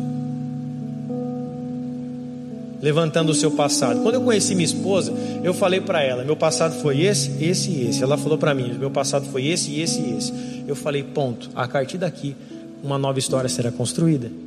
Levantando 2.80 3.30
o 3.30 3.34
seu 3.34 3.50
passado. 3.50 4.00
Quando 4.00 4.14
eu 4.14 4.20
conheci 4.20 4.54
minha 4.54 4.64
esposa, 4.64 5.12
eu 5.42 5.52
falei 5.52 5.80
para 5.80 6.00
ela: 6.00 6.22
meu 6.22 6.36
passado 6.36 6.80
foi 6.80 7.00
esse, 7.00 7.32
esse 7.42 7.70
e 7.70 7.88
esse. 7.88 8.04
Ela 8.04 8.16
falou 8.16 8.38
para 8.38 8.54
mim: 8.54 8.74
meu 8.78 8.92
passado 8.92 9.26
foi 9.32 9.46
esse, 9.46 9.80
esse 9.80 10.00
e 10.00 10.16
esse 10.16 10.32
eu 10.68 10.76
falei: 10.76 11.02
ponto, 11.02 11.50
a 11.52 11.66
partir 11.66 11.98
daqui, 11.98 12.36
uma 12.80 12.96
nova 12.96 13.18
história 13.18 13.48
será 13.48 13.72
construída. 13.72 14.45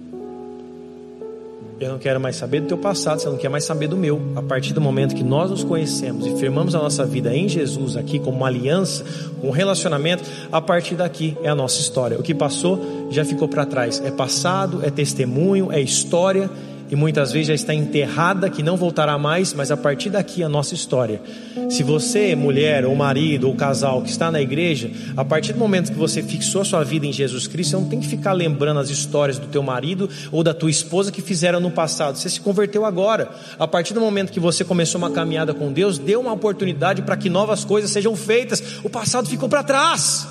Eu 1.79 1.91
não 1.91 1.97
quero 1.97 2.19
mais 2.19 2.35
saber 2.35 2.59
do 2.59 2.67
teu 2.67 2.77
passado, 2.77 3.21
você 3.21 3.29
não 3.29 3.37
quer 3.37 3.47
mais 3.47 3.63
saber 3.63 3.87
do 3.87 3.95
meu. 3.95 4.21
A 4.35 4.41
partir 4.41 4.73
do 4.73 4.81
momento 4.81 5.15
que 5.15 5.23
nós 5.23 5.49
nos 5.49 5.63
conhecemos 5.63 6.27
e 6.27 6.35
firmamos 6.35 6.75
a 6.75 6.79
nossa 6.79 7.05
vida 7.05 7.33
em 7.33 7.47
Jesus 7.47 7.95
aqui 7.95 8.19
como 8.19 8.35
uma 8.35 8.47
aliança, 8.47 9.05
um 9.41 9.49
relacionamento, 9.49 10.23
a 10.51 10.59
partir 10.59 10.95
daqui 10.95 11.37
é 11.41 11.47
a 11.47 11.55
nossa 11.55 11.79
história. 11.79 12.19
O 12.19 12.23
que 12.23 12.35
passou 12.35 13.07
já 13.09 13.23
ficou 13.23 13.47
para 13.47 13.65
trás. 13.65 14.01
É 14.03 14.11
passado, 14.11 14.81
é 14.83 14.89
testemunho, 14.89 15.71
é 15.71 15.79
história 15.79 16.49
e 16.89 16.95
muitas 16.95 17.31
vezes 17.31 17.47
já 17.47 17.53
está 17.53 17.73
enterrada, 17.73 18.49
que 18.49 18.63
não 18.63 18.75
voltará 18.75 19.17
mais, 19.17 19.53
mas 19.53 19.69
a 19.69 19.77
partir 19.77 20.09
daqui 20.09 20.43
a 20.43 20.49
nossa 20.49 20.73
história. 20.73 21.21
Se 21.69 21.83
você, 21.83 22.35
mulher, 22.35 22.83
ou 22.83 22.95
marido, 22.95 23.47
ou 23.47 23.55
casal 23.55 24.01
que 24.01 24.09
está 24.09 24.31
na 24.31 24.41
igreja, 24.41 24.89
a 25.15 25.23
partir 25.23 25.53
do 25.53 25.59
momento 25.59 25.91
que 25.91 25.97
você 25.97 26.23
fixou 26.23 26.61
a 26.61 26.65
sua 26.65 26.83
vida 26.83 27.05
em 27.05 27.13
Jesus 27.13 27.45
Cristo, 27.45 27.71
você 27.71 27.75
não 27.77 27.85
tem 27.85 27.99
que 27.99 28.07
ficar 28.07 28.33
lembrando 28.33 28.79
as 28.79 28.89
histórias 28.89 29.37
do 29.37 29.45
teu 29.47 29.61
marido 29.61 30.09
ou 30.31 30.43
da 30.43 30.53
tua 30.53 30.71
esposa 30.71 31.11
que 31.11 31.21
fizeram 31.21 31.59
no 31.59 31.69
passado. 31.69 32.17
Você 32.17 32.29
se 32.29 32.41
converteu 32.41 32.83
agora. 32.83 33.29
A 33.59 33.67
partir 33.67 33.93
do 33.93 34.01
momento 34.01 34.31
que 34.31 34.39
você 34.39 34.65
começou 34.65 34.97
uma 34.97 35.11
caminhada 35.11 35.53
com 35.53 35.71
Deus, 35.71 35.99
deu 35.99 36.19
uma 36.19 36.33
oportunidade 36.33 37.03
para 37.03 37.15
que 37.15 37.29
novas 37.29 37.63
coisas 37.63 37.91
sejam 37.91 38.15
feitas. 38.15 38.79
O 38.83 38.89
passado 38.89 39.29
ficou 39.29 39.47
para 39.47 39.61
trás. 39.61 40.27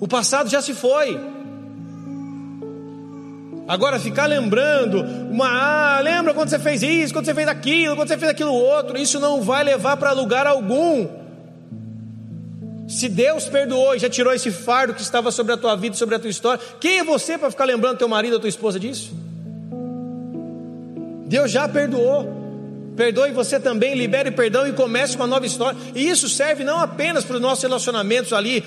O 0.00 0.08
passado 0.08 0.50
já 0.50 0.60
se 0.60 0.74
foi. 0.74 1.35
Agora 3.68 3.98
ficar 3.98 4.26
lembrando, 4.26 5.02
uma, 5.30 5.48
ah, 5.96 6.00
lembra 6.00 6.32
quando 6.32 6.48
você 6.48 6.58
fez 6.58 6.82
isso, 6.82 7.12
quando 7.12 7.24
você 7.24 7.34
fez 7.34 7.48
aquilo, 7.48 7.96
quando 7.96 8.08
você 8.08 8.16
fez 8.16 8.30
aquilo 8.30 8.52
outro, 8.52 8.96
isso 8.96 9.18
não 9.18 9.42
vai 9.42 9.64
levar 9.64 9.96
para 9.96 10.12
lugar 10.12 10.46
algum. 10.46 11.08
Se 12.86 13.08
Deus 13.08 13.46
perdoou 13.46 13.96
e 13.96 13.98
já 13.98 14.08
tirou 14.08 14.32
esse 14.32 14.52
fardo 14.52 14.94
que 14.94 15.02
estava 15.02 15.32
sobre 15.32 15.52
a 15.52 15.56
tua 15.56 15.74
vida, 15.74 15.96
sobre 15.96 16.14
a 16.14 16.18
tua 16.20 16.30
história, 16.30 16.62
quem 16.78 16.98
é 16.98 17.04
você 17.04 17.36
para 17.36 17.50
ficar 17.50 17.64
lembrando 17.64 17.98
teu 17.98 18.08
marido 18.08 18.34
ou 18.34 18.40
tua 18.40 18.48
esposa 18.48 18.78
disso? 18.78 19.12
Deus 21.26 21.50
já 21.50 21.68
perdoou. 21.68 22.44
Perdoe 22.96 23.32
você 23.32 23.58
também, 23.58 23.94
libere 23.94 24.30
perdão 24.30 24.66
e 24.66 24.72
comece 24.72 25.16
uma 25.16 25.26
nova 25.26 25.44
história. 25.44 25.76
E 25.94 26.08
isso 26.08 26.28
serve 26.28 26.62
não 26.62 26.78
apenas 26.78 27.24
para 27.24 27.34
os 27.36 27.42
nossos 27.42 27.64
relacionamentos 27.64 28.32
ali 28.32 28.64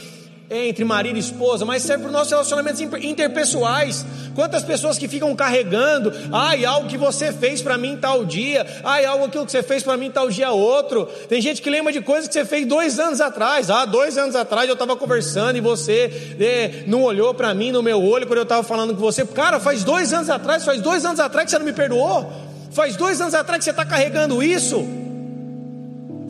entre 0.50 0.84
marido 0.84 1.18
e 1.18 1.20
esposa, 1.20 1.64
mas 1.64 1.84
serve 1.84 2.04
para 2.04 2.08
os 2.08 2.14
nossos 2.14 2.32
relacionamentos 2.32 2.82
interpessoais. 2.82 4.06
Quantas 4.34 4.64
pessoas 4.64 4.98
que 4.98 5.08
ficam 5.08 5.36
carregando, 5.36 6.12
ai, 6.32 6.66
algo 6.66 6.88
que 6.88 6.98
você 6.98 7.32
fez 7.32 7.62
para 7.62 7.78
mim 7.78 7.98
tal 7.98 8.26
dia, 8.26 8.66
ai, 8.84 9.06
algo 9.06 9.26
aquilo 9.26 9.46
que 9.46 9.52
você 9.52 9.62
fez 9.62 9.84
para 9.84 9.96
mim 9.98 10.10
tal 10.10 10.30
dia 10.30 10.52
outro. 10.52 11.06
Tem 11.28 11.42
gente 11.42 11.62
que 11.62 11.70
lembra 11.70 11.94
de 11.94 12.02
coisas 12.02 12.28
que 12.28 12.34
você 12.34 12.46
fez 12.46 12.66
dois 12.66 13.00
anos 13.00 13.22
atrás. 13.22 13.70
Ah, 13.70 13.86
dois 13.86 14.18
anos 14.18 14.36
atrás 14.36 14.68
eu 14.68 14.74
estava 14.74 14.96
conversando 14.96 15.58
e 15.58 15.62
você 15.62 16.36
é, 16.40 16.84
não 16.88 17.04
olhou 17.04 17.34
para 17.34 17.54
mim 17.54 17.72
no 17.72 17.84
meu 17.84 18.02
olho 18.04 18.26
quando 18.26 18.40
eu 18.40 18.44
estava 18.44 18.64
falando 18.64 18.94
com 18.96 19.00
você. 19.00 19.26
Cara, 19.26 19.60
faz 19.60 19.84
dois 19.84 20.14
anos 20.14 20.30
atrás, 20.30 20.66
faz 20.66 20.82
dois 20.82 21.06
anos 21.06 21.20
atrás 21.20 21.46
que 21.46 21.52
você 21.52 21.60
não 21.60 21.66
me 21.66 21.74
perdoou. 21.74 22.32
Faz 22.72 22.96
dois 22.96 23.20
anos 23.20 23.34
atrás 23.34 23.60
que 23.60 23.66
você 23.66 23.72
está 23.72 23.86
carregando 23.86 24.42
isso. 24.42 25.09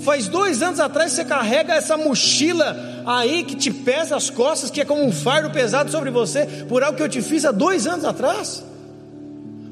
Faz 0.10 0.28
dois 0.28 0.64
anos 0.64 0.80
atrás 0.80 1.12
você 1.12 1.24
carrega 1.24 1.76
essa 1.76 1.96
mochila 1.96 2.76
aí 3.06 3.44
que 3.44 3.54
te 3.54 3.72
pesa 3.72 4.16
as 4.16 4.28
costas, 4.28 4.72
que 4.72 4.82
é 4.82 4.84
como 4.84 5.06
um 5.06 5.12
fardo 5.12 5.52
pesado 5.52 5.92
sobre 5.92 6.10
você, 6.10 6.48
por 6.68 6.84
algo 6.84 6.98
que 6.98 7.04
eu 7.04 7.08
te 7.08 7.22
fiz 7.22 7.46
há 7.46 7.52
dois 7.52 7.86
anos 7.86 8.04
atrás. 8.04 8.66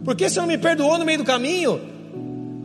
Por 0.06 0.16
que 0.16 0.30
você 0.30 0.40
não 0.40 0.46
me 0.46 0.60
perdoou 0.60 0.96
no 1.00 1.06
meio 1.06 1.18
do 1.18 1.24
caminho? 1.24 1.82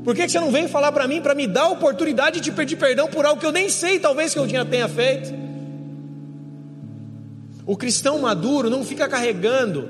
Por 0.05 0.15
que 0.15 0.29
você 0.29 0.39
não 0.39 0.51
vem 0.51 0.69
falar 0.69 0.93
para 0.93 1.09
mim, 1.09 1.23
para 1.23 1.35
me 1.35 1.47
dar 1.47 1.63
a 1.63 1.69
oportunidade 1.69 2.41
de 2.41 2.53
pedir 2.53 2.77
perdão 2.77 3.09
por 3.09 3.25
algo 3.25 3.41
que 3.41 3.47
eu 3.47 3.53
nem 3.53 3.71
sei, 3.71 3.99
talvez 3.99 4.35
que 4.35 4.39
eu 4.39 4.47
já 4.47 4.67
tenha 4.67 4.87
feito? 4.87 5.33
O 7.65 7.75
cristão 7.75 8.19
maduro 8.19 8.69
não 8.69 8.85
fica 8.85 9.09
carregando 9.09 9.89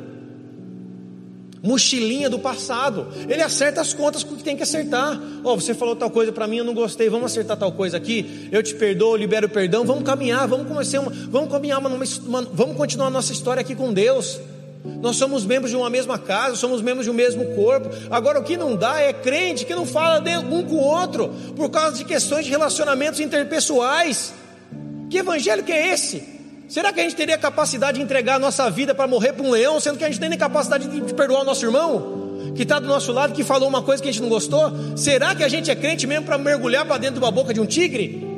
mochilinha 1.63 2.29
do 2.29 2.39
passado. 2.39 3.07
Ele 3.29 3.43
acerta 3.43 3.81
as 3.81 3.95
contas 3.95 4.25
com 4.25 4.35
o 4.35 4.37
que 4.37 4.43
tem 4.43 4.57
que 4.57 4.63
acertar. 4.63 5.21
Ó, 5.45 5.53
oh, 5.53 5.61
você 5.61 5.73
falou 5.73 5.95
tal 5.95 6.11
coisa 6.11 6.33
para 6.33 6.47
mim, 6.47 6.59
eu 6.59 6.65
não 6.65 6.75
gostei. 6.75 7.09
Vamos 7.09 7.27
acertar 7.27 7.57
tal 7.57 7.73
coisa 7.73 7.97
aqui. 7.97 8.49
Eu 8.51 8.63
te 8.63 8.75
perdoo, 8.75 9.17
libero 9.17 9.47
o 9.47 9.51
perdão. 9.51 9.85
Vamos 9.85 10.03
caminhar, 10.03 10.47
vamos 10.49 10.67
começar 10.67 11.01
uma, 11.01 11.13
vamos 11.31 11.51
caminhar 11.51 11.79
uma, 11.79 11.89
uma, 11.89 12.43
vamos 12.53 12.77
continuar 12.77 13.07
a 13.07 13.11
nossa 13.11 13.33
história 13.33 13.61
aqui 13.61 13.75
com 13.75 13.93
Deus. 13.93 14.41
Nós 14.85 15.17
somos 15.17 15.45
membros 15.45 15.71
de 15.71 15.77
uma 15.77 15.89
mesma 15.89 16.19
casa, 16.19 16.57
somos 16.57 16.83
membros 16.83 17.05
de 17.05 17.11
um 17.11 17.15
mesmo 17.15 17.55
corpo. 17.55 17.89
Agora, 18.11 18.41
o 18.41 18.43
que 18.43 18.57
não 18.57 18.75
dá 18.75 19.01
é 19.01 19.13
crente 19.13 19.65
que 19.65 19.75
não 19.75 19.87
fala 19.87 20.21
um 20.51 20.65
com 20.65 20.75
o 20.75 20.81
outro 20.81 21.29
por 21.55 21.71
causa 21.71 21.97
de 21.97 22.05
questões 22.05 22.45
de 22.45 22.51
relacionamentos 22.51 23.21
interpessoais. 23.21 24.35
Que 25.09 25.19
evangelho 25.19 25.63
que 25.63 25.71
é 25.71 25.93
esse? 25.93 26.42
Será 26.69 26.93
que 26.93 27.01
a 27.01 27.03
gente 27.03 27.17
teria 27.17 27.37
capacidade 27.37 27.99
de 27.99 28.05
entregar 28.05 28.37
a 28.37 28.39
nossa 28.39 28.71
vida 28.71 28.95
para 28.95 29.07
morrer 29.07 29.33
para 29.33 29.45
um 29.45 29.51
leão, 29.51 29.79
sendo 29.79 29.99
que 29.99 30.05
a 30.05 30.09
gente 30.09 30.21
nem 30.21 30.31
tem 30.31 30.39
capacidade 30.39 30.89
de 30.89 31.15
perdoar 31.15 31.43
o 31.43 31.45
nosso 31.45 31.65
irmão? 31.65 32.53
Que 32.55 32.63
está 32.63 32.79
do 32.79 32.87
nosso 32.87 33.13
lado, 33.13 33.33
que 33.33 33.45
falou 33.45 33.69
uma 33.69 33.83
coisa 33.83 34.03
que 34.03 34.09
a 34.09 34.13
gente 34.13 34.23
não 34.23 34.29
gostou? 34.29 34.73
Será 34.97 35.35
que 35.35 35.45
a 35.45 35.49
gente 35.49 35.71
é 35.71 35.75
crente 35.75 36.07
mesmo 36.07 36.25
para 36.25 36.39
mergulhar 36.39 36.85
para 36.87 36.99
dentro 36.99 37.21
de 37.21 37.25
uma 37.25 37.31
boca 37.31 37.53
de 37.53 37.61
um 37.61 37.67
tigre? 37.67 38.33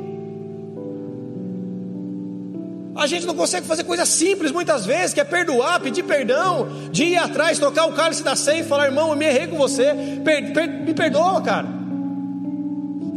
A 2.95 3.07
gente 3.07 3.25
não 3.25 3.35
consegue 3.35 3.67
fazer 3.67 3.83
coisa 3.83 4.05
simples 4.05 4.51
muitas 4.51 4.85
vezes, 4.85 5.13
que 5.13 5.19
é 5.19 5.25
perdoar, 5.25 5.81
pedir 5.81 6.03
perdão, 6.03 6.69
de 6.91 7.03
ir 7.03 7.17
atrás, 7.17 7.59
tocar 7.59 7.85
o 7.85 7.93
cálice 7.93 8.23
da 8.23 8.37
ceia 8.37 8.61
e 8.61 8.63
falar, 8.63 8.85
irmão, 8.85 9.09
eu 9.09 9.17
me 9.17 9.25
errei 9.25 9.47
com 9.47 9.57
você, 9.57 9.93
per, 10.23 10.53
per, 10.53 10.67
me 10.67 10.93
perdoa, 10.93 11.41
cara. 11.41 11.67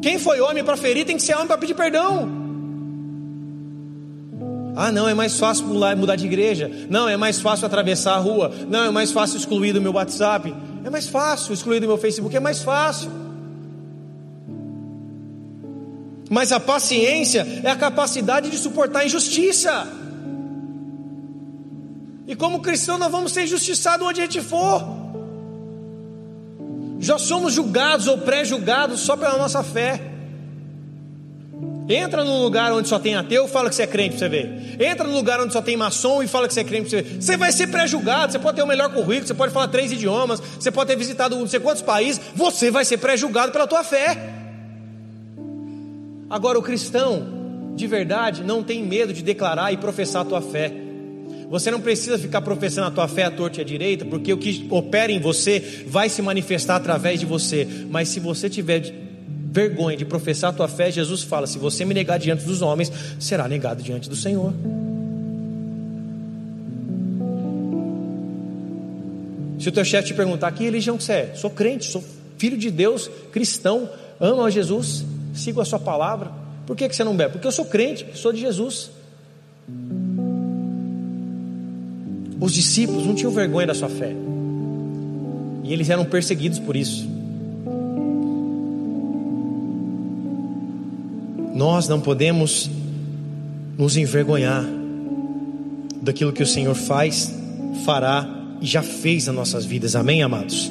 Quem 0.03 0.19
foi 0.19 0.41
homem 0.41 0.65
para 0.65 0.77
ferir 0.77 1.07
tem 1.07 1.17
que 1.17 1.23
ser 1.23 1.35
homem 1.35 1.47
para 1.47 1.59
pedir 1.59 1.75
perdão. 1.75 2.38
Ah, 4.81 4.93
não, 4.93 5.09
é 5.09 5.13
mais 5.13 5.37
fácil 5.37 5.67
mudar 5.67 6.15
de 6.15 6.25
igreja. 6.25 6.71
Não, 6.89 7.09
é 7.09 7.17
mais 7.17 7.41
fácil 7.41 7.67
atravessar 7.67 8.15
a 8.15 8.19
rua. 8.19 8.53
Não, 8.69 8.85
é 8.85 8.91
mais 8.93 9.11
fácil 9.11 9.37
excluir 9.37 9.73
do 9.73 9.83
meu 9.83 9.93
WhatsApp. 9.93 10.55
É 10.85 10.89
mais 10.89 11.09
fácil 11.09 11.53
excluir 11.53 11.81
do 11.81 11.89
meu 11.89 11.99
Facebook, 11.99 12.37
é 12.37 12.39
mais 12.39 12.63
fácil. 12.63 13.11
Mas 16.31 16.53
a 16.53 16.61
paciência 16.61 17.45
é 17.65 17.69
a 17.69 17.75
capacidade 17.75 18.51
de 18.51 18.57
suportar 18.57 19.01
a 19.01 19.05
injustiça. 19.05 19.85
E 22.29 22.37
como 22.37 22.61
cristão, 22.61 22.99
nós 22.99 23.11
vamos 23.11 23.33
ser 23.33 23.43
injustiçados 23.43 24.07
onde 24.07 24.21
a 24.21 24.27
gente 24.27 24.41
for. 24.41 24.81
Já 27.01 27.19
somos 27.19 27.53
julgados 27.53 28.07
ou 28.07 28.19
pré-julgados 28.19 29.01
só 29.01 29.17
pela 29.17 29.37
nossa 29.39 29.65
fé. 29.65 30.18
Entra 31.89 32.23
num 32.23 32.43
lugar 32.43 32.71
onde 32.73 32.87
só 32.87 32.99
tem 32.99 33.15
ateu 33.15 33.47
e 33.47 33.49
fala 33.49 33.71
que 33.71 33.75
você 33.75 33.85
é 33.85 33.87
crente 33.87 34.11
para 34.11 34.19
você 34.19 34.29
ver. 34.29 34.77
Entra 34.79 35.07
num 35.07 35.15
lugar 35.15 35.41
onde 35.41 35.55
só 35.55 35.63
tem 35.63 35.75
maçom 35.75 36.23
e 36.23 36.29
fala 36.29 36.47
que 36.47 36.53
você 36.53 36.61
é 36.61 36.65
crente 36.65 36.91
para 36.91 36.99
você 36.99 37.03
ver. 37.03 37.23
Você 37.23 37.37
vai 37.39 37.51
ser 37.51 37.67
pré-julgado, 37.69 38.31
você 38.33 38.39
pode 38.39 38.57
ter 38.57 38.63
o 38.63 38.67
melhor 38.67 38.93
currículo, 38.93 39.27
você 39.27 39.33
pode 39.33 39.55
falar 39.55 39.69
três 39.69 39.91
idiomas, 39.91 40.39
você 40.39 40.71
pode 40.71 40.89
ter 40.89 40.97
visitado 40.97 41.35
não 41.35 41.47
sei 41.47 41.59
quantos 41.61 41.81
países, 41.81 42.21
você 42.35 42.71
vai 42.71 42.85
ser 42.85 42.99
pré-julgado 42.99 43.53
pela 43.53 43.67
tua 43.67 43.83
fé. 43.83 44.35
Agora 46.29 46.59
o 46.59 46.63
cristão, 46.63 47.73
de 47.75 47.87
verdade, 47.87 48.45
não 48.45 48.63
tem 48.63 48.85
medo 48.85 49.15
de 49.15 49.23
declarar 49.23 49.73
e 49.73 49.79
professar 49.79 50.23
a 50.23 50.25
tua 50.27 50.43
fé. 50.43 50.71
Você 51.49 51.71
não 51.71 51.81
precisa 51.81 52.19
ficar 52.19 52.43
professando 52.43 52.89
a 52.89 52.91
tua 52.91 53.09
fé 53.09 53.25
à 53.25 53.31
torta 53.31 53.61
e 53.61 53.63
à 53.63 53.65
direita, 53.65 54.05
porque 54.05 54.31
o 54.31 54.37
que 54.37 54.67
opera 54.69 55.11
em 55.11 55.19
você 55.19 55.85
vai 55.87 56.11
se 56.11 56.21
manifestar 56.21 56.77
através 56.77 57.19
de 57.19 57.25
você. 57.25 57.67
Mas 57.89 58.11
se 58.11 58.21
você 58.21 58.51
tiver 58.51 59.08
vergonha 59.51 59.97
de 59.97 60.05
professar 60.05 60.51
a 60.51 60.53
tua 60.53 60.69
fé, 60.69 60.91
Jesus 60.91 61.23
fala: 61.23 61.47
se 61.47 61.59
você 61.59 61.85
me 61.85 61.95
negar 61.95 62.19
diante 62.19 62.45
dos 62.45 62.63
homens, 62.63 62.93
será 63.19 63.49
negado 63.49 63.83
diante 63.83 64.09
do 64.09 64.17
Senhor. 64.17 64.53
Se 69.59 69.69
o 69.69 69.73
teu 69.73 69.85
chefe 69.85 70.09
te 70.09 70.15
perguntar 70.15 70.53
que 70.53 70.63
religião 70.63 70.99
você 70.99 71.13
é, 71.13 71.33
sou 71.35 71.51
crente, 71.51 71.87
sou 71.87 72.05
filho 72.37 72.57
de 72.57 72.71
Deus, 72.71 73.11
cristão, 73.33 73.91
amo 74.21 74.45
a 74.45 74.51
Jesus, 74.51 75.05
sigo 75.35 75.61
a 75.61 75.65
sua 75.65 75.81
palavra. 75.81 76.31
Por 76.65 76.77
que, 76.77 76.89
que 76.89 76.95
você 76.95 77.03
não 77.03 77.17
bebe? 77.17 77.33
Porque 77.33 77.47
eu 77.47 77.53
sou 77.53 77.65
crente, 77.65 78.07
sou 78.15 78.33
de 78.33 78.41
Jesus. 78.41 78.91
Os 82.41 82.53
discípulos 82.53 83.05
não 83.05 83.15
tinham 83.15 83.33
vergonha 83.33 83.67
da 83.67 83.75
sua 83.75 83.89
fé. 83.89 84.15
E 85.65 85.73
eles 85.73 85.91
eram 85.91 86.05
perseguidos 86.05 86.59
por 86.61 86.77
isso. 86.77 87.18
Nós 91.59 91.89
não 91.89 92.01
podemos 92.01 92.71
nos 93.77 93.97
envergonhar 93.97 94.65
daquilo 96.01 96.33
que 96.33 96.41
o 96.41 96.47
Senhor 96.47 96.77
faz, 96.77 97.35
fará 97.85 98.29
e 98.61 98.67
já 98.67 98.81
fez 98.81 99.27
nas 99.27 99.35
nossas 99.35 99.65
vidas. 99.65 99.97
Amém, 99.97 100.23
amados? 100.23 100.71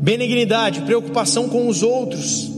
Benignidade, 0.00 0.80
preocupação 0.80 1.50
com 1.50 1.68
os 1.68 1.82
outros, 1.82 2.50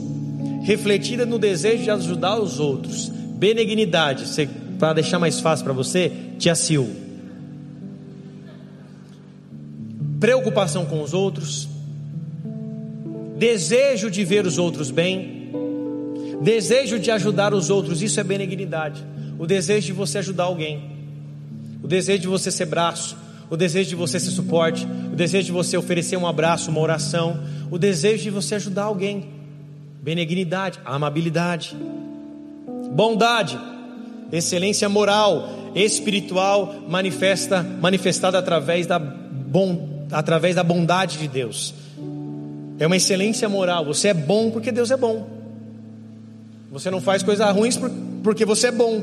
refletida 0.63 1.27
no 1.27 1.37
desejo 1.37 1.83
de 1.83 1.91
ajudar 1.91 2.39
os 2.39 2.61
outros. 2.61 3.09
Benignidade, 3.09 4.25
para 4.79 4.93
deixar 4.93 5.19
mais 5.19 5.41
fácil 5.41 5.65
para 5.65 5.75
você, 5.75 6.13
Tia 6.39 6.55
Sil. 6.55 6.87
Preocupação 10.21 10.87
com 10.87 11.03
os 11.03 11.13
outros, 11.13 11.69
desejo 13.37 14.13
de 14.13 14.25
ver 14.25 14.47
os 14.47 14.59
outros 14.59 14.93
bem, 14.93 15.36
desejo 16.43 16.99
de 16.99 17.11
ajudar 17.11 17.55
os 17.55 17.71
outros, 17.71 18.03
isso 18.03 18.21
é 18.21 18.25
benignidade. 18.25 19.05
O 19.39 19.47
desejo 19.47 19.87
de 19.87 19.93
você 19.93 20.19
ajudar 20.19 20.45
alguém, 20.45 20.91
o 21.83 21.87
desejo 21.87 22.23
de 22.23 22.29
você 22.29 22.51
ser 22.51 22.67
braço, 22.67 23.17
o 23.49 23.57
desejo 23.57 23.91
de 23.91 23.95
você 23.95 24.19
ser 24.19 24.31
suporte, 24.31 24.87
o 25.13 25.17
desejo 25.17 25.47
de 25.47 25.53
você 25.53 25.77
oferecer 25.77 26.17
um 26.17 26.27
abraço, 26.27 26.71
uma 26.71 26.81
oração, 26.81 27.43
o 27.71 27.79
desejo 27.79 28.25
de 28.25 28.31
você 28.31 28.57
ajudar 28.57 28.85
alguém, 28.85 29.29
benignidade, 30.03 30.81
amabilidade, 30.85 31.77
bondade, 32.93 33.59
excelência 34.33 34.89
moral, 34.89 35.49
espiritual, 35.75 36.75
manifesta, 36.89 37.63
manifestada 37.63 38.39
através 38.39 38.87
da, 38.87 38.99
bom, 38.99 40.07
através 40.11 40.55
da 40.55 40.65
bondade 40.65 41.19
de 41.19 41.29
Deus. 41.29 41.75
É 42.79 42.87
uma 42.87 42.97
excelência 42.97 43.49
moral. 43.49 43.85
Você 43.87 44.09
é 44.09 44.15
bom 44.15 44.51
porque 44.51 44.71
Deus 44.73 44.91
é 44.91 44.97
bom. 44.97 45.36
Você 46.77 46.91
não 46.91 47.01
faz 47.01 47.23
coisas 47.23 47.51
ruins 47.53 47.81
porque 48.23 48.45
você 48.45 48.67
é 48.67 48.71
bom. 48.71 49.03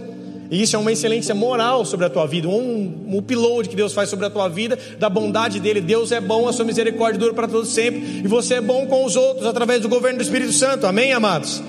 E 0.51 0.61
isso 0.61 0.75
é 0.75 0.79
uma 0.79 0.91
excelência 0.91 1.33
moral 1.33 1.83
sobre 1.83 2.05
a 2.05 2.09
tua 2.09 2.27
vida, 2.27 2.47
um, 2.47 3.17
upload 3.17 3.67
que 3.67 3.75
Deus 3.75 3.93
faz 3.93 4.11
sobre 4.11 4.27
a 4.27 4.29
tua 4.29 4.47
vida, 4.47 4.77
da 4.99 5.09
bondade 5.09 5.59
dele. 5.59 5.81
Deus 5.81 6.11
é 6.11 6.21
bom, 6.21 6.47
a 6.47 6.53
sua 6.53 6.65
misericórdia 6.65 7.19
dura 7.19 7.33
para 7.33 7.47
todos 7.47 7.69
sempre, 7.69 8.21
e 8.23 8.27
você 8.27 8.55
é 8.55 8.61
bom 8.61 8.85
com 8.85 9.03
os 9.03 9.15
outros 9.15 9.47
através 9.47 9.81
do 9.81 9.89
governo 9.89 10.19
do 10.19 10.21
Espírito 10.21 10.53
Santo. 10.53 10.85
Amém, 10.85 11.13
amados? 11.13 11.63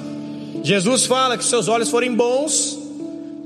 Jesus 0.63 1.07
fala 1.07 1.39
que 1.39 1.45
se 1.45 1.49
seus 1.49 1.69
olhos 1.69 1.89
forem 1.89 2.15
bons, 2.15 2.79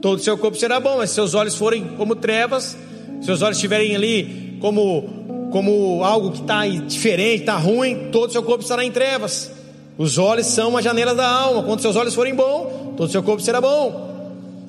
todo 0.03 0.19
o 0.19 0.23
seu 0.23 0.37
corpo 0.37 0.59
será 0.59 0.81
bom, 0.81 0.97
mas 0.97 1.11
se 1.11 1.15
seus 1.15 1.35
olhos 1.35 1.55
forem 1.55 1.85
como 1.97 2.17
trevas, 2.17 2.77
se 3.21 3.27
seus 3.27 3.41
olhos 3.41 3.59
estiverem 3.59 3.95
ali 3.95 4.59
como, 4.61 5.49
como 5.53 6.03
algo 6.03 6.33
que 6.33 6.41
está 6.41 6.67
diferente, 6.67 7.43
está 7.43 7.57
ruim, 7.57 8.09
todo 8.11 8.31
o 8.31 8.33
seu 8.33 8.43
corpo 8.43 8.65
estará 8.65 8.85
em 8.85 8.91
trevas. 8.91 9.58
Os 9.99 10.17
olhos 10.17 10.47
são 10.47 10.69
uma 10.69 10.81
janela 10.81 11.13
da 11.13 11.29
alma. 11.29 11.65
Quando 11.65 11.81
seus 11.81 11.97
olhos 11.97 12.15
forem 12.15 12.33
bons, 12.33 12.95
todo 12.97 13.11
seu 13.11 13.21
corpo 13.21 13.43
será 13.43 13.61
bom. 13.61 14.07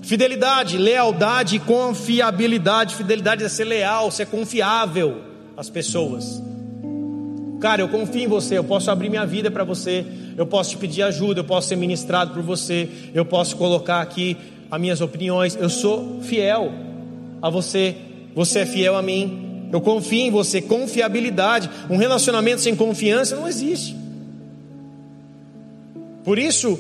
Fidelidade, 0.01 0.75
lealdade 0.75 1.57
e 1.57 1.59
confiabilidade. 1.59 2.95
Fidelidade 2.95 3.43
é 3.43 3.47
ser 3.47 3.65
leal, 3.65 4.09
ser 4.09 4.25
confiável 4.25 5.21
às 5.55 5.69
pessoas. 5.69 6.41
Cara, 7.61 7.81
eu 7.81 7.89
confio 7.89 8.23
em 8.23 8.27
você, 8.27 8.57
eu 8.57 8.63
posso 8.63 8.89
abrir 8.89 9.09
minha 9.09 9.25
vida 9.25 9.51
para 9.51 9.65
você, 9.65 10.05
eu 10.35 10.47
posso 10.47 10.71
te 10.71 10.77
pedir 10.77 11.03
ajuda, 11.03 11.41
eu 11.41 11.43
posso 11.43 11.67
ser 11.67 11.75
ministrado 11.75 12.33
por 12.33 12.41
você, 12.41 12.89
eu 13.13 13.25
posso 13.25 13.55
colocar 13.57 14.01
aqui 14.01 14.35
as 14.71 14.81
minhas 14.81 14.99
opiniões. 14.99 15.55
Eu 15.55 15.69
sou 15.69 16.21
fiel 16.23 16.71
a 17.39 17.49
você, 17.51 17.95
você 18.33 18.59
é 18.59 18.65
fiel 18.65 18.95
a 18.95 19.01
mim. 19.03 19.67
Eu 19.71 19.79
confio 19.81 20.21
em 20.21 20.31
você, 20.31 20.59
confiabilidade. 20.59 21.69
Um 21.87 21.97
relacionamento 21.97 22.61
sem 22.61 22.75
confiança 22.75 23.35
não 23.35 23.47
existe. 23.47 23.98
Por 26.29 26.37
isso, 26.37 26.79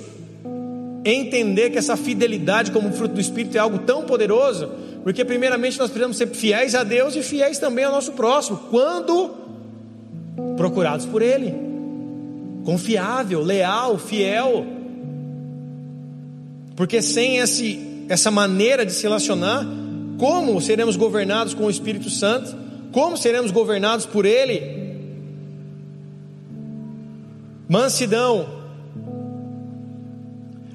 entender 1.03 1.71
que 1.71 1.79
essa 1.79 1.97
fidelidade 1.97 2.69
como 2.69 2.93
fruto 2.93 3.15
do 3.15 3.19
Espírito 3.19 3.57
é 3.57 3.59
algo 3.59 3.79
tão 3.79 4.03
poderoso, 4.03 4.69
porque 5.03 5.25
primeiramente 5.25 5.79
nós 5.79 5.89
precisamos 5.89 6.17
ser 6.17 6.27
fiéis 6.27 6.75
a 6.75 6.83
Deus 6.83 7.15
e 7.15 7.23
fiéis 7.23 7.57
também 7.57 7.83
ao 7.83 7.91
nosso 7.91 8.11
próximo, 8.11 8.59
quando 8.69 9.31
procurados 10.55 11.07
por 11.07 11.23
Ele, 11.23 11.55
confiável, 12.63 13.41
leal, 13.41 13.97
fiel, 13.97 14.67
porque 16.75 17.01
sem 17.01 17.39
esse, 17.39 18.05
essa 18.07 18.29
maneira 18.29 18.85
de 18.85 18.93
se 18.93 19.01
relacionar, 19.01 19.65
como 20.19 20.61
seremos 20.61 20.95
governados 20.95 21.55
com 21.55 21.65
o 21.65 21.71
Espírito 21.71 22.11
Santo? 22.11 22.55
Como 22.91 23.17
seremos 23.17 23.49
governados 23.49 24.05
por 24.05 24.27
Ele? 24.27 24.61
Mansidão, 27.67 28.58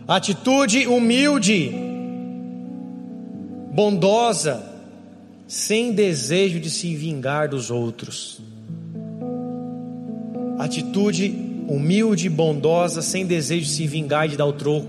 Atitude 0.07 0.87
humilde, 0.87 1.73
bondosa, 3.73 4.63
sem 5.49 5.93
desejo 5.93 6.61
de 6.61 6.69
se 6.69 6.95
vingar 6.95 7.49
dos 7.49 7.71
outros. 7.71 8.39
Atitude 10.59 11.35
humilde, 11.67 12.29
bondosa, 12.29 13.01
sem 13.01 13.25
desejo 13.25 13.65
de 13.65 13.71
se 13.71 13.87
vingar 13.87 14.27
e 14.27 14.31
de 14.31 14.37
dar 14.37 14.45
o 14.45 14.53
troco. 14.53 14.89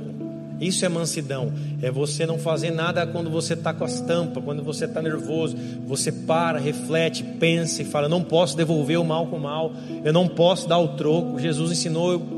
Isso 0.60 0.86
é 0.86 0.90
mansidão. 0.90 1.54
É 1.82 1.90
você 1.90 2.26
não 2.26 2.38
fazer 2.38 2.72
nada 2.72 3.08
quando 3.08 3.30
você 3.30 3.54
está 3.54 3.74
com 3.74 3.86
as 3.86 4.02
tampas, 4.02 4.44
quando 4.44 4.64
você 4.64 4.84
está 4.84 5.02
nervoso. 5.02 5.56
Você 5.88 6.12
para, 6.12 6.60
reflete, 6.60 7.24
pensa 7.24 7.82
e 7.82 7.86
fala: 7.86 8.10
Não 8.10 8.22
posso 8.22 8.58
devolver 8.58 9.00
o 9.00 9.06
mal 9.06 9.28
com 9.28 9.38
o 9.38 9.42
mal. 9.42 9.72
Eu 10.04 10.12
não 10.12 10.28
posso 10.28 10.68
dar 10.68 10.78
o 10.78 10.90
troco. 10.90 11.40
Jesus 11.40 11.72
ensinou 11.72 12.35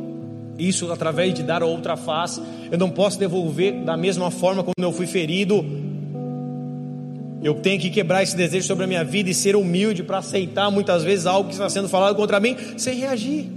isso 0.58 0.92
através 0.92 1.34
de 1.34 1.44
dar 1.44 1.62
a 1.62 1.66
outra 1.66 1.96
face. 1.96 2.42
Eu 2.72 2.78
não 2.78 2.90
posso 2.90 3.20
devolver 3.20 3.84
da 3.84 3.96
mesma 3.96 4.32
forma 4.32 4.64
como 4.64 4.74
eu 4.80 4.92
fui 4.92 5.06
ferido. 5.06 5.64
Eu 7.44 7.56
tenho 7.56 7.80
que 7.80 7.90
quebrar 7.90 8.24
esse 8.24 8.36
desejo 8.36 8.66
sobre 8.66 8.86
a 8.86 8.88
minha 8.88 9.04
vida 9.04 9.30
e 9.30 9.34
ser 9.34 9.56
humilde 9.56 10.04
para 10.04 10.18
aceitar 10.18 10.72
muitas 10.72 11.04
vezes 11.04 11.26
algo 11.26 11.50
que 11.50 11.54
está 11.54 11.70
sendo 11.70 11.88
falado 11.88 12.16
contra 12.16 12.40
mim 12.40 12.58
sem 12.78 12.96
reagir. 12.96 13.50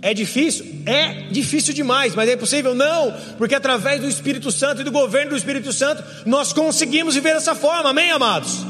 É 0.00 0.14
difícil? 0.14 0.64
É 0.86 1.28
difícil 1.30 1.74
demais, 1.74 2.14
mas 2.14 2.28
é 2.28 2.36
possível? 2.36 2.74
Não, 2.74 3.12
porque 3.36 3.54
através 3.54 4.00
do 4.00 4.08
Espírito 4.08 4.50
Santo 4.50 4.80
e 4.80 4.84
do 4.84 4.92
governo 4.92 5.30
do 5.30 5.36
Espírito 5.36 5.72
Santo 5.72 6.04
nós 6.24 6.52
conseguimos 6.52 7.14
viver 7.14 7.34
dessa 7.34 7.54
forma, 7.54 7.90
amém, 7.90 8.10
amados? 8.10 8.64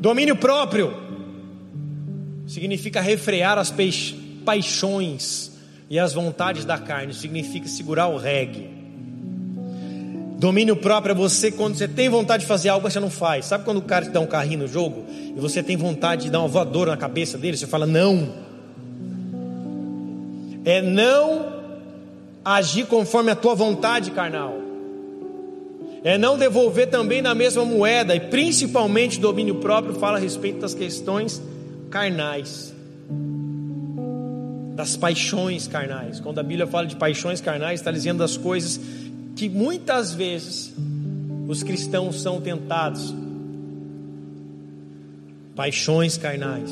Domínio 0.00 0.36
próprio 0.36 0.94
significa 2.46 3.00
refrear 3.00 3.58
as 3.58 3.72
paixões 4.44 5.49
e 5.90 5.98
as 5.98 6.12
vontades 6.12 6.64
da 6.64 6.78
carne, 6.78 7.12
significa 7.12 7.66
segurar 7.66 8.06
o 8.06 8.16
reggae. 8.16 8.70
Domínio 10.38 10.76
próprio 10.76 11.10
é 11.10 11.14
você 11.14 11.50
quando 11.50 11.74
você 11.74 11.88
tem 11.88 12.08
vontade 12.08 12.44
de 12.44 12.46
fazer 12.46 12.68
algo, 12.68 12.88
você 12.88 13.00
não 13.00 13.10
faz. 13.10 13.46
Sabe 13.46 13.64
quando 13.64 13.78
o 13.78 13.82
cara 13.82 14.04
te 14.04 14.12
dá 14.12 14.20
um 14.20 14.26
carrinho 14.26 14.60
no 14.60 14.68
jogo 14.68 15.04
e 15.10 15.38
você 15.38 15.64
tem 15.64 15.76
vontade 15.76 16.22
de 16.22 16.30
dar 16.30 16.38
uma 16.38 16.48
voadora 16.48 16.92
na 16.92 16.96
cabeça 16.96 17.36
dele, 17.36 17.56
você 17.56 17.66
fala 17.66 17.86
não. 17.86 18.32
É 20.64 20.80
não 20.80 21.60
agir 22.44 22.86
conforme 22.86 23.32
a 23.32 23.34
tua 23.34 23.56
vontade 23.56 24.12
carnal. 24.12 24.54
É 26.04 26.16
não 26.16 26.38
devolver 26.38 26.88
também 26.88 27.20
na 27.20 27.34
mesma 27.34 27.64
moeda 27.64 28.14
e 28.14 28.20
principalmente 28.20 29.18
domínio 29.18 29.56
próprio 29.56 29.94
fala 29.96 30.18
a 30.18 30.20
respeito 30.20 30.60
das 30.60 30.72
questões 30.72 31.42
carnais 31.90 32.72
das 34.80 34.96
paixões 34.96 35.68
carnais. 35.68 36.20
Quando 36.20 36.38
a 36.38 36.42
Bíblia 36.42 36.66
fala 36.66 36.86
de 36.86 36.96
paixões 36.96 37.38
carnais, 37.38 37.80
está 37.80 37.90
dizendo 37.90 38.20
das 38.20 38.38
coisas 38.38 38.80
que 39.36 39.46
muitas 39.46 40.14
vezes 40.14 40.72
os 41.46 41.62
cristãos 41.62 42.22
são 42.22 42.40
tentados. 42.40 43.14
Paixões 45.54 46.16
carnais, 46.16 46.70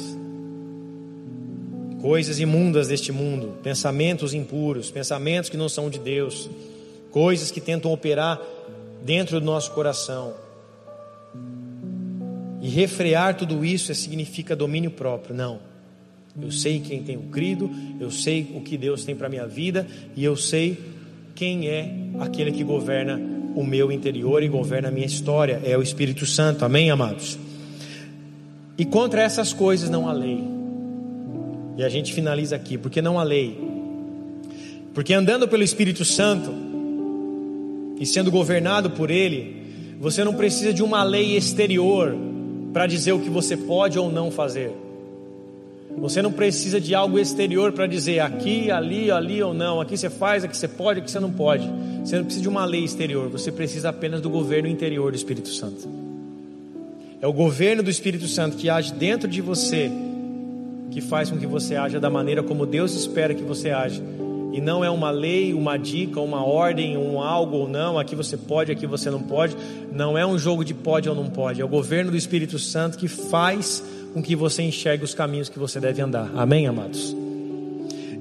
coisas 2.00 2.40
imundas 2.40 2.88
deste 2.88 3.12
mundo, 3.12 3.58
pensamentos 3.62 4.32
impuros, 4.32 4.90
pensamentos 4.90 5.50
que 5.50 5.58
não 5.58 5.68
são 5.68 5.90
de 5.90 5.98
Deus, 5.98 6.48
coisas 7.10 7.50
que 7.50 7.60
tentam 7.60 7.92
operar 7.92 8.40
dentro 9.04 9.38
do 9.38 9.44
nosso 9.44 9.72
coração. 9.72 10.32
E 12.62 12.70
refrear 12.70 13.36
tudo 13.36 13.62
isso 13.66 13.94
significa 13.94 14.56
domínio 14.56 14.90
próprio, 14.90 15.34
não. 15.34 15.67
Eu 16.40 16.52
sei 16.52 16.80
quem 16.80 17.02
tenho 17.02 17.22
crido, 17.32 17.70
eu 18.00 18.10
sei 18.10 18.52
o 18.54 18.60
que 18.60 18.76
Deus 18.76 19.04
tem 19.04 19.14
para 19.14 19.28
minha 19.28 19.46
vida 19.46 19.86
e 20.16 20.24
eu 20.24 20.36
sei 20.36 20.78
quem 21.34 21.68
é 21.68 21.92
aquele 22.20 22.52
que 22.52 22.64
governa 22.64 23.20
o 23.54 23.64
meu 23.64 23.90
interior 23.90 24.42
e 24.42 24.48
governa 24.48 24.88
a 24.88 24.90
minha 24.90 25.06
história, 25.06 25.60
é 25.64 25.76
o 25.76 25.82
Espírito 25.82 26.24
Santo. 26.24 26.64
Amém, 26.64 26.90
amados. 26.90 27.38
E 28.76 28.84
contra 28.84 29.22
essas 29.22 29.52
coisas 29.52 29.90
não 29.90 30.08
há 30.08 30.12
lei. 30.12 30.42
E 31.76 31.82
a 31.82 31.88
gente 31.88 32.12
finaliza 32.12 32.54
aqui, 32.54 32.78
porque 32.78 33.02
não 33.02 33.18
há 33.18 33.22
lei. 33.22 33.58
Porque 34.94 35.12
andando 35.12 35.48
pelo 35.48 35.62
Espírito 35.62 36.04
Santo 36.04 36.52
e 38.00 38.06
sendo 38.06 38.30
governado 38.30 38.90
por 38.90 39.10
Ele, 39.10 39.96
você 40.00 40.22
não 40.22 40.34
precisa 40.34 40.72
de 40.72 40.82
uma 40.82 41.02
lei 41.02 41.36
exterior 41.36 42.16
para 42.72 42.86
dizer 42.86 43.12
o 43.12 43.20
que 43.20 43.30
você 43.30 43.56
pode 43.56 43.98
ou 43.98 44.10
não 44.10 44.30
fazer. 44.30 44.72
Você 46.00 46.22
não 46.22 46.32
precisa 46.32 46.80
de 46.80 46.94
algo 46.94 47.18
exterior 47.18 47.72
para 47.72 47.86
dizer 47.86 48.20
aqui, 48.20 48.70
ali, 48.70 49.10
ali 49.10 49.42
ou 49.42 49.52
não. 49.52 49.80
Aqui 49.80 49.96
você 49.96 50.08
faz, 50.08 50.44
aqui 50.44 50.56
você 50.56 50.68
pode, 50.68 51.00
aqui 51.00 51.10
você 51.10 51.20
não 51.20 51.30
pode. 51.30 51.68
Você 52.04 52.16
não 52.16 52.24
precisa 52.24 52.42
de 52.42 52.48
uma 52.48 52.64
lei 52.64 52.84
exterior. 52.84 53.28
Você 53.28 53.50
precisa 53.50 53.88
apenas 53.88 54.20
do 54.20 54.30
governo 54.30 54.68
interior 54.68 55.10
do 55.10 55.16
Espírito 55.16 55.48
Santo. 55.48 55.88
É 57.20 57.26
o 57.26 57.32
governo 57.32 57.82
do 57.82 57.90
Espírito 57.90 58.28
Santo 58.28 58.56
que 58.56 58.70
age 58.70 58.92
dentro 58.92 59.28
de 59.28 59.40
você 59.40 59.90
que 60.90 61.00
faz 61.00 61.30
com 61.30 61.36
que 61.36 61.46
você 61.46 61.76
haja 61.76 62.00
da 62.00 62.08
maneira 62.08 62.42
como 62.42 62.64
Deus 62.64 62.94
espera 62.94 63.34
que 63.34 63.42
você 63.42 63.70
age. 63.70 64.02
E 64.52 64.60
não 64.60 64.82
é 64.82 64.90
uma 64.90 65.10
lei, 65.10 65.52
uma 65.52 65.76
dica, 65.76 66.20
uma 66.20 66.42
ordem, 66.42 66.96
um 66.96 67.20
algo 67.20 67.56
ou 67.56 67.68
não, 67.68 67.98
aqui 67.98 68.16
você 68.16 68.36
pode, 68.36 68.72
aqui 68.72 68.86
você 68.86 69.10
não 69.10 69.22
pode. 69.22 69.54
Não 69.92 70.16
é 70.16 70.26
um 70.26 70.38
jogo 70.38 70.64
de 70.64 70.72
pode 70.72 71.08
ou 71.08 71.14
não 71.14 71.28
pode. 71.28 71.60
É 71.60 71.64
o 71.64 71.68
governo 71.68 72.10
do 72.10 72.16
Espírito 72.16 72.58
Santo 72.58 72.96
que 72.96 73.08
faz 73.08 73.84
com 74.12 74.22
que 74.22 74.34
você 74.34 74.62
enxergue 74.62 75.04
os 75.04 75.14
caminhos 75.14 75.48
que 75.48 75.58
você 75.58 75.78
deve 75.78 76.00
andar. 76.02 76.30
Amém, 76.34 76.66
amados? 76.66 77.14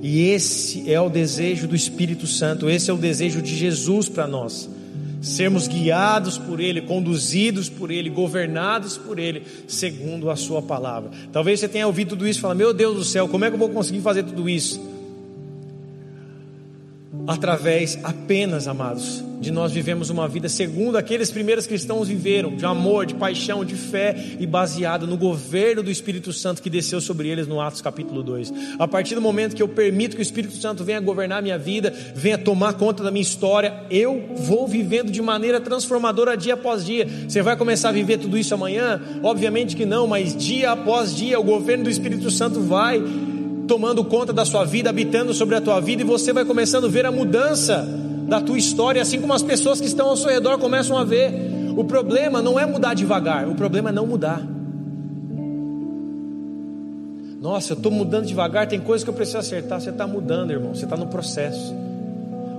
E 0.01 0.29
esse 0.29 0.91
é 0.91 0.99
o 1.01 1.09
desejo 1.09 1.67
do 1.67 1.75
Espírito 1.75 2.27
Santo, 2.27 2.69
esse 2.69 2.89
é 2.89 2.93
o 2.93 2.97
desejo 2.97 3.41
de 3.41 3.55
Jesus 3.55 4.07
para 4.07 4.27
nós. 4.27 4.69
Sermos 5.21 5.67
guiados 5.67 6.37
por 6.37 6.59
Ele, 6.59 6.81
conduzidos 6.81 7.69
por 7.69 7.89
Ele, 7.89 8.09
governados 8.09 8.97
por 8.97 9.17
Ele, 9.17 9.43
segundo 9.67 10.29
a 10.29 10.35
Sua 10.35 10.61
palavra. 10.61 11.09
Talvez 11.31 11.59
você 11.59 11.67
tenha 11.67 11.87
ouvido 11.87 12.09
tudo 12.09 12.27
isso 12.27 12.39
e 12.39 12.41
fala: 12.41 12.53
Meu 12.53 12.73
Deus 12.73 12.95
do 12.95 13.03
céu, 13.03 13.27
como 13.27 13.43
é 13.43 13.49
que 13.49 13.55
eu 13.55 13.59
vou 13.59 13.69
conseguir 13.69 14.01
fazer 14.01 14.23
tudo 14.23 14.47
isso? 14.47 14.79
Através 17.27 17.99
apenas, 18.03 18.67
amados, 18.67 19.23
de 19.39 19.51
nós 19.51 19.71
vivemos 19.71 20.09
uma 20.09 20.27
vida 20.27 20.49
segundo 20.49 20.97
aqueles 20.97 21.29
primeiros 21.29 21.67
cristãos 21.67 22.07
viveram, 22.07 22.55
de 22.55 22.65
amor, 22.65 23.05
de 23.05 23.13
paixão, 23.13 23.63
de 23.63 23.75
fé 23.75 24.15
e 24.39 24.47
baseado 24.47 25.05
no 25.05 25.17
governo 25.17 25.83
do 25.83 25.91
Espírito 25.91 26.33
Santo 26.33 26.61
que 26.61 26.69
desceu 26.69 26.99
sobre 26.99 27.27
eles 27.27 27.47
no 27.47 27.61
Atos 27.61 27.81
capítulo 27.81 28.23
2. 28.23 28.53
A 28.79 28.87
partir 28.87 29.13
do 29.13 29.21
momento 29.21 29.55
que 29.55 29.61
eu 29.61 29.67
permito 29.67 30.15
que 30.15 30.21
o 30.21 30.23
Espírito 30.23 30.55
Santo 30.55 30.83
venha 30.83 30.99
governar 30.99 31.41
minha 31.41 31.57
vida, 31.57 31.93
venha 32.15 32.37
tomar 32.37 32.73
conta 32.73 33.03
da 33.03 33.11
minha 33.11 33.21
história, 33.21 33.73
eu 33.91 34.29
vou 34.37 34.67
vivendo 34.67 35.11
de 35.11 35.21
maneira 35.21 35.59
transformadora 35.59 36.35
dia 36.35 36.55
após 36.55 36.85
dia. 36.85 37.07
Você 37.27 37.41
vai 37.41 37.55
começar 37.55 37.89
a 37.89 37.91
viver 37.93 38.17
tudo 38.17 38.37
isso 38.37 38.53
amanhã? 38.53 38.99
Obviamente 39.21 39.75
que 39.75 39.85
não, 39.85 40.07
mas 40.07 40.35
dia 40.35 40.71
após 40.71 41.15
dia 41.15 41.39
o 41.39 41.43
governo 41.43 41.83
do 41.83 41.89
Espírito 41.89 42.31
Santo 42.31 42.61
vai 42.61 43.03
tomando 43.67 44.03
conta 44.03 44.31
da 44.33 44.45
sua 44.45 44.63
vida, 44.63 44.89
habitando 44.89 45.33
sobre 45.33 45.55
a 45.55 45.61
tua 45.61 45.79
vida, 45.79 46.01
e 46.01 46.05
você 46.05 46.33
vai 46.33 46.45
começando 46.45 46.85
a 46.85 46.89
ver 46.89 47.05
a 47.05 47.11
mudança 47.11 47.87
da 48.27 48.41
tua 48.41 48.57
história, 48.57 49.01
assim 49.01 49.21
como 49.21 49.33
as 49.33 49.43
pessoas 49.43 49.79
que 49.79 49.87
estão 49.87 50.07
ao 50.09 50.17
seu 50.17 50.29
redor 50.29 50.57
começam 50.57 50.97
a 50.97 51.03
ver. 51.03 51.31
O 51.75 51.83
problema 51.83 52.41
não 52.41 52.59
é 52.59 52.65
mudar 52.65 52.93
devagar, 52.93 53.47
o 53.47 53.53
problema 53.53 53.89
é 53.89 53.91
não 53.91 54.07
mudar. 54.07 54.41
Nossa, 57.39 57.73
eu 57.73 57.77
estou 57.77 57.91
mudando 57.91 58.25
devagar, 58.25 58.67
tem 58.67 58.79
coisas 58.79 59.03
que 59.03 59.09
eu 59.09 59.13
preciso 59.13 59.37
acertar. 59.37 59.79
Você 59.79 59.91
está 59.91 60.07
mudando, 60.07 60.51
irmão, 60.51 60.73
você 60.73 60.85
está 60.85 60.97
no 60.97 61.05
processo. 61.05 61.73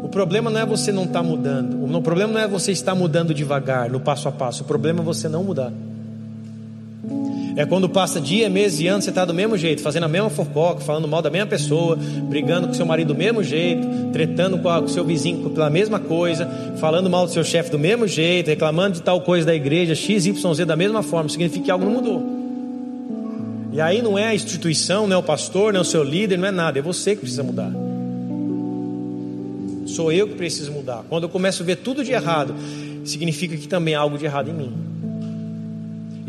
O 0.03 0.09
problema 0.09 0.49
não 0.51 0.61
é 0.61 0.65
você 0.65 0.93
não 0.93 1.05
estar 1.05 1.21
tá 1.21 1.23
mudando, 1.23 1.85
o 1.85 2.03
problema 2.03 2.33
não 2.33 2.41
é 2.41 2.47
você 2.47 2.71
estar 2.71 2.95
mudando 2.95 3.35
devagar, 3.35 3.91
no 3.91 3.99
passo 3.99 4.29
a 4.29 4.33
passo, 4.33 4.63
o 4.63 4.67
problema 4.67 5.01
é 5.01 5.03
você 5.03 5.29
não 5.29 5.43
mudar. 5.43 5.73
É 7.59 7.67
quando 7.67 7.89
passa 7.89 8.21
dia, 8.21 8.49
mês 8.49 8.79
e 8.79 8.87
anos, 8.87 9.03
você 9.03 9.11
está 9.11 9.25
do 9.25 9.35
mesmo 9.35 9.59
jeito, 9.59 9.83
fazendo 9.83 10.05
a 10.05 10.09
mesma 10.09 10.31
fofoca, 10.31 10.81
falando 10.81 11.09
mal 11.09 11.21
da 11.21 11.29
mesma 11.29 11.49
pessoa, 11.49 11.97
brigando 11.97 12.69
com 12.69 12.73
seu 12.75 12.87
marido 12.87 13.09
do 13.09 13.19
mesmo 13.19 13.43
jeito, 13.43 13.85
tretando 14.13 14.59
com, 14.59 14.69
o 14.69 14.89
seu 14.89 15.05
vizinho 15.05 15.51
pela 15.51 15.69
mesma 15.69 15.99
coisa, 15.99 16.49
falando 16.79 17.11
mal 17.11 17.27
do 17.27 17.33
seu 17.33 17.43
chefe 17.43 17.69
do 17.69 17.77
mesmo 17.77 18.07
jeito, 18.07 18.47
reclamando 18.47 18.95
de 18.95 19.03
tal 19.03 19.23
coisa 19.23 19.45
da 19.45 19.57
igreja, 19.57 19.97
X, 19.97 20.27
Y, 20.27 20.55
Z 20.55 20.65
da 20.67 20.77
mesma 20.77 21.03
forma, 21.03 21.29
significa 21.29 21.65
que 21.65 21.71
algo 21.73 21.85
não 21.85 21.95
mudou. 21.95 22.23
E 23.73 23.81
aí 23.81 24.03
não 24.03 24.17
é 24.17 24.29
a 24.29 24.35
instituição, 24.37 25.09
não 25.09 25.17
é 25.17 25.19
o 25.19 25.23
pastor, 25.25 25.73
não 25.73 25.81
é 25.81 25.83
o 25.83 25.85
seu 25.85 26.05
líder, 26.05 26.39
não 26.39 26.47
é 26.47 26.53
nada, 26.53 26.79
é 26.79 26.83
você 26.83 27.17
que 27.17 27.23
precisa 27.23 27.43
mudar. 27.43 27.73
Sou 29.85 30.13
eu 30.13 30.29
que 30.29 30.37
preciso 30.37 30.71
mudar. 30.71 31.05
Quando 31.09 31.25
eu 31.25 31.29
começo 31.29 31.65
a 31.65 31.67
ver 31.67 31.79
tudo 31.79 32.05
de 32.05 32.13
errado, 32.13 32.55
significa 33.05 33.57
que 33.57 33.67
também 33.67 33.97
há 33.97 33.99
algo 33.99 34.17
de 34.17 34.27
errado 34.27 34.49
em 34.49 34.55
mim. 34.55 34.98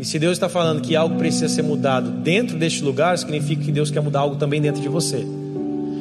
E 0.00 0.04
se 0.06 0.18
Deus 0.18 0.32
está 0.32 0.48
falando 0.48 0.80
que 0.80 0.96
algo 0.96 1.16
precisa 1.16 1.46
ser 1.46 1.60
mudado 1.60 2.10
dentro 2.10 2.56
deste 2.56 2.82
lugar, 2.82 3.18
significa 3.18 3.62
que 3.62 3.70
Deus 3.70 3.90
quer 3.90 4.00
mudar 4.00 4.20
algo 4.20 4.36
também 4.36 4.58
dentro 4.58 4.80
de 4.80 4.88
você. 4.88 5.26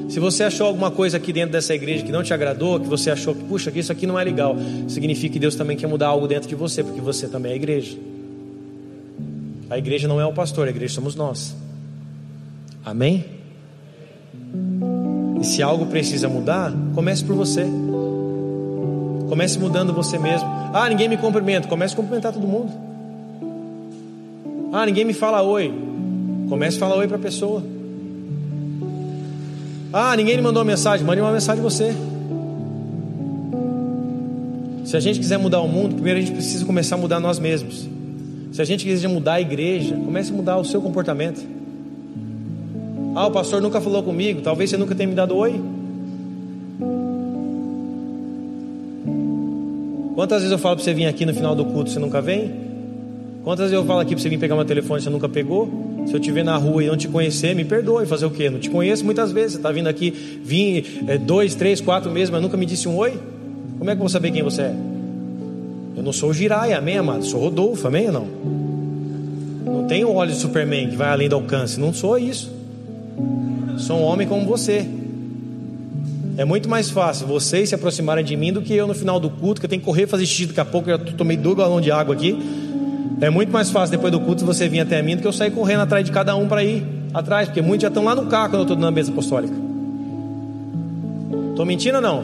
Se 0.07 0.21
você 0.21 0.45
achou 0.45 0.67
alguma 0.67 0.89
coisa 0.89 1.17
aqui 1.17 1.33
dentro 1.33 1.51
dessa 1.51 1.75
igreja 1.75 2.05
que 2.05 2.11
não 2.11 2.23
te 2.23 2.33
agradou, 2.33 2.79
que 2.79 2.87
você 2.87 3.11
achou 3.11 3.35
que, 3.35 3.43
puxa, 3.43 3.69
isso 3.75 3.91
aqui 3.91 4.07
não 4.07 4.17
é 4.17 4.23
legal, 4.23 4.55
significa 4.87 5.33
que 5.33 5.39
Deus 5.39 5.53
também 5.53 5.75
quer 5.75 5.87
mudar 5.87 6.07
algo 6.07 6.29
dentro 6.29 6.47
de 6.47 6.55
você, 6.55 6.81
porque 6.81 7.01
você 7.01 7.27
também 7.27 7.51
é 7.51 7.55
a 7.55 7.57
igreja. 7.57 7.97
A 9.69 9.77
igreja 9.77 10.07
não 10.07 10.21
é 10.21 10.25
o 10.25 10.31
pastor, 10.31 10.67
a 10.67 10.71
igreja 10.71 10.93
somos 10.93 11.13
nós. 11.13 11.53
Amém? 12.85 13.25
E 15.41 15.45
se 15.45 15.61
algo 15.61 15.87
precisa 15.87 16.29
mudar, 16.29 16.71
comece 16.95 17.25
por 17.25 17.35
você. 17.35 17.65
Comece 19.27 19.59
mudando 19.59 19.93
você 19.93 20.17
mesmo. 20.17 20.47
Ah, 20.73 20.87
ninguém 20.87 21.09
me 21.09 21.17
cumprimenta. 21.17 21.67
Comece 21.67 21.93
a 21.93 21.97
cumprimentar 21.97 22.31
todo 22.31 22.47
mundo. 22.47 22.88
Ah, 24.71 24.85
ninguém 24.85 25.03
me 25.03 25.13
fala 25.13 25.41
oi. 25.41 25.73
Comece 26.47 26.77
a 26.77 26.79
falar 26.79 26.95
oi 26.95 27.07
para 27.07 27.17
a 27.17 27.19
pessoa. 27.19 27.63
Ah, 29.91 30.15
ninguém 30.15 30.37
me 30.37 30.43
mandou 30.43 30.61
uma 30.61 30.69
mensagem. 30.69 31.05
Mande 31.05 31.21
uma 31.21 31.31
mensagem 31.31 31.61
você. 31.63 31.95
Se 34.85 34.95
a 34.95 34.99
gente 34.99 35.19
quiser 35.19 35.37
mudar 35.37 35.61
o 35.61 35.67
mundo, 35.67 35.95
primeiro 35.95 36.19
a 36.19 36.21
gente 36.21 36.33
precisa 36.33 36.65
começar 36.65 36.95
a 36.95 36.97
mudar 36.97 37.19
nós 37.19 37.39
mesmos. 37.39 37.87
Se 38.51 38.61
a 38.61 38.65
gente 38.65 38.85
quiser 38.85 39.07
mudar 39.07 39.33
a 39.33 39.41
igreja, 39.41 39.95
comece 39.95 40.31
a 40.31 40.35
mudar 40.35 40.57
o 40.57 40.65
seu 40.65 40.81
comportamento. 40.81 41.45
Ah, 43.15 43.27
o 43.27 43.31
pastor 43.31 43.61
nunca 43.61 43.81
falou 43.81 44.03
comigo. 44.03 44.41
Talvez 44.41 44.69
você 44.69 44.77
nunca 44.77 44.93
tenha 44.93 45.09
me 45.09 45.15
dado 45.15 45.35
oi. 45.35 45.59
Quantas 50.15 50.39
vezes 50.41 50.51
eu 50.51 50.59
falo 50.59 50.75
para 50.75 50.83
você 50.83 50.93
vir 50.93 51.05
aqui 51.05 51.25
no 51.25 51.33
final 51.33 51.55
do 51.55 51.65
culto, 51.65 51.89
você 51.89 51.97
nunca 51.97 52.21
vem? 52.21 52.68
Quantas 53.43 53.71
eu 53.71 53.85
falo 53.85 54.01
aqui 54.01 54.13
para 54.13 54.21
você 54.21 54.29
vir 54.29 54.37
pegar 54.37 54.55
meu 54.55 54.65
telefone 54.65 54.99
e 54.99 55.03
você 55.03 55.09
nunca 55.09 55.29
pegou? 55.29 55.69
Se 56.05 56.13
eu 56.13 56.19
te 56.19 56.31
ver 56.31 56.43
na 56.43 56.57
rua 56.57 56.83
e 56.83 56.87
não 56.87 56.97
te 56.97 57.07
conhecer, 57.07 57.55
me 57.55 57.63
perdoe. 57.63 58.05
Fazer 58.05 58.25
o 58.25 58.31
quê? 58.31 58.49
Não 58.49 58.59
te 58.59 58.69
conheço 58.69 59.05
muitas 59.05 59.31
vezes. 59.31 59.53
Você 59.53 59.57
está 59.57 59.71
vindo 59.71 59.87
aqui, 59.87 60.11
vim 60.43 60.83
é, 61.07 61.17
dois, 61.17 61.55
três, 61.55 61.79
quatro 61.79 62.11
meses, 62.11 62.29
mas 62.29 62.41
nunca 62.41 62.57
me 62.57 62.65
disse 62.65 62.87
um 62.87 62.97
oi? 62.97 63.17
Como 63.77 63.89
é 63.89 63.93
que 63.93 63.97
eu 63.97 64.03
vou 64.03 64.09
saber 64.09 64.31
quem 64.31 64.43
você 64.43 64.63
é? 64.63 64.75
Eu 65.95 66.03
não 66.03 66.11
sou 66.11 66.29
o 66.29 66.33
Jirai, 66.33 66.73
amém, 66.73 66.97
amado? 66.97 67.25
Sou 67.25 67.39
Rodolfo, 67.39 67.87
amém 67.87 68.07
ou 68.07 68.13
não? 68.13 68.27
Não 69.65 69.87
tenho 69.87 70.11
olhos 70.11 70.35
de 70.35 70.41
Superman 70.41 70.89
que 70.89 70.95
vai 70.95 71.09
além 71.09 71.29
do 71.29 71.35
alcance. 71.35 71.79
Não 71.79 71.93
sou 71.93 72.17
isso. 72.17 72.51
Sou 73.77 73.97
um 73.97 74.03
homem 74.03 74.27
como 74.27 74.45
você. 74.45 74.85
É 76.37 76.45
muito 76.45 76.69
mais 76.69 76.89
fácil 76.89 77.27
vocês 77.27 77.69
se 77.69 77.75
aproximarem 77.75 78.23
de 78.23 78.35
mim 78.35 78.53
do 78.53 78.61
que 78.61 78.73
eu 78.73 78.87
no 78.87 78.93
final 78.93 79.19
do 79.19 79.29
culto, 79.29 79.59
que 79.59 79.65
eu 79.65 79.69
tenho 79.69 79.81
que 79.81 79.85
correr 79.85 80.07
fazer 80.07 80.25
xixi 80.25 80.47
daqui 80.47 80.59
a 80.59 80.65
pouco. 80.65 80.89
Eu 80.89 80.97
já 80.97 81.03
tomei 81.13 81.35
dois 81.35 81.57
galões 81.57 81.83
de 81.83 81.91
água 81.91 82.15
aqui. 82.15 82.37
É 83.21 83.29
muito 83.29 83.51
mais 83.51 83.69
fácil 83.69 83.91
depois 83.91 84.11
do 84.11 84.19
culto 84.19 84.45
você 84.45 84.67
vir 84.69 84.79
até 84.79 85.01
mim 85.01 85.15
do 85.15 85.21
que 85.21 85.27
eu 85.27 85.33
sair 85.33 85.51
correndo 85.51 85.81
atrás 85.81 86.05
de 86.05 86.11
cada 86.11 86.35
um 86.35 86.47
para 86.47 86.63
ir 86.63 86.85
atrás, 87.13 87.49
porque 87.49 87.61
muitos 87.61 87.81
já 87.81 87.87
estão 87.89 88.03
lá 88.03 88.15
no 88.15 88.27
carro 88.27 88.49
quando 88.49 88.59
eu 88.59 88.61
estou 88.61 88.77
na 88.77 88.91
mesa 88.91 89.11
apostólica. 89.11 89.53
Estou 91.49 91.65
mentindo 91.65 91.97
ou 91.97 92.01
não? 92.01 92.23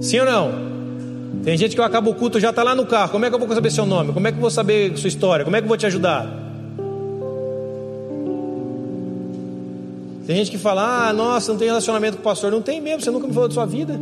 Sim 0.00 0.20
ou 0.20 0.26
não? 0.26 0.70
Tem 1.44 1.56
gente 1.56 1.74
que 1.74 1.80
eu 1.80 1.84
acabo 1.84 2.10
o 2.10 2.14
culto 2.14 2.40
já 2.40 2.50
está 2.50 2.62
lá 2.62 2.74
no 2.74 2.84
carro. 2.84 3.10
Como 3.10 3.24
é 3.24 3.28
que 3.28 3.34
eu 3.34 3.38
vou 3.38 3.54
saber 3.54 3.70
seu 3.70 3.86
nome? 3.86 4.12
Como 4.12 4.26
é 4.26 4.32
que 4.32 4.36
eu 4.38 4.40
vou 4.40 4.50
saber 4.50 4.96
sua 4.98 5.08
história? 5.08 5.44
Como 5.44 5.56
é 5.56 5.60
que 5.60 5.64
eu 5.64 5.68
vou 5.68 5.76
te 5.76 5.86
ajudar? 5.86 6.26
Tem 10.26 10.36
gente 10.36 10.50
que 10.50 10.58
fala: 10.58 11.08
Ah, 11.08 11.12
nossa, 11.12 11.52
não 11.52 11.58
tem 11.58 11.68
relacionamento 11.68 12.16
com 12.16 12.20
o 12.20 12.24
pastor. 12.24 12.50
Não 12.50 12.60
tem 12.60 12.80
mesmo, 12.80 13.00
você 13.00 13.10
nunca 13.10 13.26
me 13.26 13.32
falou 13.32 13.48
da 13.48 13.54
sua 13.54 13.66
vida. 13.66 13.98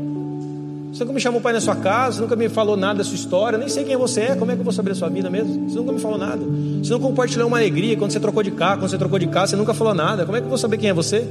Você 0.99 1.05
nunca 1.05 1.15
me 1.15 1.21
chamou 1.21 1.41
pai 1.41 1.53
na 1.53 1.61
sua 1.61 1.77
casa, 1.77 2.17
você 2.17 2.23
nunca 2.23 2.35
me 2.35 2.49
falou 2.49 2.77
nada 2.77 2.99
da 2.99 3.05
sua 3.05 3.15
história, 3.15 3.57
nem 3.57 3.69
sei 3.69 3.85
quem 3.85 3.97
você 3.97 4.23
é, 4.23 4.35
como 4.35 4.51
é 4.51 4.55
que 4.55 4.61
eu 4.61 4.65
vou 4.65 4.73
saber 4.73 4.89
da 4.89 4.97
sua 4.97 5.09
vida 5.09 5.31
mesmo? 5.31 5.71
Você 5.71 5.77
nunca 5.77 5.93
me 5.93 6.01
falou 6.01 6.19
nada. 6.19 6.43
Você 6.83 6.91
não 6.91 6.99
compartilhou 6.99 7.47
uma 7.47 7.57
alegria 7.57 7.97
quando 7.97 8.11
você 8.11 8.19
trocou 8.19 8.43
de 8.43 8.51
carro, 8.51 8.81
quando 8.81 8.91
você 8.91 8.99
trocou 8.99 9.17
de 9.17 9.29
casa, 9.29 9.53
você 9.53 9.57
nunca 9.57 9.73
falou 9.73 9.95
nada. 9.95 10.27
Como 10.27 10.37
é 10.37 10.41
que 10.41 10.47
eu 10.47 10.49
vou 10.49 10.59
saber 10.59 10.77
quem 10.77 10.91
é 10.91 10.93
você? 10.93 11.25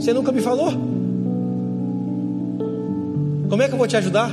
Você 0.00 0.12
nunca 0.12 0.32
me 0.32 0.40
falou. 0.40 0.72
Como 3.48 3.62
é 3.62 3.68
que 3.68 3.72
eu 3.72 3.78
vou 3.78 3.86
te 3.86 3.96
ajudar? 3.96 4.32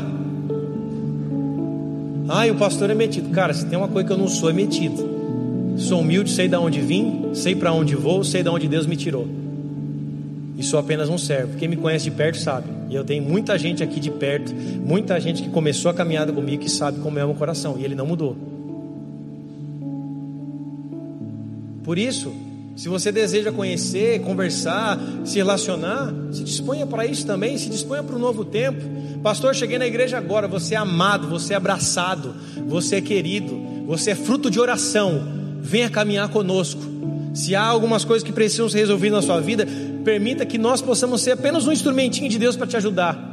Ah, 2.27 2.47
e 2.47 2.49
o 2.49 2.55
pastor 2.55 2.89
é 2.89 2.95
metido. 2.95 3.29
Cara, 3.29 3.53
se 3.53 3.67
tem 3.67 3.77
uma 3.77 3.87
coisa 3.87 4.07
que 4.07 4.13
eu 4.13 4.17
não 4.17 4.27
sou, 4.27 4.49
é 4.49 4.53
metido. 4.53 5.77
Sou 5.77 5.99
humilde, 5.99 6.31
sei 6.31 6.47
de 6.47 6.55
onde 6.55 6.81
vim, 6.81 7.29
sei 7.35 7.53
para 7.55 7.71
onde 7.71 7.95
vou, 7.95 8.23
sei 8.23 8.41
de 8.41 8.49
onde 8.49 8.67
Deus 8.67 8.87
me 8.87 8.95
tirou 8.95 9.27
e 10.59 10.63
sou 10.63 10.77
apenas 10.77 11.07
um 11.07 11.17
servo. 11.17 11.55
Quem 11.57 11.69
me 11.69 11.77
conhece 11.77 12.03
de 12.03 12.11
perto 12.11 12.37
sabe. 12.37 12.67
E 12.89 12.93
eu 12.93 13.05
tenho 13.05 13.23
muita 13.23 13.57
gente 13.57 13.81
aqui 13.81 13.97
de 13.97 14.11
perto, 14.11 14.53
muita 14.53 15.17
gente 15.17 15.41
que 15.41 15.49
começou 15.49 15.89
a 15.89 15.93
caminhada 15.93 16.33
comigo 16.33 16.61
que 16.61 16.69
sabe 16.69 16.99
como 16.99 17.17
é 17.17 17.23
o 17.23 17.27
meu 17.27 17.35
coração. 17.37 17.77
E 17.79 17.85
ele 17.85 17.95
não 17.95 18.05
mudou. 18.05 18.35
Por 21.81 21.97
isso, 21.97 22.33
se 22.75 22.89
você 22.89 23.09
deseja 23.09 23.53
conhecer, 23.53 24.19
conversar, 24.19 24.99
se 25.23 25.37
relacionar, 25.37 26.13
se 26.29 26.43
disponha 26.43 26.85
para 26.85 27.05
isso 27.05 27.25
também, 27.25 27.57
se 27.57 27.69
disponha 27.69 28.03
para 28.03 28.17
o 28.17 28.19
novo 28.19 28.43
tempo. 28.43 28.81
Pastor, 29.23 29.55
cheguei 29.55 29.77
na 29.77 29.87
igreja 29.87 30.17
agora, 30.17 30.45
você 30.45 30.75
é 30.75 30.77
amado, 30.77 31.29
você 31.29 31.53
é 31.53 31.55
abraçado, 31.55 32.35
você 32.67 32.97
é 32.97 33.01
querido, 33.01 33.57
você 33.87 34.11
é 34.11 34.15
fruto 34.15 34.51
de 34.51 34.59
oração. 34.59 35.21
Venha 35.61 35.89
caminhar 35.89 36.27
conosco. 36.27 36.81
Se 37.33 37.55
há 37.55 37.63
algumas 37.63 38.03
coisas 38.03 38.25
que 38.25 38.33
precisam 38.33 38.67
ser 38.67 38.79
resolvidas 38.79 39.21
na 39.21 39.21
sua 39.21 39.39
vida, 39.39 39.65
permita 40.03 40.45
que 40.45 40.57
nós 40.57 40.81
possamos 40.81 41.21
ser 41.21 41.31
apenas 41.31 41.67
um 41.67 41.71
instrumentinho 41.71 42.29
de 42.29 42.37
Deus 42.37 42.55
para 42.55 42.67
te 42.67 42.77
ajudar. 42.77 43.29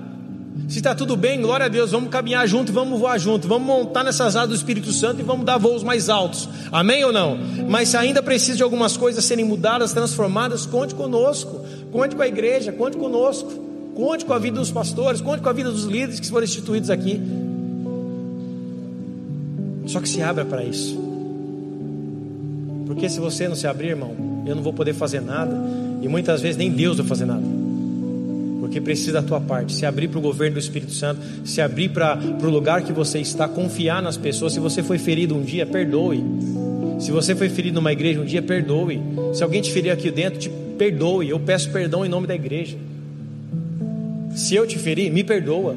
Se 0.68 0.78
está 0.78 0.94
tudo 0.94 1.16
bem, 1.16 1.40
glória 1.40 1.66
a 1.66 1.68
Deus, 1.68 1.92
vamos 1.92 2.10
caminhar 2.10 2.46
junto, 2.48 2.72
vamos 2.72 2.98
voar 2.98 3.18
junto, 3.18 3.46
vamos 3.46 3.66
montar 3.66 4.02
nessas 4.02 4.34
asas 4.34 4.48
do 4.48 4.54
Espírito 4.54 4.90
Santo 4.90 5.20
e 5.20 5.22
vamos 5.22 5.44
dar 5.44 5.58
voos 5.58 5.82
mais 5.82 6.08
altos. 6.08 6.48
Amém 6.72 7.04
ou 7.04 7.12
não? 7.12 7.38
Mas 7.68 7.90
se 7.90 7.96
ainda 7.96 8.22
precisa 8.22 8.56
de 8.56 8.62
algumas 8.62 8.96
coisas 8.96 9.24
serem 9.24 9.44
mudadas, 9.44 9.92
transformadas, 9.92 10.66
conte 10.66 10.94
conosco, 10.94 11.64
conte 11.92 12.16
com 12.16 12.22
a 12.22 12.26
igreja, 12.26 12.72
conte 12.72 12.96
conosco, 12.96 13.48
conte 13.94 14.24
com 14.24 14.32
a 14.32 14.38
vida 14.38 14.58
dos 14.58 14.72
pastores, 14.72 15.20
conte 15.20 15.40
com 15.40 15.48
a 15.48 15.52
vida 15.52 15.70
dos 15.70 15.84
líderes 15.84 16.18
que 16.18 16.28
foram 16.28 16.44
instituídos 16.44 16.90
aqui. 16.90 17.20
Só 19.86 20.00
que 20.00 20.08
se 20.08 20.20
abra 20.20 20.44
para 20.44 20.64
isso. 20.64 20.98
Porque 22.86 23.08
se 23.08 23.20
você 23.20 23.46
não 23.46 23.54
se 23.54 23.68
abrir, 23.68 23.90
irmão, 23.90 24.42
eu 24.46 24.56
não 24.56 24.62
vou 24.62 24.72
poder 24.72 24.94
fazer 24.94 25.20
nada, 25.20 25.54
e 26.06 26.08
muitas 26.08 26.40
vezes 26.40 26.56
nem 26.56 26.70
Deus 26.70 26.96
vai 26.96 27.06
fazer 27.06 27.26
nada 27.26 27.66
porque 28.76 28.80
precisa 28.80 29.12
da 29.12 29.22
tua 29.22 29.40
parte, 29.40 29.72
se 29.72 29.86
abrir 29.86 30.08
para 30.08 30.18
o 30.18 30.20
governo 30.20 30.54
do 30.54 30.58
Espírito 30.58 30.92
Santo, 30.92 31.20
se 31.44 31.60
abrir 31.60 31.88
para 31.88 32.18
o 32.42 32.50
lugar 32.50 32.82
que 32.82 32.92
você 32.92 33.20
está, 33.20 33.46
confiar 33.46 34.02
nas 34.02 34.16
pessoas. 34.16 34.52
Se 34.52 34.60
você 34.60 34.82
foi 34.82 34.98
ferido 34.98 35.36
um 35.36 35.42
dia, 35.42 35.64
perdoe. 35.64 36.22
Se 36.98 37.12
você 37.12 37.34
foi 37.34 37.48
ferido 37.48 37.76
numa 37.76 37.92
igreja 37.92 38.20
um 38.20 38.24
dia, 38.24 38.42
perdoe. 38.42 39.00
Se 39.32 39.42
alguém 39.42 39.62
te 39.62 39.70
feriu 39.70 39.92
aqui 39.92 40.10
dentro, 40.10 40.40
te 40.40 40.50
perdoe. 40.76 41.30
Eu 41.30 41.38
peço 41.38 41.70
perdão 41.70 42.04
em 42.04 42.08
nome 42.08 42.26
da 42.26 42.34
igreja. 42.34 42.76
Se 44.34 44.54
eu 44.54 44.66
te 44.66 44.78
feri, 44.78 45.10
me 45.10 45.22
perdoa. 45.22 45.76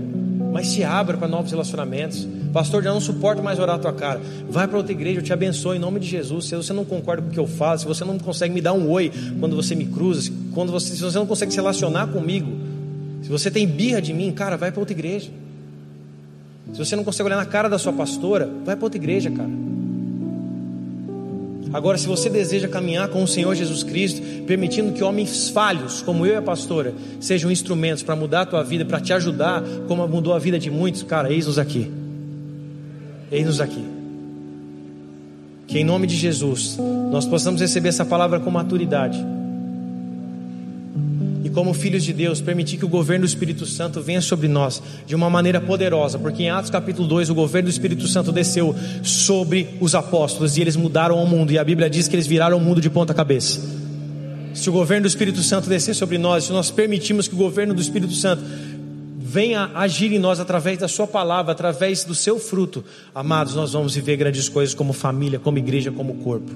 Mas 0.51 0.67
se 0.67 0.83
abra 0.83 1.15
para 1.15 1.27
novos 1.27 1.51
relacionamentos. 1.51 2.27
Pastor, 2.53 2.83
já 2.83 2.91
não 2.91 2.99
suporto 2.99 3.43
mais 3.43 3.59
orar 3.59 3.75
a 3.75 3.79
tua 3.79 3.93
cara. 3.93 4.19
Vai 4.49 4.67
para 4.67 4.77
outra 4.77 4.91
igreja, 4.91 5.19
eu 5.19 5.23
te 5.23 5.31
abençoo 5.31 5.75
em 5.75 5.79
nome 5.79 5.99
de 5.99 6.07
Jesus. 6.07 6.45
Se 6.45 6.55
você 6.55 6.73
não 6.73 6.83
concorda 6.83 7.21
com 7.21 7.29
o 7.29 7.31
que 7.31 7.39
eu 7.39 7.47
falo, 7.47 7.77
se 7.77 7.85
você 7.85 8.03
não 8.03 8.17
consegue 8.17 8.53
me 8.53 8.61
dar 8.61 8.73
um 8.73 8.89
oi 8.89 9.11
quando 9.39 9.55
você 9.55 9.75
me 9.75 9.85
cruza, 9.85 10.31
quando 10.53 10.71
você, 10.71 10.95
se 10.95 11.01
você 11.01 11.17
não 11.17 11.27
consegue 11.27 11.51
se 11.51 11.57
relacionar 11.57 12.07
comigo, 12.07 12.51
se 13.21 13.29
você 13.29 13.51
tem 13.51 13.67
birra 13.67 14.01
de 14.01 14.13
mim, 14.13 14.31
cara, 14.31 14.57
vai 14.57 14.71
para 14.71 14.79
outra 14.79 14.93
igreja. 14.93 15.29
Se 16.73 16.79
você 16.79 16.95
não 16.95 17.03
consegue 17.03 17.27
olhar 17.27 17.37
na 17.37 17.45
cara 17.45 17.69
da 17.69 17.77
sua 17.77 17.93
pastora, 17.93 18.49
vai 18.65 18.75
para 18.75 18.85
outra 18.85 18.97
igreja, 18.97 19.29
cara. 19.29 19.49
Agora, 21.71 21.99
se 21.99 22.07
você 22.07 22.29
deseja 22.29 22.67
caminhar 22.67 23.09
com 23.09 23.21
o 23.21 23.27
Senhor 23.27 23.53
Jesus 23.53 23.83
Cristo, 23.83 24.21
permitindo 24.47 24.91
que 24.91 25.03
homens 25.03 25.49
falhos, 25.49 26.01
como 26.01 26.25
eu 26.25 26.33
e 26.33 26.35
a 26.35 26.41
pastora, 26.41 26.95
sejam 27.19 27.51
instrumentos 27.51 28.01
para 28.01 28.15
mudar 28.15 28.41
a 28.41 28.45
tua 28.45 28.63
vida, 28.63 28.85
para 28.85 28.99
te 28.99 29.13
ajudar, 29.13 29.63
como 29.87 30.07
mudou 30.07 30.33
a 30.33 30.39
vida 30.39 30.57
de 30.57 30.71
muitos, 30.71 31.03
cara, 31.03 31.31
eis-nos 31.31 31.59
aqui. 31.59 31.91
Eis-nos 33.31 33.61
aqui. 33.61 33.83
Que 35.67 35.79
em 35.79 35.83
nome 35.83 36.07
de 36.07 36.15
Jesus, 36.15 36.77
nós 37.11 37.25
possamos 37.25 37.61
receber 37.61 37.89
essa 37.89 38.05
palavra 38.05 38.39
com 38.39 38.49
maturidade 38.49 39.23
e 41.49 41.51
como 41.51 41.73
filhos 41.73 42.03
de 42.03 42.13
Deus, 42.13 42.39
permitir 42.39 42.77
que 42.77 42.85
o 42.85 42.87
governo 42.87 43.25
do 43.25 43.27
Espírito 43.27 43.65
Santo 43.65 44.01
venha 44.01 44.21
sobre 44.21 44.47
nós 44.47 44.81
de 45.07 45.15
uma 45.15 45.29
maneira 45.29 45.59
poderosa, 45.59 46.19
porque 46.19 46.43
em 46.43 46.49
Atos 46.49 46.69
capítulo 46.69 47.07
2 47.07 47.31
o 47.31 47.35
governo 47.35 47.69
do 47.69 47.71
Espírito 47.71 48.07
Santo 48.07 48.31
desceu 48.31 48.75
sobre 49.01 49.69
os 49.81 49.95
apóstolos 49.95 50.57
e 50.57 50.61
eles 50.61 50.75
mudaram 50.75 51.21
o 51.21 51.27
mundo, 51.27 51.51
e 51.51 51.57
a 51.57 51.63
Bíblia 51.63 51.89
diz 51.89 52.07
que 52.07 52.15
eles 52.15 52.27
viraram 52.27 52.57
o 52.57 52.61
mundo 52.61 52.79
de 52.79 52.89
ponta 52.89 53.15
cabeça. 53.15 53.59
Se 54.53 54.69
o 54.69 54.73
governo 54.73 55.03
do 55.03 55.07
Espírito 55.07 55.41
Santo 55.41 55.69
descer 55.69 55.95
sobre 55.95 56.17
nós, 56.17 56.43
se 56.43 56.51
nós 56.51 56.69
permitirmos 56.69 57.27
que 57.27 57.33
o 57.33 57.37
governo 57.37 57.73
do 57.73 57.81
Espírito 57.81 58.13
Santo 58.13 58.43
venha 59.29 59.69
agir 59.75 60.11
em 60.11 60.17
nós 60.17 60.39
através 60.39 60.79
da 60.79 60.87
Sua 60.87 61.05
palavra, 61.05 61.51
através 61.51 62.03
do 62.03 62.15
seu 62.15 62.39
fruto, 62.39 62.83
amados, 63.13 63.53
nós 63.53 63.73
vamos 63.73 63.93
viver 63.93 64.17
grandes 64.17 64.49
coisas 64.49 64.73
como 64.73 64.91
família, 64.91 65.37
como 65.37 65.59
igreja, 65.59 65.91
como 65.91 66.15
corpo. 66.15 66.51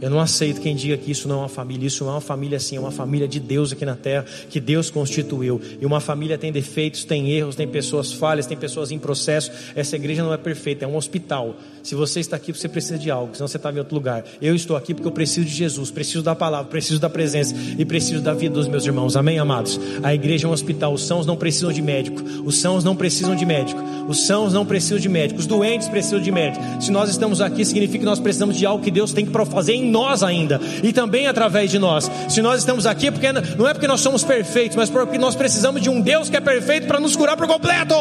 Eu 0.00 0.10
não 0.10 0.20
aceito 0.20 0.60
quem 0.60 0.76
diga 0.76 0.96
que 0.96 1.10
isso 1.10 1.26
não 1.26 1.36
é 1.36 1.38
uma 1.38 1.48
família. 1.48 1.86
Isso 1.86 2.04
não 2.04 2.10
é 2.10 2.14
uma 2.16 2.20
família 2.20 2.56
assim, 2.56 2.76
é 2.76 2.80
uma 2.80 2.90
família 2.90 3.26
de 3.26 3.40
Deus 3.40 3.72
aqui 3.72 3.84
na 3.84 3.96
terra, 3.96 4.26
que 4.50 4.60
Deus 4.60 4.90
constituiu. 4.90 5.60
E 5.80 5.86
uma 5.86 6.00
família 6.00 6.36
tem 6.36 6.52
defeitos, 6.52 7.04
tem 7.04 7.30
erros, 7.30 7.56
tem 7.56 7.66
pessoas 7.66 8.12
falhas, 8.12 8.46
tem 8.46 8.56
pessoas 8.58 8.90
em 8.90 8.98
processo. 8.98 9.50
Essa 9.74 9.96
igreja 9.96 10.22
não 10.22 10.34
é 10.34 10.36
perfeita, 10.36 10.84
é 10.84 10.88
um 10.88 10.96
hospital. 10.96 11.56
Se 11.86 11.94
você 11.94 12.18
está 12.18 12.34
aqui, 12.34 12.50
você 12.50 12.68
precisa 12.68 12.98
de 12.98 13.12
algo, 13.12 13.32
senão 13.36 13.46
você 13.46 13.58
está 13.58 13.70
em 13.70 13.78
outro 13.78 13.94
lugar. 13.94 14.24
Eu 14.42 14.56
estou 14.56 14.76
aqui 14.76 14.92
porque 14.92 15.06
eu 15.06 15.12
preciso 15.12 15.46
de 15.46 15.54
Jesus, 15.54 15.88
preciso 15.88 16.20
da 16.20 16.34
palavra, 16.34 16.66
preciso 16.68 16.98
da 16.98 17.08
presença 17.08 17.54
e 17.78 17.84
preciso 17.84 18.20
da 18.20 18.34
vida 18.34 18.56
dos 18.56 18.66
meus 18.66 18.84
irmãos. 18.84 19.16
Amém, 19.16 19.38
amados? 19.38 19.78
A 20.02 20.12
igreja 20.12 20.48
é 20.48 20.50
um 20.50 20.52
hospital. 20.52 20.92
Os 20.92 21.06
sãos 21.06 21.26
não 21.26 21.36
precisam 21.36 21.72
de 21.72 21.80
médico. 21.80 22.20
Os 22.44 22.58
sãos 22.58 22.82
não 22.82 22.96
precisam 22.96 23.36
de 23.36 23.46
médico. 23.46 23.80
Os 24.08 24.26
sãos 24.26 24.52
não 24.52 24.66
precisam 24.66 24.98
de 24.98 25.08
médico. 25.08 25.38
Os 25.38 25.46
doentes 25.46 25.88
precisam 25.88 26.18
de 26.18 26.32
médico. 26.32 26.64
Se 26.80 26.90
nós 26.90 27.08
estamos 27.08 27.40
aqui, 27.40 27.64
significa 27.64 28.00
que 28.00 28.04
nós 28.04 28.18
precisamos 28.18 28.56
de 28.56 28.66
algo 28.66 28.82
que 28.82 28.90
Deus 28.90 29.12
tem 29.12 29.24
que 29.24 29.32
fazer 29.44 29.74
em 29.74 29.88
nós 29.88 30.24
ainda 30.24 30.60
e 30.82 30.92
também 30.92 31.28
através 31.28 31.70
de 31.70 31.78
nós. 31.78 32.10
Se 32.28 32.42
nós 32.42 32.58
estamos 32.58 32.84
aqui, 32.84 33.12
porque 33.12 33.30
não 33.56 33.68
é 33.68 33.72
porque 33.72 33.86
nós 33.86 34.00
somos 34.00 34.24
perfeitos, 34.24 34.76
mas 34.76 34.90
porque 34.90 35.18
nós 35.18 35.36
precisamos 35.36 35.80
de 35.80 35.88
um 35.88 36.00
Deus 36.00 36.28
que 36.28 36.36
é 36.36 36.40
perfeito 36.40 36.88
para 36.88 36.98
nos 36.98 37.14
curar 37.14 37.36
por 37.36 37.46
completo. 37.46 37.94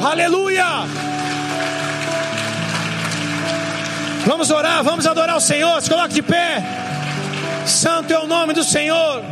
Aleluia! 0.00 1.17
Vamos 4.28 4.50
orar, 4.50 4.84
vamos 4.84 5.06
adorar 5.06 5.38
o 5.38 5.40
Senhor. 5.40 5.80
Se 5.80 5.88
coloque 5.88 6.12
de 6.12 6.22
pé. 6.22 6.62
Santo 7.64 8.12
é 8.12 8.18
o 8.18 8.26
nome 8.26 8.52
do 8.52 8.62
Senhor. 8.62 9.24